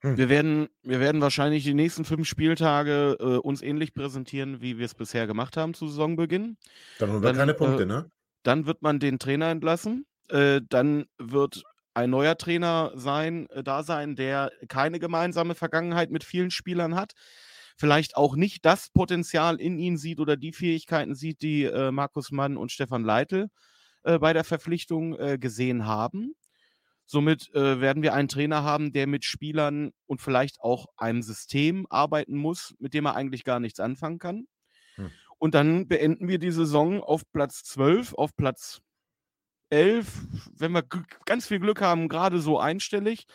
Hm. 0.00 0.16
Wir, 0.16 0.28
werden, 0.28 0.68
wir 0.82 1.00
werden 1.00 1.20
wahrscheinlich 1.20 1.64
die 1.64 1.74
nächsten 1.74 2.04
fünf 2.04 2.28
Spieltage 2.28 3.16
äh, 3.18 3.24
uns 3.38 3.62
ähnlich 3.62 3.94
präsentieren, 3.94 4.60
wie 4.60 4.78
wir 4.78 4.84
es 4.84 4.94
bisher 4.94 5.26
gemacht 5.26 5.56
haben 5.56 5.74
zu 5.74 5.88
Saisonbeginn. 5.88 6.58
Dann 6.98 7.10
holen 7.10 7.22
wir 7.22 7.28
Dann, 7.28 7.36
keine 7.36 7.54
Punkte, 7.54 7.84
äh, 7.84 7.86
ne? 7.86 8.10
Dann 8.42 8.66
wird 8.66 8.82
man 8.82 9.00
den 9.00 9.18
Trainer 9.18 9.48
entlassen. 9.48 10.06
Äh, 10.28 10.60
dann 10.68 11.06
wird 11.18 11.62
ein 11.94 12.10
neuer 12.10 12.36
Trainer 12.36 12.92
sein, 12.94 13.48
äh, 13.50 13.62
da 13.62 13.82
sein, 13.82 14.16
der 14.16 14.52
keine 14.68 14.98
gemeinsame 14.98 15.54
Vergangenheit 15.54 16.10
mit 16.10 16.24
vielen 16.24 16.50
Spielern 16.50 16.94
hat. 16.94 17.12
Vielleicht 17.78 18.16
auch 18.16 18.36
nicht 18.36 18.64
das 18.64 18.90
Potenzial 18.90 19.60
in 19.60 19.78
ihn 19.78 19.96
sieht 19.96 20.20
oder 20.20 20.36
die 20.36 20.52
Fähigkeiten 20.52 21.14
sieht, 21.14 21.42
die 21.42 21.64
äh, 21.64 21.90
Markus 21.90 22.30
Mann 22.30 22.56
und 22.56 22.72
Stefan 22.72 23.04
Leitl 23.04 23.48
äh, 24.02 24.18
bei 24.18 24.32
der 24.32 24.44
Verpflichtung 24.44 25.18
äh, 25.18 25.38
gesehen 25.38 25.86
haben. 25.86 26.34
Somit 27.06 27.54
äh, 27.54 27.80
werden 27.80 28.02
wir 28.02 28.14
einen 28.14 28.28
Trainer 28.28 28.64
haben, 28.64 28.92
der 28.92 29.06
mit 29.06 29.24
Spielern 29.24 29.92
und 30.06 30.20
vielleicht 30.20 30.60
auch 30.60 30.86
einem 30.96 31.22
System 31.22 31.86
arbeiten 31.88 32.36
muss, 32.36 32.74
mit 32.78 32.94
dem 32.94 33.06
er 33.06 33.14
eigentlich 33.14 33.44
gar 33.44 33.60
nichts 33.60 33.78
anfangen 33.78 34.18
kann. 34.18 34.46
Hm. 34.96 35.10
Und 35.38 35.54
dann 35.54 35.86
beenden 35.86 36.28
wir 36.28 36.38
die 36.38 36.50
Saison 36.50 37.02
auf 37.02 37.22
Platz 37.32 37.62
12, 37.64 38.14
auf 38.14 38.34
Platz 38.36 38.80
11, 39.70 40.06
wenn 40.58 40.72
wir 40.72 40.82
ganz 41.24 41.46
viel 41.46 41.60
Glück 41.60 41.80
haben, 41.80 42.08
gerade 42.08 42.40
so 42.40 42.58
einstellig 42.58 43.26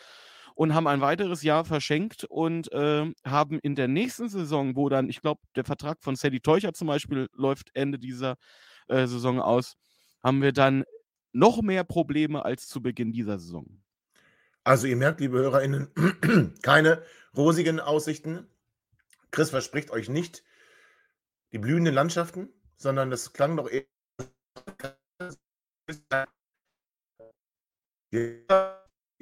und 0.54 0.74
haben 0.74 0.86
ein 0.86 1.00
weiteres 1.00 1.42
Jahr 1.42 1.64
verschenkt 1.64 2.24
und 2.24 2.70
äh, 2.72 3.10
haben 3.24 3.58
in 3.60 3.74
der 3.74 3.88
nächsten 3.88 4.28
Saison, 4.28 4.76
wo 4.76 4.88
dann, 4.88 5.08
ich 5.08 5.20
glaube, 5.20 5.40
der 5.56 5.64
Vertrag 5.64 5.98
von 6.02 6.16
Sadie 6.16 6.40
Teucher 6.40 6.72
zum 6.72 6.88
Beispiel 6.88 7.28
läuft 7.32 7.70
Ende 7.74 7.98
dieser 7.98 8.36
äh, 8.88 9.06
Saison 9.06 9.40
aus, 9.40 9.74
haben 10.22 10.42
wir 10.42 10.52
dann 10.52 10.84
noch 11.32 11.62
mehr 11.62 11.84
Probleme 11.84 12.44
als 12.44 12.68
zu 12.68 12.82
Beginn 12.82 13.12
dieser 13.12 13.38
Saison. 13.38 13.82
Also 14.64 14.86
ihr 14.86 14.96
merkt, 14.96 15.20
liebe 15.20 15.38
HörerInnen, 15.38 16.54
keine 16.62 17.02
rosigen 17.36 17.80
Aussichten. 17.80 18.46
Chris 19.30 19.50
verspricht 19.50 19.90
euch 19.90 20.08
nicht 20.08 20.44
die 21.52 21.58
blühenden 21.58 21.94
Landschaften, 21.94 22.48
sondern 22.76 23.10
das 23.10 23.32
klang 23.32 23.56
doch 23.56 23.68
eher. 23.68 23.86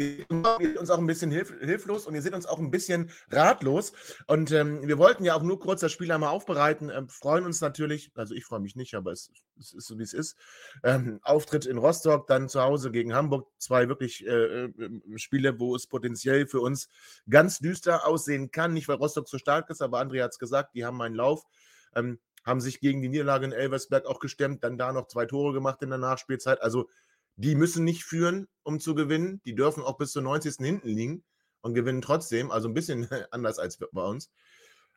Ihr 0.01 0.27
seht 0.61 0.79
uns 0.79 0.91
auch 0.91 0.99
ein 0.99 1.07
bisschen 1.07 1.31
hilf 1.31 1.53
hilflos 1.61 2.07
und 2.07 2.15
ihr 2.15 2.23
seht 2.23 2.35
uns 2.35 2.47
auch 2.47 2.59
ein 2.59 2.71
bisschen 2.71 3.11
ratlos. 3.31 3.93
Und 4.27 4.51
ähm, 4.53 4.87
wir 4.87 4.99
wollten 4.99 5.25
ja 5.25 5.35
auch 5.35 5.43
nur 5.43 5.61
kurz 5.61 5.81
das 5.81 5.93
Spiel 5.93 6.11
einmal 6.11 6.31
aufbereiten. 6.31 6.91
Ähm, 6.91 7.09
freuen 7.09 7.45
uns 7.45 7.61
natürlich, 7.61 8.11
also 8.15 8.35
ich 8.35 8.45
freue 8.45 8.61
mich 8.61 8.77
nicht, 8.77 8.95
aber 8.95 9.13
es, 9.13 9.31
es 9.59 9.73
ist 9.75 9.87
so, 9.87 9.99
wie 9.99 10.03
es 10.03 10.15
ist. 10.15 10.37
Ähm, 10.83 11.21
Auftritt 11.23 11.67
in 11.67 11.79
Rostock, 11.79 12.27
dann 12.27 12.49
zu 12.49 12.63
Hause 12.63 12.91
gegen 12.91 13.15
Hamburg. 13.15 13.49
Zwei 13.59 13.89
wirklich 13.89 14.27
äh, 14.27 14.65
äh, 14.65 14.71
Spiele, 15.17 15.61
wo 15.61 15.77
es 15.77 15.87
potenziell 15.87 16.47
für 16.47 16.61
uns 16.61 16.89
ganz 17.29 17.59
düster 17.59 18.07
aussehen 18.07 18.51
kann. 18.51 18.73
Nicht, 18.73 18.89
weil 18.89 18.97
Rostock 18.97 19.29
so 19.29 19.39
stark 19.39 19.69
ist, 19.71 19.83
aber 19.83 20.01
André 20.01 20.23
hat 20.23 20.33
es 20.33 20.39
gesagt, 20.39 20.75
die 20.75 20.85
haben 20.85 21.01
einen 21.03 21.15
Lauf. 21.15 21.45
Ähm, 21.95 22.19
haben 22.45 22.61
sich 22.61 22.81
gegen 22.81 23.03
die 23.03 23.09
Niederlage 23.11 23.45
in 23.45 23.53
Elversberg 23.53 24.07
auch 24.07 24.19
gestemmt, 24.19 24.65
dann 24.65 24.79
da 24.79 24.93
noch 24.95 25.09
zwei 25.09 25.27
Tore 25.27 25.53
gemacht 25.53 25.83
in 25.83 25.91
der 25.91 25.99
Nachspielzeit. 25.99 26.63
Also 26.63 26.89
die 27.41 27.55
müssen 27.55 27.85
nicht 27.85 28.05
führen, 28.05 28.49
um 28.65 28.81
zu 28.81 28.95
gewinnen. 28.95 29.41
Die 29.47 29.55
dürfen 29.55 29.83
auch 29.83 29.97
bis 29.97 30.13
zur 30.13 30.21
90. 30.21 30.57
hinten 30.59 30.89
liegen 30.89 31.25
und 31.63 31.73
gewinnen 31.73 32.03
trotzdem. 32.03 32.51
Also 32.51 32.69
ein 32.69 32.75
bisschen 32.75 33.09
anders 33.31 33.59
als 33.59 33.79
bei 33.79 34.03
uns. 34.03 34.31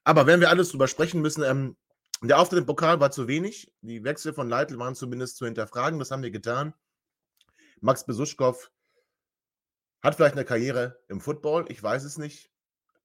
Aber 0.04 0.28
wenn 0.28 0.42
wir 0.42 0.50
alles 0.50 0.70
drüber 0.70 0.90
sprechen 0.90 1.22
müssen, 1.22 1.44
ähm, 1.44 1.78
der 2.22 2.40
Auftritt 2.40 2.60
im 2.60 2.66
Pokal 2.66 3.00
war 3.00 3.12
zu 3.12 3.30
wenig. 3.30 3.74
Die 3.82 4.04
Wechsel 4.04 4.34
von 4.34 4.50
Leitl 4.50 4.78
waren 4.78 4.94
zumindest 4.94 5.38
zu 5.38 5.46
hinterfragen. 5.46 6.00
Das 6.00 6.12
haben 6.12 6.22
wir 6.22 6.32
getan. 6.32 6.74
Max 7.80 8.06
Besuschkow 8.06 8.72
hat 10.02 10.16
vielleicht 10.16 10.36
eine 10.36 10.46
Karriere 10.46 11.00
im 11.08 11.22
Football. 11.22 11.66
Ich 11.70 11.82
weiß 11.82 12.04
es 12.04 12.18
nicht. 12.18 12.52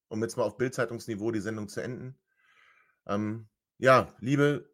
Um 0.09 0.21
jetzt 0.21 0.35
mal 0.35 0.43
auf 0.43 0.57
Bildzeitungsniveau 0.57 1.31
die 1.31 1.39
Sendung 1.39 1.69
zu 1.69 1.81
enden. 1.81 2.19
Ähm, 3.07 3.47
ja, 3.77 4.13
liebe 4.19 4.69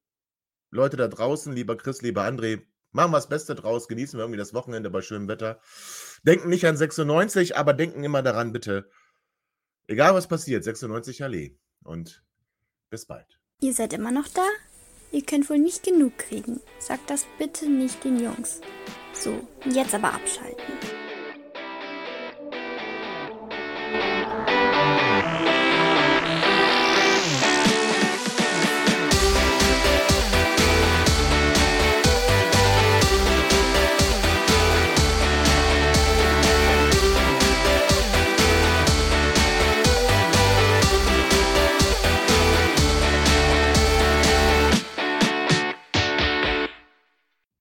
Leute 0.71 0.97
da 0.97 1.07
draußen, 1.07 1.53
lieber 1.53 1.77
Chris, 1.77 2.01
lieber 2.01 2.23
André, 2.23 2.65
machen 2.95 3.11
wir 3.11 3.17
das 3.17 3.29
Beste 3.29 3.55
draus, 3.55 3.87
genießen 3.87 4.17
wir 4.17 4.23
irgendwie 4.23 4.39
das 4.39 4.53
Wochenende 4.53 4.89
bei 4.89 5.01
schönem 5.01 5.27
Wetter. 5.27 5.59
Denken 6.23 6.49
nicht 6.49 6.65
an 6.65 6.77
96, 6.77 7.57
aber 7.57 7.73
denken 7.73 8.03
immer 8.03 8.23
daran, 8.23 8.53
bitte, 8.53 8.89
egal 9.87 10.15
was 10.15 10.27
passiert, 10.27 10.63
96 10.63 11.23
Allee. 11.23 11.57
Und 11.83 12.23
bis 12.89 13.05
bald. 13.05 13.39
Ihr 13.59 13.73
seid 13.73 13.93
immer 13.93 14.11
noch 14.11 14.27
da? 14.29 14.47
Ihr 15.11 15.23
könnt 15.25 15.49
wohl 15.49 15.59
nicht 15.59 15.83
genug 15.83 16.17
kriegen. 16.17 16.61
Sagt 16.79 17.09
das 17.09 17.25
bitte 17.37 17.69
nicht 17.69 18.03
den 18.03 18.19
Jungs. 18.19 18.61
So, 19.13 19.45
jetzt 19.65 19.93
aber 19.93 20.13
abschalten. 20.13 21.04